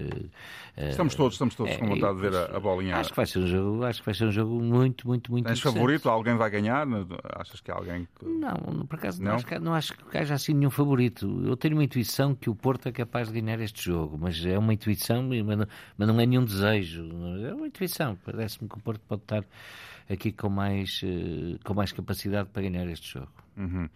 estamos 0.77 1.15
todos, 1.15 1.33
estamos 1.33 1.53
todos 1.53 1.75
com 1.75 1.87
vontade 1.87 2.15
de 2.15 2.21
ver 2.21 2.33
a, 2.33 2.55
a 2.55 2.59
bolinha. 2.59 2.95
Acho 2.95 3.09
que 3.09 3.15
vai 3.17 3.25
ser 3.25 3.39
um 3.39 3.47
jogo, 3.47 3.83
acho 3.83 3.99
que 3.99 4.05
vai 4.05 4.15
ser 4.15 4.25
um 4.25 4.31
jogo 4.31 4.61
muito, 4.61 5.05
muito, 5.05 5.31
muito 5.31 5.47
Tens 5.47 5.59
favorito? 5.59 6.09
Alguém 6.09 6.37
vai 6.37 6.49
ganhar? 6.49 6.87
Achas 7.35 7.59
que 7.59 7.71
há 7.71 7.75
alguém 7.75 8.07
que... 8.17 8.25
Não, 8.25 8.85
por 8.85 8.95
acaso 8.95 9.21
não, 9.21 9.31
não? 9.31 9.35
Acho, 9.35 9.45
que, 9.45 9.59
não 9.59 9.73
acho 9.73 9.93
que 9.97 10.17
haja 10.17 10.33
assim 10.33 10.53
nenhum 10.53 10.69
favorito. 10.69 11.43
Eu 11.45 11.57
tenho 11.57 11.75
uma 11.75 11.83
intuição 11.83 12.33
que 12.33 12.49
o 12.49 12.55
Porto 12.55 12.87
é 12.87 12.91
capaz 12.91 13.27
de 13.27 13.41
ganhar 13.41 13.59
este 13.59 13.83
jogo, 13.83 14.17
mas 14.19 14.45
é 14.45 14.57
uma 14.57 14.73
intuição, 14.73 15.27
mas 15.97 16.07
não 16.07 16.19
é 16.19 16.25
nenhum 16.25 16.45
desejo. 16.45 17.03
É 17.45 17.53
uma 17.53 17.67
intuição. 17.67 18.17
Parece-me 18.25 18.69
que 18.69 18.77
o 18.77 18.81
Porto 18.81 19.01
pode 19.07 19.21
estar 19.21 19.43
aqui 20.11 20.31
com 20.31 20.49
mais, 20.49 21.01
com 21.63 21.73
mais 21.73 21.91
capacidade 21.91 22.49
para 22.49 22.61
ganhar 22.61 22.87
este 22.87 23.13
jogo. 23.13 23.31
Uhum. 23.57 23.89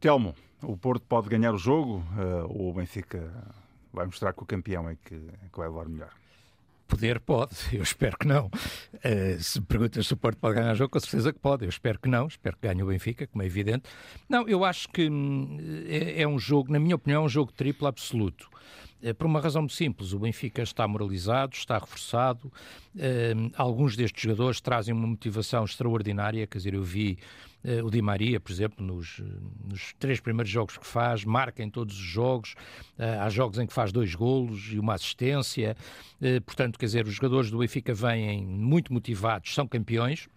Telmo, 0.00 0.34
o 0.62 0.76
Porto 0.76 1.04
pode 1.06 1.28
ganhar 1.28 1.52
o 1.52 1.58
jogo 1.58 2.04
ou 2.48 2.70
o 2.70 2.74
Benfica 2.74 3.32
vai 3.92 4.06
mostrar 4.06 4.32
que 4.32 4.42
o 4.42 4.46
campeão 4.46 4.88
é 4.88 4.96
que, 4.96 5.14
é 5.14 5.48
que 5.52 5.58
vai 5.58 5.68
levar 5.68 5.88
melhor? 5.88 6.12
Poder 6.92 7.20
pode, 7.20 7.56
eu 7.72 7.82
espero 7.82 8.18
que 8.18 8.26
não. 8.26 8.48
Uh, 8.48 9.42
se 9.42 9.58
perguntas 9.62 10.06
se 10.06 10.12
o 10.12 10.16
Porto 10.16 10.36
pode 10.36 10.56
ganhar 10.56 10.72
o 10.72 10.74
jogo, 10.74 10.90
com 10.90 11.00
certeza 11.00 11.32
que 11.32 11.38
pode. 11.38 11.64
Eu 11.64 11.70
espero 11.70 11.98
que 11.98 12.06
não, 12.06 12.26
espero 12.26 12.54
que 12.54 12.68
ganhe 12.68 12.82
o 12.82 12.86
Benfica, 12.86 13.26
como 13.26 13.42
é 13.42 13.46
evidente. 13.46 13.84
Não, 14.28 14.46
eu 14.46 14.62
acho 14.62 14.90
que 14.90 15.08
hum, 15.08 15.56
é, 15.88 16.20
é 16.20 16.28
um 16.28 16.38
jogo, 16.38 16.70
na 16.70 16.78
minha 16.78 16.94
opinião, 16.94 17.22
é 17.22 17.24
um 17.24 17.30
jogo 17.30 17.50
triplo 17.50 17.88
absoluto. 17.88 18.46
É, 19.02 19.14
por 19.14 19.26
uma 19.26 19.40
razão 19.40 19.62
muito 19.62 19.72
simples, 19.72 20.12
o 20.12 20.18
Benfica 20.18 20.62
está 20.62 20.86
moralizado, 20.86 21.54
está 21.54 21.78
reforçado, 21.78 22.52
uh, 22.94 23.50
alguns 23.56 23.96
destes 23.96 24.22
jogadores 24.22 24.60
trazem 24.60 24.92
uma 24.92 25.06
motivação 25.06 25.64
extraordinária, 25.64 26.46
quer 26.46 26.58
dizer, 26.58 26.74
eu 26.74 26.82
vi 26.82 27.18
uh, 27.18 27.51
o 27.84 27.90
Di 27.90 28.02
Maria, 28.02 28.40
por 28.40 28.50
exemplo, 28.50 28.84
nos, 28.84 29.22
nos, 29.64 29.94
três 29.98 30.20
primeiros 30.20 30.50
jogos 30.50 30.76
que 30.76 30.86
faz, 30.86 31.24
marca 31.24 31.62
em 31.62 31.70
todos 31.70 31.96
os 31.96 32.04
jogos, 32.04 32.54
uh, 32.98 33.20
há 33.22 33.30
jogos 33.30 33.58
em 33.58 33.66
que 33.66 33.72
faz 33.72 33.92
dois 33.92 34.14
golos 34.14 34.72
e 34.72 34.78
uma 34.78 34.94
assistência, 34.94 35.76
portanto, 36.44 36.78
quer 36.78 36.86
dizer, 36.86 37.06
os 37.06 37.14
jogadores 37.14 37.50
do 37.50 37.58
Benfica 37.58 37.94
vêm 37.94 38.44
muito 38.44 38.92
motivados, 38.92 39.54
são 39.54 39.66
campeões, 39.66 40.28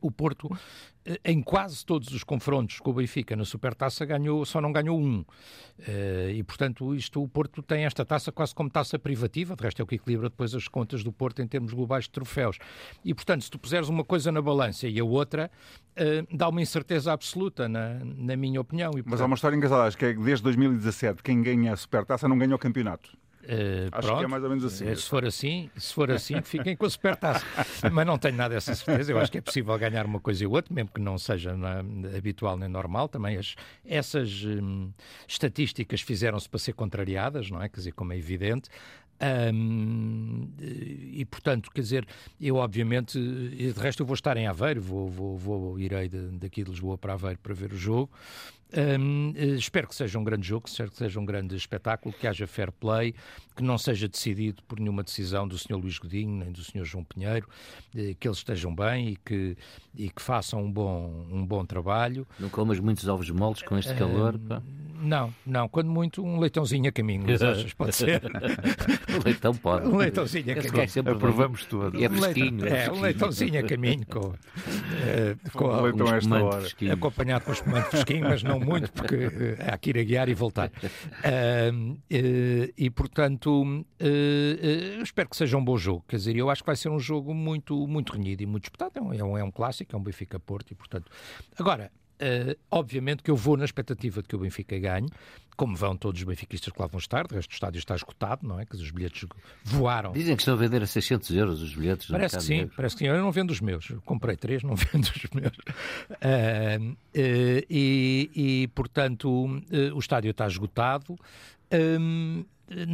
o 0.00 0.10
Porto 0.10 0.50
em 1.24 1.42
quase 1.42 1.84
todos 1.84 2.12
os 2.12 2.22
confrontos 2.22 2.78
com 2.78 2.90
o 2.90 2.94
Benfica 2.94 3.34
na 3.34 3.44
Supertaça 3.44 4.04
ganhou, 4.04 4.44
só 4.44 4.60
não 4.60 4.70
ganhou 4.70 5.00
um. 5.00 5.20
Uh, 5.20 6.30
e, 6.34 6.42
portanto, 6.42 6.94
isto, 6.94 7.22
o 7.22 7.28
Porto 7.28 7.62
tem 7.62 7.84
esta 7.84 8.04
taça 8.04 8.30
quase 8.30 8.54
como 8.54 8.68
taça 8.68 8.98
privativa, 8.98 9.56
de 9.56 9.62
resto 9.62 9.80
é 9.80 9.82
o 9.82 9.86
que 9.86 9.94
equilibra 9.94 10.28
depois 10.28 10.54
as 10.54 10.68
contas 10.68 11.02
do 11.02 11.10
Porto 11.10 11.40
em 11.40 11.46
termos 11.46 11.72
globais 11.72 12.04
de 12.04 12.10
troféus. 12.10 12.58
E, 13.04 13.14
portanto, 13.14 13.42
se 13.42 13.50
tu 13.50 13.58
puseres 13.58 13.88
uma 13.88 14.04
coisa 14.04 14.30
na 14.30 14.42
balança 14.42 14.86
e 14.86 15.00
a 15.00 15.04
outra, 15.04 15.50
dá 16.32 16.48
uma 16.48 16.60
incerteza 16.60 17.12
absoluta, 17.12 17.68
na, 17.68 17.98
na 18.04 18.36
minha 18.36 18.60
opinião. 18.60 18.90
E, 18.90 19.02
portanto... 19.02 19.10
Mas 19.10 19.20
há 19.20 19.26
uma 19.26 19.34
história 19.34 19.56
engraçada, 19.56 19.84
acho 19.84 19.96
que 19.96 20.04
é 20.04 20.14
que 20.14 20.20
desde 20.20 20.44
2017 20.44 21.22
quem 21.22 21.42
ganha 21.42 21.72
a 21.72 21.76
Supertaça 21.76 22.28
não 22.28 22.38
ganha 22.38 22.54
o 22.54 22.58
campeonato. 22.58 23.16
Uh, 23.42 23.88
Acho 23.90 24.06
pronto. 24.06 24.18
que 24.18 24.24
é 24.24 24.28
mais 24.28 24.42
ou 24.42 24.48
menos 24.50 24.64
assim. 24.64 24.94
Se 24.94 25.08
for 25.08 25.24
assim, 25.24 25.70
se 25.76 25.94
for 25.94 26.10
assim, 26.10 26.42
fiquem 26.42 26.76
com 26.76 26.84
a 26.84 26.90
supertaça. 26.90 27.44
Mas 27.90 28.06
não 28.06 28.18
tenho 28.18 28.36
nada 28.36 28.54
dessa 28.54 28.74
certeza. 28.74 29.12
Eu 29.12 29.18
acho 29.18 29.32
que 29.32 29.38
é 29.38 29.40
possível 29.40 29.76
ganhar 29.78 30.04
uma 30.04 30.20
coisa 30.20 30.44
e 30.44 30.46
outra, 30.46 30.74
mesmo 30.74 30.90
que 30.92 31.00
não 31.00 31.16
seja 31.16 31.56
na, 31.56 31.80
habitual 32.16 32.56
nem 32.56 32.68
normal. 32.68 33.08
Também 33.08 33.38
as, 33.38 33.54
essas 33.84 34.44
hum, 34.44 34.92
estatísticas 35.26 36.02
fizeram-se 36.02 36.48
para 36.48 36.58
ser 36.58 36.74
contrariadas, 36.74 37.50
não 37.50 37.62
é? 37.62 37.68
Quer 37.68 37.76
dizer, 37.76 37.92
como 37.92 38.12
é 38.12 38.18
evidente. 38.18 38.68
Um, 39.52 40.48
e 40.58 41.26
portanto, 41.26 41.70
quer 41.70 41.82
dizer, 41.82 42.06
eu 42.40 42.56
obviamente, 42.56 43.18
de 43.18 43.72
resto 43.78 44.02
eu 44.02 44.06
vou 44.06 44.14
estar 44.14 44.34
em 44.38 44.46
Aveiro, 44.46 44.80
vou, 44.80 45.10
vou, 45.10 45.36
vou 45.36 45.78
irei 45.78 46.08
de, 46.08 46.18
daqui 46.38 46.64
de 46.64 46.70
Lisboa 46.70 46.96
para 46.96 47.12
Aveiro 47.12 47.38
para 47.38 47.52
ver 47.52 47.72
o 47.72 47.76
jogo. 47.76 48.10
Um, 48.76 49.32
eh, 49.36 49.46
espero 49.56 49.88
que 49.88 49.94
seja 49.94 50.18
um 50.18 50.24
grande 50.24 50.46
jogo, 50.46 50.68
espero 50.68 50.90
que 50.90 50.96
seja 50.96 51.18
um 51.18 51.24
grande 51.24 51.56
espetáculo, 51.56 52.14
que 52.14 52.26
haja 52.26 52.46
fair 52.46 52.70
play, 52.70 53.14
que 53.56 53.62
não 53.62 53.76
seja 53.76 54.08
decidido 54.08 54.62
por 54.62 54.78
nenhuma 54.78 55.02
decisão 55.02 55.46
do 55.46 55.58
Sr. 55.58 55.76
Luís 55.76 55.98
Godinho 55.98 56.36
nem 56.36 56.52
do 56.52 56.62
Sr. 56.62 56.84
João 56.84 57.04
Pinheiro, 57.04 57.48
eh, 57.96 58.14
que 58.18 58.28
eles 58.28 58.38
estejam 58.38 58.74
bem 58.74 59.10
e 59.10 59.16
que, 59.16 59.56
e 59.94 60.08
que 60.08 60.22
façam 60.22 60.62
um 60.62 60.70
bom, 60.70 61.26
um 61.30 61.44
bom 61.44 61.64
trabalho. 61.64 62.26
Não 62.38 62.48
comas 62.48 62.78
muitos 62.78 63.08
ovos 63.08 63.28
moles 63.30 63.62
com 63.62 63.76
este 63.76 63.94
calor? 63.94 64.38
Pá. 64.38 64.62
Não, 65.02 65.32
não, 65.46 65.66
quando 65.66 65.90
muito 65.90 66.22
um 66.22 66.38
leitãozinho 66.38 66.88
a 66.88 66.92
caminho, 66.92 67.24
mas 67.26 67.42
achas, 67.42 67.72
pode 67.72 67.96
ser. 67.96 68.22
o 68.22 69.24
leitão 69.24 69.54
pode. 69.54 69.86
Um 69.86 69.96
leitãozinho 69.96 70.52
a 70.52 70.62
caminho. 70.62 71.16
Aprovamos 71.16 71.64
tudo. 71.64 71.98
E 71.98 72.04
é 72.04 72.08
fresquinho. 72.08 72.66
É, 72.66 72.84
é 72.84 72.92
um 72.92 73.00
leitãozinho 73.00 73.60
a 73.60 73.62
caminho 73.62 74.06
com, 74.06 74.28
uh, 74.28 74.36
com 75.54 75.64
um 75.64 75.82
leitão 75.82 76.06
um 76.06 76.14
esta 76.14 76.44
hora. 76.44 76.60
fresquinho. 76.60 76.92
acompanhado 76.92 77.44
com 77.46 77.52
espumante 77.52 77.88
fresquinho, 77.88 78.28
mas 78.28 78.42
não 78.42 78.59
muito, 78.60 78.92
porque 78.92 79.16
uh, 79.16 79.56
há 79.72 79.78
que 79.78 79.90
ir 79.90 79.98
a 79.98 80.02
guiar 80.02 80.28
e 80.28 80.34
voltar. 80.34 80.68
Uh, 80.68 81.92
uh, 81.92 82.72
e, 82.76 82.90
portanto, 82.90 83.62
uh, 83.62 85.02
espero 85.02 85.28
que 85.28 85.36
seja 85.36 85.56
um 85.56 85.64
bom 85.64 85.76
jogo. 85.76 86.04
Quer 86.06 86.16
dizer, 86.16 86.36
eu 86.36 86.50
acho 86.50 86.62
que 86.62 86.66
vai 86.66 86.76
ser 86.76 86.88
um 86.88 87.00
jogo 87.00 87.34
muito, 87.34 87.86
muito 87.86 88.12
renhido 88.12 88.42
e 88.42 88.46
muito 88.46 88.64
disputado. 88.64 88.92
É 88.94 89.00
um, 89.00 89.12
é 89.12 89.24
um, 89.24 89.38
é 89.38 89.44
um 89.44 89.50
clássico, 89.50 89.94
é 89.94 89.98
um 89.98 90.02
Benfica-Porto, 90.02 90.72
e, 90.72 90.74
portanto... 90.74 91.10
Agora, 91.58 91.90
Uh, 92.20 92.54
obviamente 92.70 93.22
que 93.22 93.30
eu 93.30 93.36
vou 93.36 93.56
na 93.56 93.64
expectativa 93.64 94.20
de 94.20 94.28
que 94.28 94.36
o 94.36 94.38
Benfica 94.38 94.78
ganhe, 94.78 95.08
como 95.56 95.76
vão 95.76 95.96
todos 95.96 96.20
os 96.20 96.26
benfiquistas 96.26 96.72
que 96.72 96.80
lá 96.80 96.86
vão 96.86 96.98
estar, 96.98 97.26
de 97.26 97.34
resto 97.34 97.50
o 97.50 97.54
estádio 97.54 97.78
está 97.78 97.94
esgotado, 97.94 98.46
não 98.46 98.58
é? 98.58 98.64
Que 98.64 98.76
os 98.76 98.90
bilhetes 98.90 99.28
voaram. 99.62 100.12
Dizem 100.12 100.34
que 100.34 100.40
estão 100.40 100.54
a 100.54 100.56
vender 100.56 100.82
a 100.82 100.86
600 100.86 101.30
euros 101.36 101.60
os 101.60 101.74
bilhetes. 101.74 102.06
Parece 102.08 102.38
que 102.38 102.42
sim, 102.42 102.56
negro. 102.58 102.74
parece 102.76 102.96
que 102.96 103.04
sim. 103.04 103.08
Eu 103.08 103.18
não 103.18 103.30
vendo 103.30 103.50
os 103.50 103.60
meus. 103.60 103.90
Eu 103.90 104.00
comprei 104.02 104.36
três, 104.36 104.62
não 104.62 104.74
vendo 104.76 105.04
os 105.04 105.30
meus. 105.34 105.56
Ah, 106.20 106.78
eh, 107.14 107.64
e, 107.68 108.30
e, 108.34 108.68
portanto, 108.68 109.50
o 109.94 109.98
estádio 109.98 110.30
está 110.30 110.46
esgotado. 110.46 111.18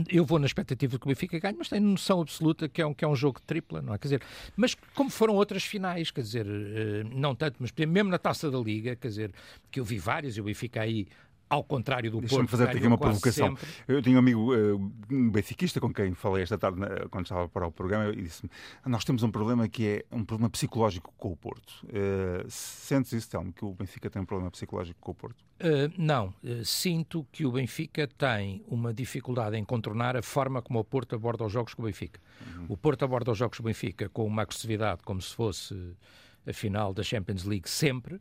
Eu 0.09 0.25
vou 0.25 0.39
na 0.39 0.47
expectativa 0.47 0.93
de 0.93 0.99
que 0.99 1.07
o 1.07 1.09
Benfica 1.09 1.39
ganhe, 1.39 1.57
mas 1.57 1.69
tenho 1.69 1.83
noção 1.83 2.21
absoluta 2.21 2.69
que 2.69 2.81
é 2.81 2.87
um, 2.87 2.95
que 2.95 3.05
é 3.05 3.09
um 3.09 3.15
jogo 3.15 3.39
de 3.39 3.45
tripla, 3.47 3.83
não 3.83 3.95
é? 3.95 3.99
Quer 3.99 4.09
dizer, 4.09 4.23
mas 4.57 4.75
como 4.95 5.11
foram 5.11 5.35
outras 5.35 5.65
finais, 5.65 6.11
quer 6.11 6.23
dizer, 6.23 6.47
eh, 6.47 7.05
não 7.13 7.35
tanto, 7.35 7.57
mas 7.59 7.71
mesmo 7.73 8.11
na 8.11 8.19
taça 8.19 8.51
da 8.51 8.59
Liga, 8.59 8.97
quer 8.97 9.09
dizer, 9.09 9.33
que 9.71 9.79
eu 9.79 9.85
vi 9.85 9.99
várias, 9.99 10.39
o 10.39 10.45
Benfica 10.45 10.81
aí, 10.81 11.07
ao 11.49 11.63
contrário 11.63 12.11
do 12.11 12.21
Deixa-me 12.21 12.41
Porto, 12.41 12.51
fazer-te 12.51 12.71
aqui 12.71 12.79
ganhou 12.81 12.93
uma 12.93 12.99
provocação. 12.99 13.49
sempre. 13.57 13.67
Eu 13.87 14.03
tinha 14.03 14.17
um 14.17 14.19
amigo 14.19 14.55
uh, 14.55 14.93
um 15.11 15.31
benfiquista 15.31 15.81
com 15.81 15.93
quem 15.93 16.13
falei 16.15 16.43
esta 16.43 16.59
tarde 16.59 16.79
na- 16.81 17.09
quando 17.11 17.27
estava 17.27 17.49
para 17.49 17.67
o 17.67 17.73
programa 17.73 18.11
e 18.13 18.23
disse-me: 18.23 18.51
Nós 18.85 19.05
temos 19.05 19.23
um 19.23 19.31
problema 19.31 19.69
que 19.69 19.87
é 19.87 20.05
um 20.11 20.25
problema 20.25 20.51
psicológico 20.51 21.13
com 21.17 21.33
o 21.33 21.37
Porto. 21.37 21.71
Uh, 21.85 22.45
sentes 22.49 23.13
isso, 23.13 23.31
Telmo, 23.31 23.53
que 23.53 23.65
o 23.65 23.73
Benfica 23.75 24.11
tem 24.11 24.21
um 24.21 24.27
problema 24.27 24.51
psicológico 24.51 24.99
com 25.01 25.13
o 25.13 25.15
Porto? 25.15 25.41
Uh, 25.61 25.91
não, 25.97 26.35
Uh, 26.43 26.65
sinto 26.65 27.27
que 27.33 27.47
o 27.47 27.53
Benfica 27.53 28.07
tem 28.07 28.63
uma 28.69 28.93
dificuldade 28.93 29.57
em 29.57 29.65
contornar 29.65 30.17
a 30.17 30.23
forma 30.23 30.61
como 30.61 30.79
o 30.79 30.85
Porto 30.85 31.15
aborda 31.15 31.45
os 31.45 31.53
jogos 31.53 31.73
com 31.75 31.83
o 31.83 31.87
Benfica. 31.87 32.21
O 32.69 32.77
Porto 32.77 33.05
aborda 33.05 33.31
os 33.33 33.39
jogos 33.39 33.57
com 33.59 33.63
o 33.63 33.67
Benfica 33.67 34.09
com 34.09 34.25
uma 34.27 34.43
agressividade 34.43 35.03
como 35.05 35.21
se 35.23 35.35
fosse 35.35 35.75
a 36.47 36.53
final 36.53 36.93
da 36.93 37.03
Champions 37.03 37.45
League 37.45 37.69
sempre, 37.69 38.21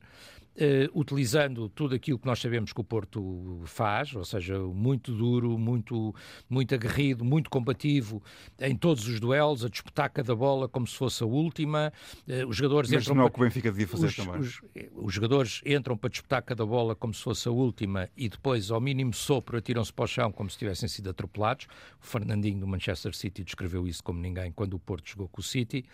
eh, 0.57 0.89
utilizando 0.93 1.67
tudo 1.69 1.95
aquilo 1.95 2.17
que 2.17 2.25
nós 2.25 2.39
sabemos 2.39 2.71
que 2.71 2.79
o 2.79 2.83
Porto 2.83 3.61
faz, 3.65 4.15
ou 4.15 4.23
seja, 4.23 4.57
muito 4.59 5.11
duro, 5.13 5.57
muito, 5.57 6.13
muito 6.49 6.73
aguerrido, 6.73 7.25
muito 7.25 7.49
combativo 7.49 8.21
em 8.59 8.75
todos 8.75 9.07
os 9.07 9.19
duelos, 9.19 9.65
a 9.65 9.69
disputar 9.69 10.09
cada 10.09 10.35
bola 10.35 10.67
como 10.67 10.87
se 10.87 10.95
fosse 10.95 11.23
a 11.23 11.25
última. 11.25 11.91
Eh, 12.27 12.45
os 12.45 12.55
jogadores 12.55 12.89
Mas 12.89 13.03
entram 13.03 13.15
não 13.15 13.23
é 13.23 13.25
o 13.25 13.29
para- 13.29 13.35
que 13.35 13.41
o 13.41 13.43
Benfica 13.45 13.69
devia 13.71 13.87
fazer 13.87 14.05
os, 14.07 14.15
também. 14.15 14.39
os- 14.39 14.61
os 14.95 15.13
jogadores 15.13 15.61
entram 15.65 15.97
para 15.97 16.09
disputar 16.09 16.41
cada 16.41 16.65
bola 16.65 16.95
como 16.95 17.13
se 17.13 17.21
fosse 17.21 17.47
a 17.47 17.51
última 17.51 18.09
e 18.15 18.29
depois, 18.29 18.71
ao 18.71 18.79
mínimo 18.79 19.13
sopro, 19.13 19.57
atiram-se 19.57 19.91
para 19.91 20.05
o 20.05 20.07
chão 20.07 20.31
como 20.31 20.49
se 20.49 20.57
tivessem 20.57 20.87
sido 20.87 21.09
atropelados. 21.09 21.67
O 22.01 22.05
Fernandinho 22.05 22.59
do 22.59 22.67
Manchester 22.67 23.13
City 23.15 23.43
descreveu 23.43 23.87
isso 23.87 24.03
como 24.03 24.19
ninguém 24.19 24.51
quando 24.51 24.75
o 24.75 24.79
Porto 24.79 25.09
jogou 25.09 25.27
com 25.27 25.41
o 25.41 25.43
City. 25.43 25.85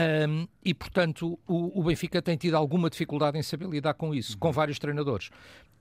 Ahm, 0.00 0.46
e, 0.64 0.72
portanto, 0.72 1.38
o, 1.46 1.80
o 1.80 1.82
Benfica 1.82 2.22
tem 2.22 2.36
tido 2.36 2.56
alguma 2.56 2.88
dificuldade 2.88 3.36
em 3.36 3.42
saber 3.42 3.68
lidar 3.68 3.94
com 3.94 4.14
isso, 4.14 4.34
Uhum. 4.34 4.38
com 4.38 4.52
vários 4.52 4.78
treinadores. 4.78 5.30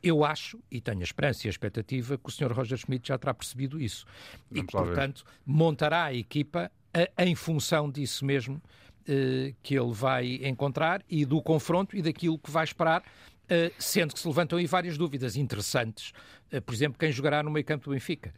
Eu 0.01 0.24
acho, 0.26 0.59
e 0.72 0.82
tenho 0.82 1.01
a 1.01 1.03
esperança 1.03 1.45
e 1.45 1.49
a 1.49 1.51
expectativa, 1.51 2.18
que 2.18 2.28
o 2.30 2.32
Sr. 2.32 2.51
Roger 2.51 2.78
Schmidt 2.78 3.07
já 3.09 3.18
terá 3.18 3.34
percebido 3.34 3.80
isso. 3.80 4.05
e 4.51 4.61
que, 4.61 4.72
portanto, 4.72 5.24
montará 5.45 6.05
a 6.05 6.13
equipa 6.13 6.72
a- 6.93 7.24
em 7.26 7.36
função 7.36 7.91
disso 7.91 8.26
mesmo 8.26 8.61
eh, 9.09 9.53
que 9.63 9.74
ele 9.78 9.93
vai 9.93 10.36
encontrar 10.47 11.01
e 11.09 11.24
do 11.26 11.41
confronto 11.41 11.95
e 11.95 12.01
daquilo 12.01 12.38
que 12.38 12.49
vai 12.51 12.63
esperar, 12.65 13.03
eh, 13.47 13.72
sendo 13.80 14.13
que 14.13 14.20
se 14.20 14.28
levantam 14.28 14.57
aí 14.59 14.65
várias 14.65 14.97
dúvidas 14.97 15.36
interessantes. 15.38 16.11
Eh, 16.51 16.59
por 16.59 16.74
exemplo, 16.76 16.97
quem 16.99 17.11
jogará 17.11 17.41
no 17.43 17.49
meio 17.51 17.63
campo 17.65 17.86
do 17.86 17.91
Benfica? 17.91 18.34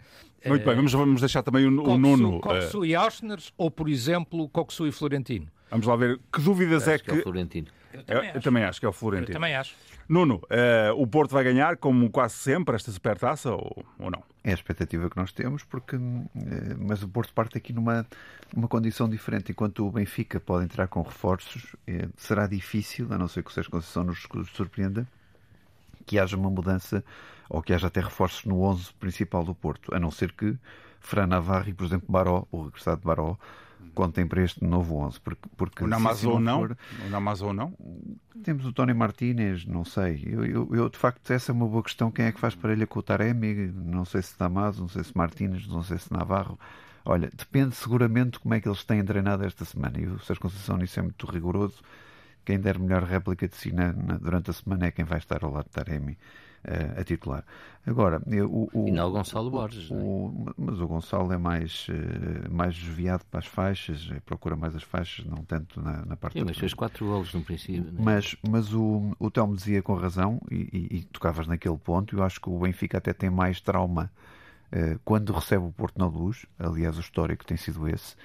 Muito 0.45 0.63
bem, 0.65 0.75
vamos, 0.75 0.91
vamos 0.93 1.21
deixar 1.21 1.41
também 1.41 1.65
o, 1.65 1.73
o 1.73 1.83
Coxu- 1.83 1.97
Nuno. 1.97 2.37
uh, 2.37 2.41
Coxu 2.41 2.85
e 2.85 2.93
Auschner 2.95 3.39
ou, 3.57 3.71
por 3.71 3.89
exemplo, 3.89 4.47
Coxu 4.49 4.85
e 4.87 4.91
Florentino? 4.91 5.47
Vamos 5.69 5.85
lá 5.85 5.95
ver 5.95 6.19
que 6.31 6.41
dúvidas 6.41 6.87
é 6.87 6.95
Acho 6.95 7.03
que 7.03 7.11
é 7.11 7.13
que. 7.13 7.19
o 7.19 7.23
Florentino. 7.23 7.67
Eu 8.07 8.17
Eu, 8.17 8.23
eu 8.35 8.41
também 8.41 8.63
acho 8.63 8.79
que 8.79 8.85
é 8.85 8.89
o 8.89 8.91
Eu 8.91 8.93
Florentino. 8.93 9.33
também 9.33 9.55
acho. 9.55 9.75
Nuno, 10.07 10.35
uh, 10.35 10.93
o 10.99 11.05
Porto 11.05 11.31
vai 11.31 11.43
ganhar, 11.43 11.77
como 11.77 12.09
quase 12.09 12.33
sempre, 12.33 12.75
esta 12.75 12.91
supertaça 12.91 13.51
ou, 13.51 13.85
ou 13.99 14.09
não? 14.09 14.23
É 14.43 14.49
a 14.51 14.53
expectativa 14.53 15.07
que 15.07 15.15
nós 15.17 15.31
temos, 15.31 15.63
porque, 15.63 15.95
eh, 15.97 16.75
mas 16.79 17.03
o 17.03 17.07
Porto 17.07 17.31
parte 17.31 17.57
aqui 17.57 17.71
numa, 17.73 18.07
numa 18.55 18.67
condição 18.67 19.07
diferente. 19.07 19.51
Enquanto 19.51 19.85
o 19.85 19.91
Benfica 19.91 20.39
pode 20.39 20.65
entrar 20.65 20.87
com 20.87 21.01
reforços, 21.03 21.75
eh, 21.85 22.07
será 22.17 22.47
difícil, 22.47 23.07
a 23.11 23.17
não 23.19 23.27
ser 23.27 23.43
que 23.43 23.51
o 23.51 23.53
Sérgio 23.53 23.69
Conceição 23.69 24.03
nos 24.03 24.25
surpreenda, 24.53 25.07
que 26.07 26.17
haja 26.17 26.35
uma 26.35 26.49
mudança 26.49 27.03
ou 27.47 27.61
que 27.61 27.73
haja 27.73 27.85
até 27.87 28.01
reforços 28.01 28.45
no 28.45 28.61
11 28.63 28.93
principal 28.93 29.43
do 29.43 29.53
Porto, 29.53 29.93
a 29.93 29.99
não 29.99 30.09
ser 30.09 30.31
que 30.31 30.57
Fran 30.99 31.27
Navarro 31.27 31.69
e, 31.69 31.73
por 31.73 31.85
exemplo, 31.85 32.07
Baró, 32.09 32.45
o 32.51 32.63
regressado 32.63 33.01
Baró, 33.03 33.37
contem 33.93 34.25
para 34.27 34.43
este 34.43 34.63
novo 34.63 34.95
11. 34.97 35.19
Porque, 35.19 35.49
porque 35.57 35.83
O 35.83 35.87
se 35.87 35.91
Namazo 35.91 36.17
assim 36.19 36.27
ou 36.27 36.39
não? 36.39 36.59
for, 36.59 36.77
O 37.05 37.09
Namazo 37.09 37.45
ou 37.47 37.53
não? 37.53 37.73
temos 38.43 38.65
o 38.65 38.71
Tony 38.73 38.93
Martínez, 38.93 39.65
não 39.65 39.83
sei. 39.83 40.23
Eu, 40.25 40.45
eu- 40.45 40.69
eu, 40.75 40.89
de 40.89 40.97
facto, 40.97 41.29
essa 41.31 41.51
é 41.51 41.53
uma 41.53 41.67
boa 41.67 41.83
questão. 41.83 42.09
Quem 42.11 42.25
é 42.25 42.31
que 42.31 42.39
faz 42.39 42.55
parelha 42.55 42.87
com 42.87 42.99
o 42.99 43.03
Taremi? 43.03 43.53
Não 43.67 44.05
sei 44.05 44.21
se 44.21 44.37
Damaso, 44.37 44.81
não 44.81 44.87
sei 44.89 45.03
se 45.03 45.15
Martínez, 45.17 45.67
não 45.67 45.83
sei 45.83 45.97
se 45.97 46.11
Navarro. 46.13 46.57
Olha, 47.05 47.29
depende 47.33 47.75
seguramente 47.75 48.31
de 48.31 48.39
como 48.39 48.53
é 48.53 48.59
que 48.61 48.67
eles 48.67 48.83
têm 48.83 49.03
treinado 49.03 49.43
esta 49.43 49.65
semana. 49.65 49.99
E 49.99 50.05
o 50.05 50.19
Sérgio 50.19 50.41
Conceição 50.41 50.77
nisso 50.77 50.99
é 50.99 51.03
muito 51.03 51.25
rigoroso. 51.25 51.81
Quem 52.49 52.59
der 52.59 52.79
melhor 52.79 53.03
réplica 53.03 53.47
de 53.47 53.55
si 53.55 53.71
na- 53.71 53.93
na- 53.93 54.17
durante 54.17 54.49
a 54.49 54.53
semana 54.53 54.87
é 54.87 54.91
quem 54.91 55.05
vai 55.05 55.19
estar 55.19 55.43
ao 55.43 55.51
lado 55.51 55.65
de 55.65 55.69
Taremi 55.71 56.17
eh, 56.63 56.99
a 56.99 57.03
titular. 57.03 57.45
Agora, 57.85 58.19
o, 58.49 58.67
o, 58.73 58.87
E 58.87 58.91
não 58.91 59.07
o 59.09 59.11
Gonçalo 59.11 59.51
Borges, 59.51 59.91
é? 59.91 59.93
o- 59.93 60.51
mas 60.57 60.81
o 60.81 60.87
Gonçalo 60.87 61.31
é 61.31 61.37
mais, 61.37 61.85
eh, 61.91 62.49
mais 62.49 62.73
desviado 62.75 63.23
para 63.29 63.39
as 63.39 63.45
faixas, 63.45 64.09
eh, 64.11 64.19
procura 64.25 64.55
mais 64.55 64.75
as 64.75 64.81
faixas, 64.81 65.25
não 65.27 65.43
tanto 65.45 65.79
na, 65.79 66.03
na 66.03 66.17
parte 66.17 66.39
Sim, 66.39 66.45
mas 66.45 66.57
fez 66.57 66.73
quatro 66.73 67.05
golos 67.05 67.31
no 67.35 67.43
princípio. 67.43 67.83
né? 67.83 67.91
mas, 67.99 68.35
mas 68.49 68.73
o, 68.73 69.15
o 69.19 69.29
Telmo 69.29 69.55
dizia 69.55 69.83
com 69.83 69.93
razão, 69.93 70.41
e, 70.49 70.55
e- 70.73 70.97
e 70.97 71.03
tocavas 71.03 71.45
naquele 71.45 71.77
ponto, 71.77 72.15
eu 72.17 72.23
acho 72.23 72.41
que 72.41 72.49
o 72.49 72.57
Benfica 72.57 72.97
até 72.97 73.13
tem 73.13 73.29
mais 73.29 73.61
trauma 73.61 74.11
quando 75.05 75.31
recebe 75.33 75.65
o 75.65 75.71
Porto 75.71 75.97
na 75.99 76.07
luz, 76.07 76.45
aliás, 76.57 76.97
o 76.97 77.01
histórico 77.01 77.45
tem 77.45 77.57
sido 77.57 77.87
esse, 77.87 78.15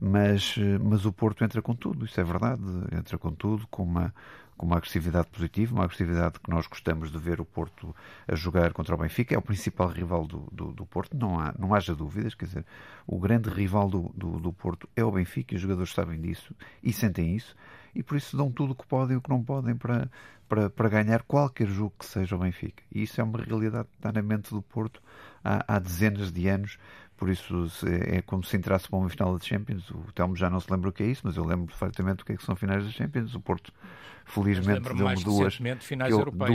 mas, 0.00 0.56
mas 0.82 1.06
o 1.06 1.12
Porto 1.12 1.44
entra 1.44 1.62
com 1.62 1.74
tudo, 1.74 2.04
isso 2.04 2.20
é 2.20 2.24
verdade, 2.24 2.62
entra 2.92 3.16
com 3.16 3.32
tudo, 3.32 3.66
com 3.68 3.82
uma, 3.82 4.14
com 4.56 4.66
uma 4.66 4.76
agressividade 4.76 5.28
positiva, 5.28 5.74
uma 5.74 5.84
agressividade 5.84 6.38
que 6.40 6.50
nós 6.50 6.66
gostamos 6.66 7.10
de 7.10 7.18
ver 7.18 7.40
o 7.40 7.44
Porto 7.44 7.94
a 8.26 8.34
jogar 8.34 8.72
contra 8.72 8.94
o 8.94 8.98
Benfica, 8.98 9.34
é 9.34 9.38
o 9.38 9.42
principal 9.42 9.88
rival 9.88 10.26
do, 10.26 10.48
do, 10.52 10.72
do 10.72 10.86
Porto, 10.86 11.16
não, 11.16 11.38
há, 11.38 11.54
não 11.58 11.74
haja 11.74 11.94
dúvidas, 11.94 12.34
quer 12.34 12.46
dizer, 12.46 12.66
o 13.06 13.18
grande 13.18 13.48
rival 13.48 13.88
do, 13.88 14.12
do, 14.14 14.38
do 14.38 14.52
Porto 14.52 14.88
é 14.94 15.04
o 15.04 15.10
Benfica, 15.10 15.54
e 15.54 15.56
os 15.56 15.62
jogadores 15.62 15.92
sabem 15.92 16.20
disso 16.20 16.54
e 16.82 16.92
sentem 16.92 17.34
isso, 17.34 17.54
e 17.94 18.02
por 18.02 18.16
isso 18.16 18.36
dão 18.36 18.50
tudo 18.50 18.72
o 18.72 18.76
que 18.76 18.86
podem 18.86 19.14
e 19.14 19.18
o 19.18 19.22
que 19.22 19.30
não 19.30 19.42
podem 19.42 19.74
para, 19.74 20.10
para, 20.48 20.70
para 20.70 20.88
ganhar 20.88 21.22
qualquer 21.22 21.66
jogo 21.66 21.94
que 21.98 22.04
seja 22.04 22.36
o 22.36 22.38
Benfica. 22.38 22.82
E 22.92 23.02
isso 23.02 23.20
é 23.20 23.24
uma 23.24 23.38
realidade 23.38 23.88
que 23.88 23.96
está 23.96 24.12
na 24.12 24.22
mente 24.22 24.50
do 24.50 24.60
Porto 24.60 25.02
há, 25.42 25.76
há 25.76 25.78
dezenas 25.78 26.30
de 26.30 26.48
anos. 26.48 26.78
Por 27.16 27.30
isso 27.30 27.68
se- 27.70 27.86
é 27.88 28.22
como 28.22 28.44
se 28.44 28.56
entrasse 28.56 28.88
para 28.88 28.98
uma 28.98 29.08
final 29.08 29.38
de 29.38 29.46
Champions. 29.46 29.90
O 29.90 30.04
Telmo 30.14 30.36
já 30.36 30.50
não 30.50 30.60
se 30.60 30.70
lembra 30.70 30.90
o 30.90 30.92
que 30.92 31.02
é 31.02 31.06
isso, 31.06 31.22
mas 31.24 31.36
eu 31.36 31.44
lembro 31.44 31.66
perfeitamente 31.66 32.22
o 32.22 32.26
que 32.26 32.32
é 32.32 32.36
que 32.36 32.44
são 32.44 32.54
finais 32.54 32.84
da 32.84 32.90
Champions. 32.90 33.34
O 33.34 33.40
Porto, 33.40 33.72
felizmente, 34.24 34.80
deu-me 34.94 35.14
duas, 35.24 35.58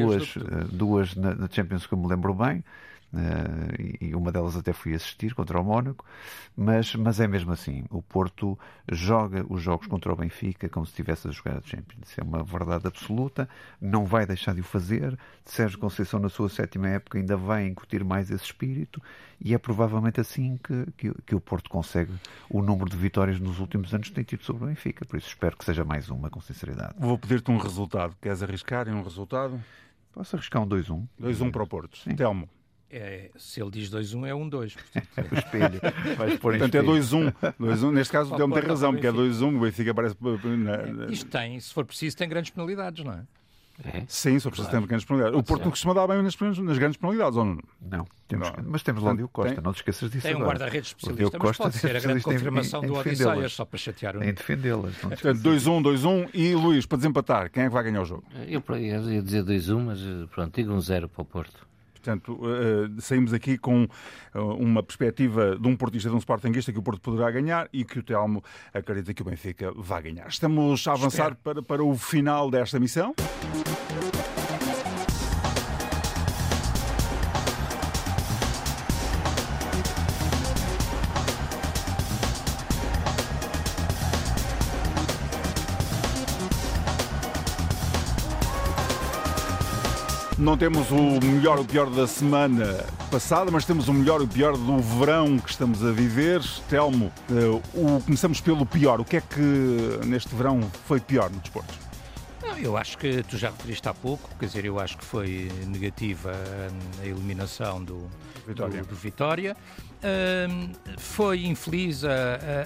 duas, 0.07 0.24
eh, 0.51 0.68
duas 0.72 1.16
na, 1.16 1.36
na 1.36 1.47
Champions 1.49 1.86
que 1.88 1.93
eu 1.93 1.97
me 1.97 2.07
lembro 2.07 2.34
bem. 2.34 2.64
E 3.99 4.16
uma 4.16 4.32
delas 4.32 4.55
até 4.55 4.72
fui 4.72 4.93
assistir 4.93 5.36
contra 5.36 5.59
o 5.59 5.64
Mónaco, 5.64 6.05
mas, 6.55 6.95
mas 6.95 7.20
é 7.20 7.28
mesmo 7.28 7.51
assim. 7.51 7.84
O 7.89 8.01
Porto 8.01 8.57
joga 8.89 9.45
os 9.49 9.62
jogos 9.62 9.88
contra 9.88 10.14
o 10.14 10.16
Benfica 10.16 10.70
como 10.70 10.86
se 10.86 10.91
estivesse 10.91 11.28
a 11.28 11.32
jogar 11.32 11.57
a 11.57 11.62
Champions. 11.62 12.18
É 12.18 12.24
uma 12.24 12.43
verdade 12.43 12.88
absoluta, 12.88 13.49
não 13.80 14.05
vai 14.05 14.26
deixar 14.26 14.55
de 14.55 14.62
o 14.62 14.64
fazer. 14.64 15.18
Sérgio 15.43 15.78
Conceição, 15.78 16.20
na 16.20 16.30
sua 16.30 16.49
sétima 16.49 16.88
época, 16.88 17.18
ainda 17.18 17.36
vai 17.36 17.68
incutir 17.68 18.03
mais 18.03 18.32
esse 18.32 18.45
espírito 18.45 19.01
e 19.39 19.53
é 19.53 19.57
provavelmente 19.57 20.22
assim 20.22 20.57
que, 20.64 20.86
que, 20.97 21.14
que 21.26 21.36
o 21.36 21.41
Porto 21.41 21.70
consegue 21.70 22.14
o 22.49 22.62
número 22.62 22.89
de 22.89 22.95
vitórias 22.95 23.39
nos 23.39 23.59
últimos 23.59 23.93
anos 23.93 24.07
que 24.09 24.16
tem 24.16 24.24
tido 24.24 24.43
sobre 24.43 24.64
o 24.64 24.68
Benfica. 24.68 25.03
Por 25.05 25.18
isso 25.18 25.28
espero 25.28 25.57
que 25.57 25.66
seja 25.66 25.84
mais 25.84 26.09
uma, 26.09 26.30
com 26.30 26.39
sinceridade. 26.39 26.93
Vou 26.97 27.18
pedir-te 27.18 27.51
um 27.51 27.57
resultado. 27.57 28.16
Queres 28.22 28.41
arriscar 28.41 28.88
em 28.88 28.93
um 28.93 29.03
resultado? 29.03 29.62
Posso 30.14 30.36
arriscar 30.36 30.62
um 30.62 30.68
2-1. 30.68 31.07
2-1 31.20 31.51
para 31.51 31.64
o 31.64 31.68
Porto. 31.68 31.97
Sim. 31.97 32.16
Telmo. 32.16 32.47
É, 32.93 33.31
se 33.37 33.61
ele 33.61 33.71
diz 33.71 33.89
2-1 33.89 34.27
é 34.27 34.31
1-2. 34.31 34.75
o 35.31 35.35
espelho. 35.35 35.81
Vais 36.17 36.39
pôr 36.39 36.57
portanto 36.57 36.75
é 36.75 36.83
2-1. 36.83 37.91
Neste 37.91 38.11
caso, 38.11 38.33
o 38.33 38.37
Telmo 38.37 38.53
tem 38.53 38.63
razão, 38.63 38.91
porque 38.91 39.07
é 39.07 39.11
2-1. 39.11 39.55
O 39.55 39.59
Benfica 39.61 39.93
parece. 39.93 40.15
Na... 40.21 41.05
Isto 41.09 41.29
tem, 41.29 41.59
se 41.59 41.73
for 41.73 41.85
preciso, 41.85 42.17
tem 42.17 42.27
grandes 42.27 42.51
penalidades, 42.51 43.03
não 43.03 43.13
é? 43.13 43.21
É? 43.83 44.03
Sim, 44.07 44.37
só 44.37 44.49
precisa 44.49 44.69
claro. 44.69 44.85
ter 44.85 44.89
grandes 44.89 45.05
penalidades. 45.05 45.39
O 45.39 45.43
Porto 45.43 45.63
não 45.63 45.71
costuma 45.71 45.93
dar 45.93 46.05
bem 46.05 46.21
nas, 46.21 46.37
nas 46.39 46.77
grandes 46.77 46.97
penalidades, 46.97 47.37
ou 47.37 47.45
não? 47.45 47.57
Não, 47.81 48.07
temos, 48.27 48.51
não. 48.51 48.63
mas 48.67 48.83
temos 48.83 49.01
lá 49.01 49.11
o 49.11 49.15
Diogo 49.15 49.31
Costa, 49.33 49.55
tem, 49.55 49.63
não 49.63 49.73
te 49.73 49.77
esqueças 49.77 50.11
disso. 50.11 50.27
Tem 50.27 50.35
um 50.35 50.45
guarda-redes 50.45 50.89
especialista, 50.89 51.37
mas 51.39 51.47
Costa 51.47 51.63
pode 51.63 51.77
ser 51.77 51.95
a 51.95 51.99
grande 51.99 52.21
confirmação 52.21 52.81
em, 52.81 52.85
em 52.85 52.87
do 52.89 52.95
Odisseias, 52.95 53.53
só 53.53 53.65
para 53.65 53.77
chatear 53.79 54.17
o 54.17 54.23
Em 54.23 54.33
defendê-las. 54.33 54.95
Portanto, 54.97 55.39
2-1, 55.39 55.83
2-1 55.83 56.29
e 56.33 56.53
Luís, 56.53 56.85
para 56.85 56.97
desempatar, 56.97 57.49
quem 57.49 57.63
é 57.63 57.67
que 57.67 57.73
vai 57.73 57.83
ganhar 57.83 58.01
o 58.01 58.05
jogo? 58.05 58.23
Eu 58.47 58.63
ia 58.77 59.21
dizer 59.21 59.43
2-1, 59.43 59.79
mas 59.79 59.99
pronto, 60.29 60.55
digo 60.55 60.71
um 60.73 60.79
0 60.79 61.09
para 61.09 61.21
o 61.21 61.25
Porto. 61.25 61.70
Portanto, 62.02 62.34
uh, 62.34 62.99
saímos 62.99 63.32
aqui 63.32 63.58
com 63.58 63.84
uh, 63.84 64.39
uma 64.56 64.82
perspectiva 64.82 65.56
de 65.56 65.68
um 65.68 65.76
portista, 65.76 66.10
de 66.10 66.16
um 66.16 66.20
sportinguista 66.20 66.74
que 66.74 66.80
o 66.80 66.82
Porto 66.82 66.99
poderá 66.99 67.30
ganhar 67.30 67.70
e 67.72 67.86
que 67.86 67.99
o 67.99 68.04
Telmo 68.04 68.43
acredita 68.74 69.14
que 69.14 69.22
o 69.22 69.26
Benfica 69.26 69.72
vai 69.76 70.02
ganhar. 70.02 70.28
Estamos 70.28 70.88
a 70.88 70.93
avançar 70.93 71.36
para, 71.36 71.62
para 71.62 71.84
o 71.84 71.95
final 71.95 72.49
desta 72.49 72.80
missão. 72.80 73.14
Não 90.41 90.57
temos 90.57 90.89
o 90.89 91.23
melhor 91.23 91.59
e 91.59 91.61
o 91.61 91.65
pior 91.65 91.87
da 91.87 92.07
semana 92.07 92.83
passada, 93.11 93.51
mas 93.51 93.63
temos 93.63 93.87
o 93.87 93.93
melhor 93.93 94.21
e 94.21 94.23
o 94.23 94.27
pior 94.27 94.57
do 94.57 94.79
verão 94.79 95.37
que 95.37 95.51
estamos 95.51 95.85
a 95.85 95.91
viver. 95.91 96.41
Telmo, 96.67 97.13
uh, 97.29 97.61
o, 97.75 98.01
começamos 98.01 98.41
pelo 98.41 98.65
pior. 98.65 98.99
O 98.99 99.05
que 99.05 99.17
é 99.17 99.21
que 99.21 99.39
neste 100.03 100.33
verão 100.33 100.59
foi 100.87 100.99
pior 100.99 101.29
no 101.29 101.39
desporto? 101.39 101.71
Não, 102.41 102.57
eu 102.57 102.75
acho 102.75 102.97
que 102.97 103.21
tu 103.21 103.37
já 103.37 103.51
referiste 103.51 103.87
há 103.87 103.93
pouco, 103.93 104.31
quer 104.39 104.47
dizer, 104.47 104.65
eu 104.65 104.79
acho 104.79 104.97
que 104.97 105.05
foi 105.05 105.47
negativa 105.67 106.31
a 106.99 107.05
eliminação 107.05 107.83
do 107.83 108.09
Vitória. 108.47 108.81
Do, 108.81 108.87
do 108.87 108.95
Vitória. 108.95 109.55
Uh, 109.97 110.71
foi 110.97 111.45
infeliz 111.45 112.03
a, 112.03 112.09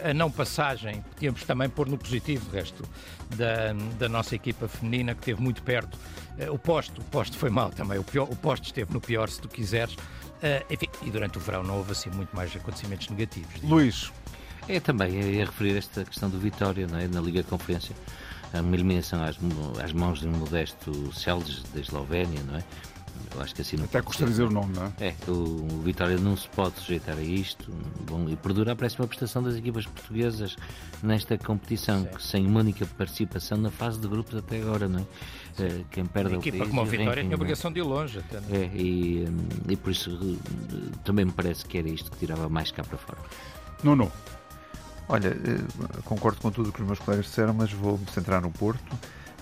a, 0.05 0.11
a, 0.11 0.13
não 0.13 0.31
passagem, 0.31 1.03
podíamos 1.13 1.43
também 1.43 1.67
pôr 1.67 1.89
no 1.89 1.97
positivo 1.97 2.47
o 2.49 2.53
resto 2.53 2.85
da, 3.35 3.73
da 3.99 4.07
nossa 4.07 4.33
equipa 4.33 4.69
feminina, 4.69 5.13
que 5.13 5.19
esteve 5.19 5.41
muito 5.41 5.61
perto 5.61 5.97
o 6.51 6.57
posto, 6.57 7.01
o 7.01 7.03
posto 7.05 7.37
foi 7.37 7.49
mal 7.49 7.69
também. 7.69 7.97
O, 7.97 8.03
pior, 8.03 8.27
o 8.29 8.35
posto 8.35 8.65
esteve 8.65 8.93
no 8.93 9.01
pior, 9.01 9.29
se 9.29 9.41
tu 9.41 9.47
quiseres. 9.47 9.95
Uh, 9.95 10.65
enfim, 10.69 10.87
e 11.01 11.09
durante 11.09 11.37
o 11.37 11.41
verão 11.41 11.63
não 11.63 11.77
houve 11.77 11.93
assim 11.93 12.09
muito 12.09 12.35
mais 12.35 12.55
acontecimentos 12.55 13.07
negativos. 13.09 13.53
Digo. 13.55 13.67
Luís. 13.67 14.11
É 14.67 14.79
também, 14.79 15.15
é, 15.15 15.41
é 15.41 15.45
referir 15.45 15.77
esta 15.77 16.03
questão 16.03 16.29
do 16.29 16.39
Vitória 16.39 16.87
não 16.87 16.97
é? 16.97 17.07
na 17.07 17.21
Liga 17.21 17.43
de 17.43 17.47
Conferência. 17.47 17.95
Uma 18.53 18.75
eliminação 18.75 19.21
às, 19.21 19.37
às 19.83 19.91
mãos 19.91 20.21
de 20.21 20.27
um 20.27 20.31
modesto 20.31 21.13
Celdes 21.13 21.61
da 21.73 21.81
Eslovénia, 21.81 22.41
não 22.43 22.55
é? 22.55 22.63
Eu 23.33 23.41
acho 23.41 23.53
que 23.53 23.61
assim 23.61 23.75
não 23.75 23.85
Até 23.85 24.01
custa 24.01 24.25
dizer 24.25 24.43
o 24.43 24.49
nome, 24.49 24.73
não 24.73 24.85
é? 24.85 25.07
É, 25.07 25.15
o, 25.27 25.67
o 25.73 25.81
Vitória 25.81 26.17
não 26.17 26.37
se 26.37 26.47
pode 26.49 26.79
sujeitar 26.79 27.17
a 27.17 27.21
isto. 27.21 27.69
Bom, 28.09 28.29
e 28.29 28.35
perdura 28.35 28.71
a 28.71 28.75
próxima 28.75 29.05
prestação 29.07 29.43
das 29.43 29.55
equipas 29.55 29.85
portuguesas 29.85 30.55
nesta 31.03 31.37
competição, 31.37 32.05
que 32.05 32.23
sem 32.23 32.45
uma 32.45 32.61
única 32.61 32.85
participação 32.85 33.57
na 33.57 33.69
fase 33.69 33.99
de 33.99 34.07
grupos 34.07 34.35
até 34.35 34.61
agora, 34.61 34.87
não 34.87 34.99
é? 34.99 35.05
Eh, 35.59 35.83
quem 35.89 36.05
perde 36.05 36.35
a 36.35 36.37
equipa 36.37 36.65
como 36.65 36.81
a 36.81 36.85
Vitória 36.85 37.23
tem 37.23 37.31
a 37.31 37.35
obrigação 37.35 37.71
de 37.71 37.79
ir 37.79 37.83
longe. 37.83 38.19
Até, 38.19 38.37
é? 38.37 38.63
é, 38.63 38.71
e, 38.75 39.25
hum, 39.27 39.47
e 39.69 39.75
por 39.75 39.91
isso 39.91 40.11
eh, 40.11 40.97
também 41.03 41.25
me 41.25 41.31
parece 41.31 41.65
que 41.65 41.77
era 41.77 41.87
isto 41.87 42.11
que 42.11 42.17
tirava 42.17 42.49
mais 42.49 42.71
cá 42.71 42.83
para 42.83 42.97
fora. 42.97 43.19
Não, 43.83 43.95
não. 43.95 44.11
Olha, 45.07 45.29
eh, 45.29 46.01
concordo 46.03 46.41
com 46.41 46.51
tudo 46.51 46.69
o 46.69 46.73
que 46.73 46.81
os 46.81 46.87
meus 46.87 46.99
colegas 46.99 47.27
disseram, 47.27 47.53
mas 47.53 47.71
vou 47.71 47.97
me 47.97 48.05
centrar 48.11 48.41
no 48.41 48.51
Porto. 48.51 48.97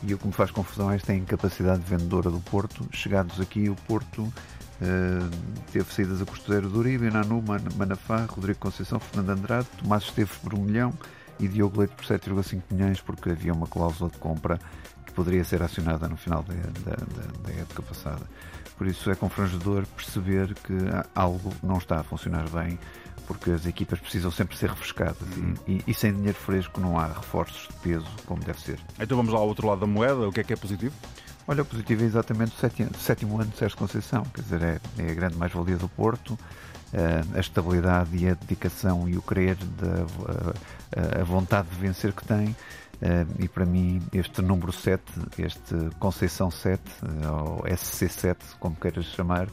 E 0.06 0.14
o 0.14 0.18
que 0.18 0.28
me 0.28 0.34
faz 0.34 0.52
confusão 0.52 0.92
é 0.92 0.96
esta 0.96 1.14
incapacidade 1.14 1.82
vendedora 1.82 2.30
do 2.30 2.40
Porto. 2.42 2.86
Chegados 2.92 3.40
aqui, 3.40 3.70
o 3.70 3.76
Porto 3.76 4.22
uh, 4.22 4.34
teve 5.72 5.94
saídas 5.94 6.22
a 6.22 6.26
custeiro 6.26 6.68
do 6.68 6.80
Uribe, 6.80 7.10
Nanu, 7.10 7.42
Manafá, 7.78 8.26
Rodrigo 8.26 8.60
Conceição, 8.60 9.00
Fernando 9.00 9.30
Andrade, 9.40 9.68
Tomás 9.82 10.04
Esteves 10.04 10.36
por 10.40 10.54
1 10.54 10.62
milhão 10.62 10.94
e 11.40 11.48
Diogo 11.48 11.80
Leite 11.80 11.96
por 11.96 12.04
7,5 12.04 12.62
milhões, 12.70 13.00
porque 13.00 13.30
havia 13.30 13.54
uma 13.54 13.66
cláusula 13.66 14.10
de 14.10 14.18
compra 14.18 14.60
que 15.14 15.16
poderia 15.16 15.44
ser 15.44 15.62
acionada 15.62 16.08
no 16.08 16.18
final 16.18 16.44
da, 16.44 16.54
da, 16.54 16.96
da, 16.96 17.48
da 17.48 17.62
época 17.62 17.84
passada. 17.84 18.22
Por 18.76 18.88
isso 18.88 19.12
é 19.12 19.16
confrangedor 19.16 19.86
perceber 19.96 20.56
que 20.56 20.74
algo 21.14 21.54
não 21.62 21.78
está 21.78 22.00
a 22.00 22.04
funcionar 22.04 22.50
bem 22.50 22.80
porque 23.28 23.52
as 23.52 23.66
equipas 23.66 24.00
precisam 24.00 24.32
sempre 24.32 24.58
ser 24.58 24.70
refrescadas 24.70 25.22
uhum. 25.38 25.54
e, 25.68 25.74
e, 25.74 25.84
e, 25.88 25.94
sem 25.94 26.12
dinheiro 26.12 26.38
fresco 26.38 26.82
não 26.82 27.00
há 27.00 27.08
reforços 27.08 27.70
de 27.70 27.74
peso 27.76 28.10
como 28.26 28.44
deve 28.44 28.60
ser. 28.60 28.80
Então 29.00 29.16
vamos 29.16 29.32
lá 29.32 29.40
ao 29.40 29.48
outro 29.48 29.68
lado 29.68 29.82
da 29.82 29.88
moeda, 29.88 30.28
o 30.28 30.32
que 30.32 30.42
é 30.42 30.44
que 30.44 30.52
é 30.52 30.56
positivo? 30.58 30.94
Olha, 31.48 31.62
o 31.62 31.66
positivo 31.66 32.04
é 32.04 32.06
exatamente 32.06 32.56
o 32.56 32.60
sétimo, 32.60 32.90
sétimo 33.00 33.40
ano 33.40 33.52
de 33.52 33.58
Sérgio 33.58 33.78
Conceição, 33.78 34.24
quer 34.34 34.42
dizer, 34.42 34.62
é, 34.62 34.80
é 34.98 35.12
a 35.12 35.14
grande 35.14 35.38
mais-valia 35.38 35.78
do 35.78 35.88
Porto, 35.88 36.32
uh, 36.32 37.38
a 37.38 37.40
estabilidade 37.40 38.16
e 38.18 38.28
a 38.28 38.34
dedicação 38.34 39.08
e 39.08 39.18
o 39.18 39.22
querer, 39.22 39.56
de, 39.56 39.86
uh, 39.86 41.22
a 41.22 41.24
vontade 41.24 41.70
de 41.70 41.76
vencer 41.76 42.12
que 42.12 42.26
tem. 42.26 42.56
Uh, 43.04 43.44
e 43.44 43.50
para 43.50 43.66
mim, 43.66 44.02
este 44.14 44.42
número 44.42 44.72
7, 44.72 45.04
este 45.38 45.76
Conceição 46.00 46.50
7, 46.50 46.82
ou 47.30 47.64
SC7, 47.64 48.38
como 48.62 48.78
queiras 48.78 49.04
chamar, 49.08 49.50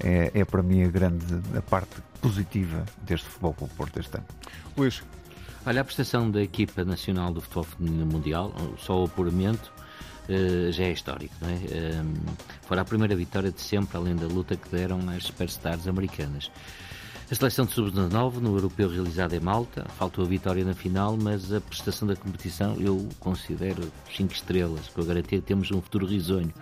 é, 0.00 0.30
é 0.32 0.44
para 0.46 0.62
mim 0.62 0.82
a 0.82 0.88
grande 0.88 1.26
a 1.54 1.60
parte 1.60 1.94
positiva 2.22 2.86
deste 3.02 3.28
Futebol 3.28 3.52
Clube 3.52 3.74
Porto 3.74 4.00
este 4.00 4.16
ano. 4.16 4.26
Luís. 4.74 5.02
Olha, 5.66 5.82
a 5.82 5.84
prestação 5.84 6.30
da 6.30 6.40
equipa 6.40 6.84
nacional 6.84 7.34
do 7.34 7.42
futebol 7.42 7.64
feminino 7.64 8.06
mundial, 8.06 8.54
só 8.78 9.02
o 9.02 9.04
apuramento, 9.04 9.70
uh, 10.30 10.72
já 10.72 10.84
é 10.84 10.92
histórico, 10.92 11.34
não 11.42 11.50
é? 11.50 11.58
Fora 12.62 12.80
a 12.80 12.84
primeira 12.84 13.14
vitória 13.14 13.50
de 13.50 13.60
sempre, 13.60 13.94
além 13.98 14.16
da 14.16 14.26
luta 14.26 14.56
que 14.56 14.70
deram 14.70 15.06
às 15.10 15.24
superstars 15.24 15.86
americanas. 15.86 16.50
A 17.28 17.34
seleção 17.34 17.66
de 17.66 17.72
sub-19 17.72 18.34
no 18.34 18.54
europeu 18.56 18.88
realizado 18.88 19.34
em 19.34 19.40
Malta, 19.40 19.84
faltou 19.98 20.24
a 20.24 20.28
vitória 20.28 20.64
na 20.64 20.74
final, 20.74 21.16
mas 21.20 21.52
a 21.52 21.60
prestação 21.60 22.06
da 22.06 22.14
competição 22.14 22.76
eu 22.78 23.08
considero 23.18 23.82
5 24.16 24.32
estrelas, 24.32 24.86
com 24.86 25.00
a 25.00 25.04
garantia 25.04 25.40
que 25.40 25.44
temos 25.44 25.68
um 25.72 25.82
futuro 25.82 26.06
risonho, 26.06 26.54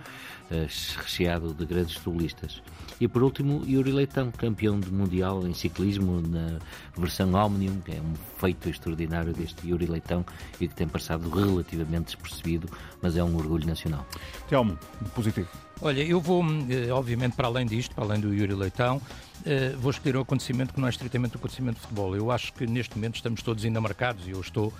recheado 0.96 1.54
de 1.54 1.64
grandes 1.64 1.94
futbolistas. 1.96 2.62
E 3.00 3.08
por 3.08 3.22
último, 3.22 3.64
Yuri 3.66 3.92
Leitão, 3.92 4.30
campeão 4.30 4.78
do 4.78 4.92
Mundial 4.92 5.46
em 5.46 5.52
ciclismo 5.52 6.20
na 6.20 6.58
versão 6.96 7.32
Omnium, 7.34 7.80
que 7.80 7.92
é 7.92 8.00
um 8.00 8.14
feito 8.38 8.68
extraordinário 8.68 9.32
deste 9.32 9.68
Yuri 9.68 9.86
Leitão 9.86 10.24
e 10.60 10.68
que 10.68 10.74
tem 10.74 10.86
passado 10.86 11.28
relativamente 11.28 12.16
despercebido, 12.16 12.68
mas 13.02 13.16
é 13.16 13.24
um 13.24 13.36
orgulho 13.36 13.66
nacional. 13.66 14.06
Telmo, 14.48 14.78
positivo. 15.14 15.48
Olha, 15.80 16.02
eu 16.02 16.20
vou, 16.20 16.44
eh, 16.70 16.90
obviamente, 16.92 17.34
para 17.34 17.48
além 17.48 17.66
disto, 17.66 17.94
para 17.94 18.04
além 18.04 18.20
do 18.20 18.32
Yuri 18.32 18.54
Leitão, 18.54 19.02
eh, 19.44 19.74
vou 19.76 19.90
escolher 19.90 20.16
o 20.16 20.20
acontecimento 20.20 20.72
que 20.72 20.80
não 20.80 20.86
é 20.86 20.90
estritamente 20.90 21.34
o 21.34 21.38
acontecimento 21.38 21.76
de 21.76 21.80
futebol. 21.82 22.14
Eu 22.14 22.30
acho 22.30 22.52
que 22.52 22.66
neste 22.66 22.96
momento 22.96 23.16
estamos 23.16 23.42
todos 23.42 23.64
ainda 23.64 23.80
marcados, 23.80 24.26
e 24.26 24.30
eu 24.30 24.40
estou 24.40 24.72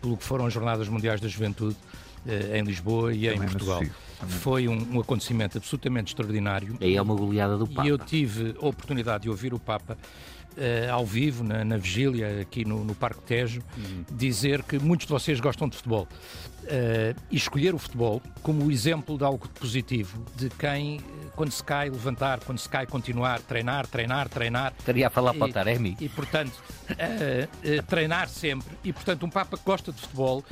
pelo 0.00 0.16
que 0.16 0.24
foram 0.24 0.46
as 0.46 0.52
Jornadas 0.54 0.88
Mundiais 0.88 1.20
da 1.20 1.28
Juventude 1.28 1.76
eh, 1.76 2.07
em 2.26 2.62
Lisboa 2.62 3.14
e 3.14 3.28
Também 3.28 3.46
em 3.46 3.50
Portugal. 3.50 3.82
Foi 4.26 4.66
um, 4.66 4.96
um, 4.96 5.00
acontecimento 5.00 5.58
absolutamente 5.58 6.08
extraordinário. 6.08 6.76
E 6.80 6.96
é 6.96 7.00
uma 7.02 7.14
goleada 7.14 7.56
do 7.56 7.66
Papa. 7.66 7.86
E 7.86 7.90
eu 7.90 7.98
tive 7.98 8.56
a 8.60 8.66
oportunidade 8.66 9.22
de 9.22 9.30
ouvir 9.30 9.54
o 9.54 9.58
Papa 9.58 9.96
uh, 10.58 10.92
ao 10.92 11.06
vivo, 11.06 11.44
na, 11.44 11.64
na 11.64 11.76
vigília, 11.76 12.40
aqui 12.40 12.64
no, 12.64 12.84
no 12.84 12.94
Parque 12.94 13.22
Tejo, 13.22 13.62
uhum. 13.76 14.04
dizer 14.10 14.62
que 14.62 14.78
muitos 14.78 15.06
de 15.06 15.12
vocês 15.12 15.40
gostam 15.40 15.68
de 15.68 15.76
futebol. 15.76 16.08
Uh, 16.64 17.18
e 17.30 17.36
escolher 17.36 17.74
o 17.74 17.78
futebol 17.78 18.20
como 18.42 18.66
o 18.66 18.70
exemplo 18.70 19.16
de 19.16 19.24
algo 19.24 19.48
positivo, 19.48 20.22
de 20.36 20.50
quem, 20.50 21.00
quando 21.34 21.50
se 21.50 21.64
cai, 21.64 21.88
levantar, 21.88 22.40
quando 22.40 22.58
se 22.58 22.68
cai, 22.68 22.86
continuar, 22.86 23.40
treinar, 23.40 23.86
treinar, 23.86 24.28
treinar. 24.28 24.74
Estaria 24.78 25.06
a 25.06 25.10
falar 25.10 25.34
e, 25.34 25.38
para 25.38 25.48
o 25.48 25.52
Taremi. 25.52 25.96
E, 25.98 26.10
portanto, 26.10 26.52
uh, 26.90 27.82
treinar 27.86 28.28
sempre. 28.28 28.68
E, 28.84 28.92
portanto, 28.92 29.24
um 29.24 29.30
Papa 29.30 29.56
que 29.56 29.64
gosta 29.64 29.92
de 29.92 30.00
futebol, 30.00 30.44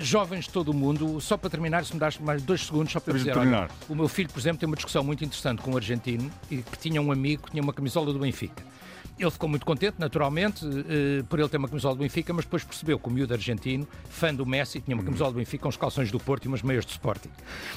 jovens 0.00 0.46
de 0.46 0.50
todo 0.50 0.70
o 0.70 0.74
mundo, 0.74 1.20
só 1.20 1.36
para 1.36 1.48
terminar, 1.48 1.84
se 1.84 1.94
me 1.94 2.00
das 2.00 2.18
mais 2.18 2.42
dois 2.42 2.66
segundos, 2.66 2.92
só 2.92 2.98
para 2.98 3.14
dizer, 3.14 3.38
olha, 3.38 3.68
o 3.88 3.94
meu 3.94 4.08
filho, 4.08 4.28
por 4.28 4.40
exemplo, 4.40 4.58
tem 4.58 4.66
uma 4.66 4.76
discussão 4.76 5.04
muito 5.04 5.24
interessante 5.24 5.62
com 5.62 5.70
um 5.70 5.76
argentino, 5.76 6.30
que 6.48 6.64
tinha 6.80 7.00
um 7.00 7.12
amigo 7.12 7.44
que 7.44 7.52
tinha 7.52 7.62
uma 7.62 7.72
camisola 7.72 8.12
do 8.12 8.18
Benfica. 8.18 8.62
Ele 9.20 9.30
ficou 9.30 9.48
muito 9.48 9.66
contente, 9.66 9.96
naturalmente, 9.98 10.64
uh, 10.64 11.24
por 11.28 11.38
ele 11.38 11.48
ter 11.48 11.58
uma 11.58 11.68
camisola 11.68 11.94
do 11.94 11.98
Benfica, 11.98 12.32
mas 12.32 12.44
depois 12.44 12.64
percebeu 12.64 12.98
que 12.98 13.06
o 13.06 13.10
miúdo 13.10 13.34
argentino, 13.34 13.86
fã 14.08 14.34
do 14.34 14.46
Messi, 14.46 14.80
tinha 14.80 14.96
uma 14.96 15.04
camisola 15.04 15.30
do 15.30 15.36
Benfica, 15.36 15.68
uns 15.68 15.76
calções 15.76 16.10
do 16.10 16.18
Porto 16.18 16.46
e 16.46 16.48
umas 16.48 16.62
meias 16.62 16.84
do 16.84 16.90
Sporting. 16.90 17.28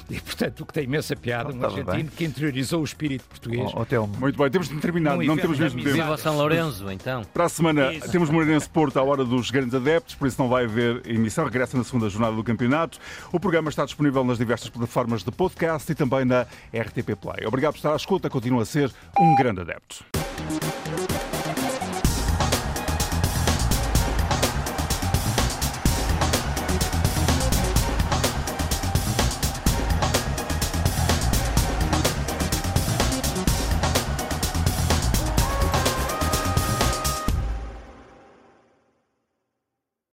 E, 0.09 0.19
portanto, 0.21 0.61
o 0.61 0.65
que 0.65 0.73
tem 0.73 0.85
imensa 0.85 1.15
piada, 1.15 1.51
oh, 1.53 1.55
um 1.55 1.63
argentino 1.63 1.95
bem. 1.95 2.05
que 2.05 2.23
interiorizou 2.23 2.81
o 2.81 2.83
espírito 2.83 3.25
português. 3.25 3.71
Oh, 3.73 3.81
oh, 3.81 4.07
muito 4.07 4.37
bem, 4.37 4.49
temos 4.49 4.69
de 4.69 4.79
terminar, 4.79 5.17
não 5.17 5.35
temos 5.35 5.59
mesmo 5.59 5.83
tempo. 5.83 5.95
Viva 5.95 6.17
São 6.17 6.37
Lourenço, 6.37 6.89
então. 6.91 7.23
Para 7.33 7.45
a 7.45 7.49
semana 7.49 7.93
isso. 7.93 8.09
temos 8.11 8.29
Moreirense 8.29 8.69
Porto 8.69 8.97
à 8.97 9.03
hora 9.03 9.25
dos 9.25 9.51
grandes 9.51 9.73
adeptos, 9.73 10.15
por 10.15 10.27
isso 10.27 10.41
não 10.41 10.47
vai 10.47 10.65
haver 10.65 11.01
emissão, 11.05 11.43
regressa 11.43 11.77
na 11.77 11.83
segunda 11.83 12.09
jornada 12.09 12.35
do 12.35 12.43
campeonato. 12.43 12.99
O 13.31 13.39
programa 13.39 13.69
está 13.69 13.83
disponível 13.83 14.23
nas 14.23 14.37
diversas 14.37 14.69
plataformas 14.69 15.23
de 15.23 15.31
podcast 15.31 15.91
e 15.91 15.95
também 15.95 16.25
na 16.25 16.43
RTP 16.73 17.15
Play. 17.19 17.45
Obrigado 17.45 17.73
por 17.73 17.77
estar 17.79 17.93
à 17.93 17.95
escuta, 17.95 18.29
continua 18.29 18.63
a 18.63 18.65
ser 18.65 18.91
um 19.19 19.35
grande 19.35 19.61
adepto. 19.61 20.05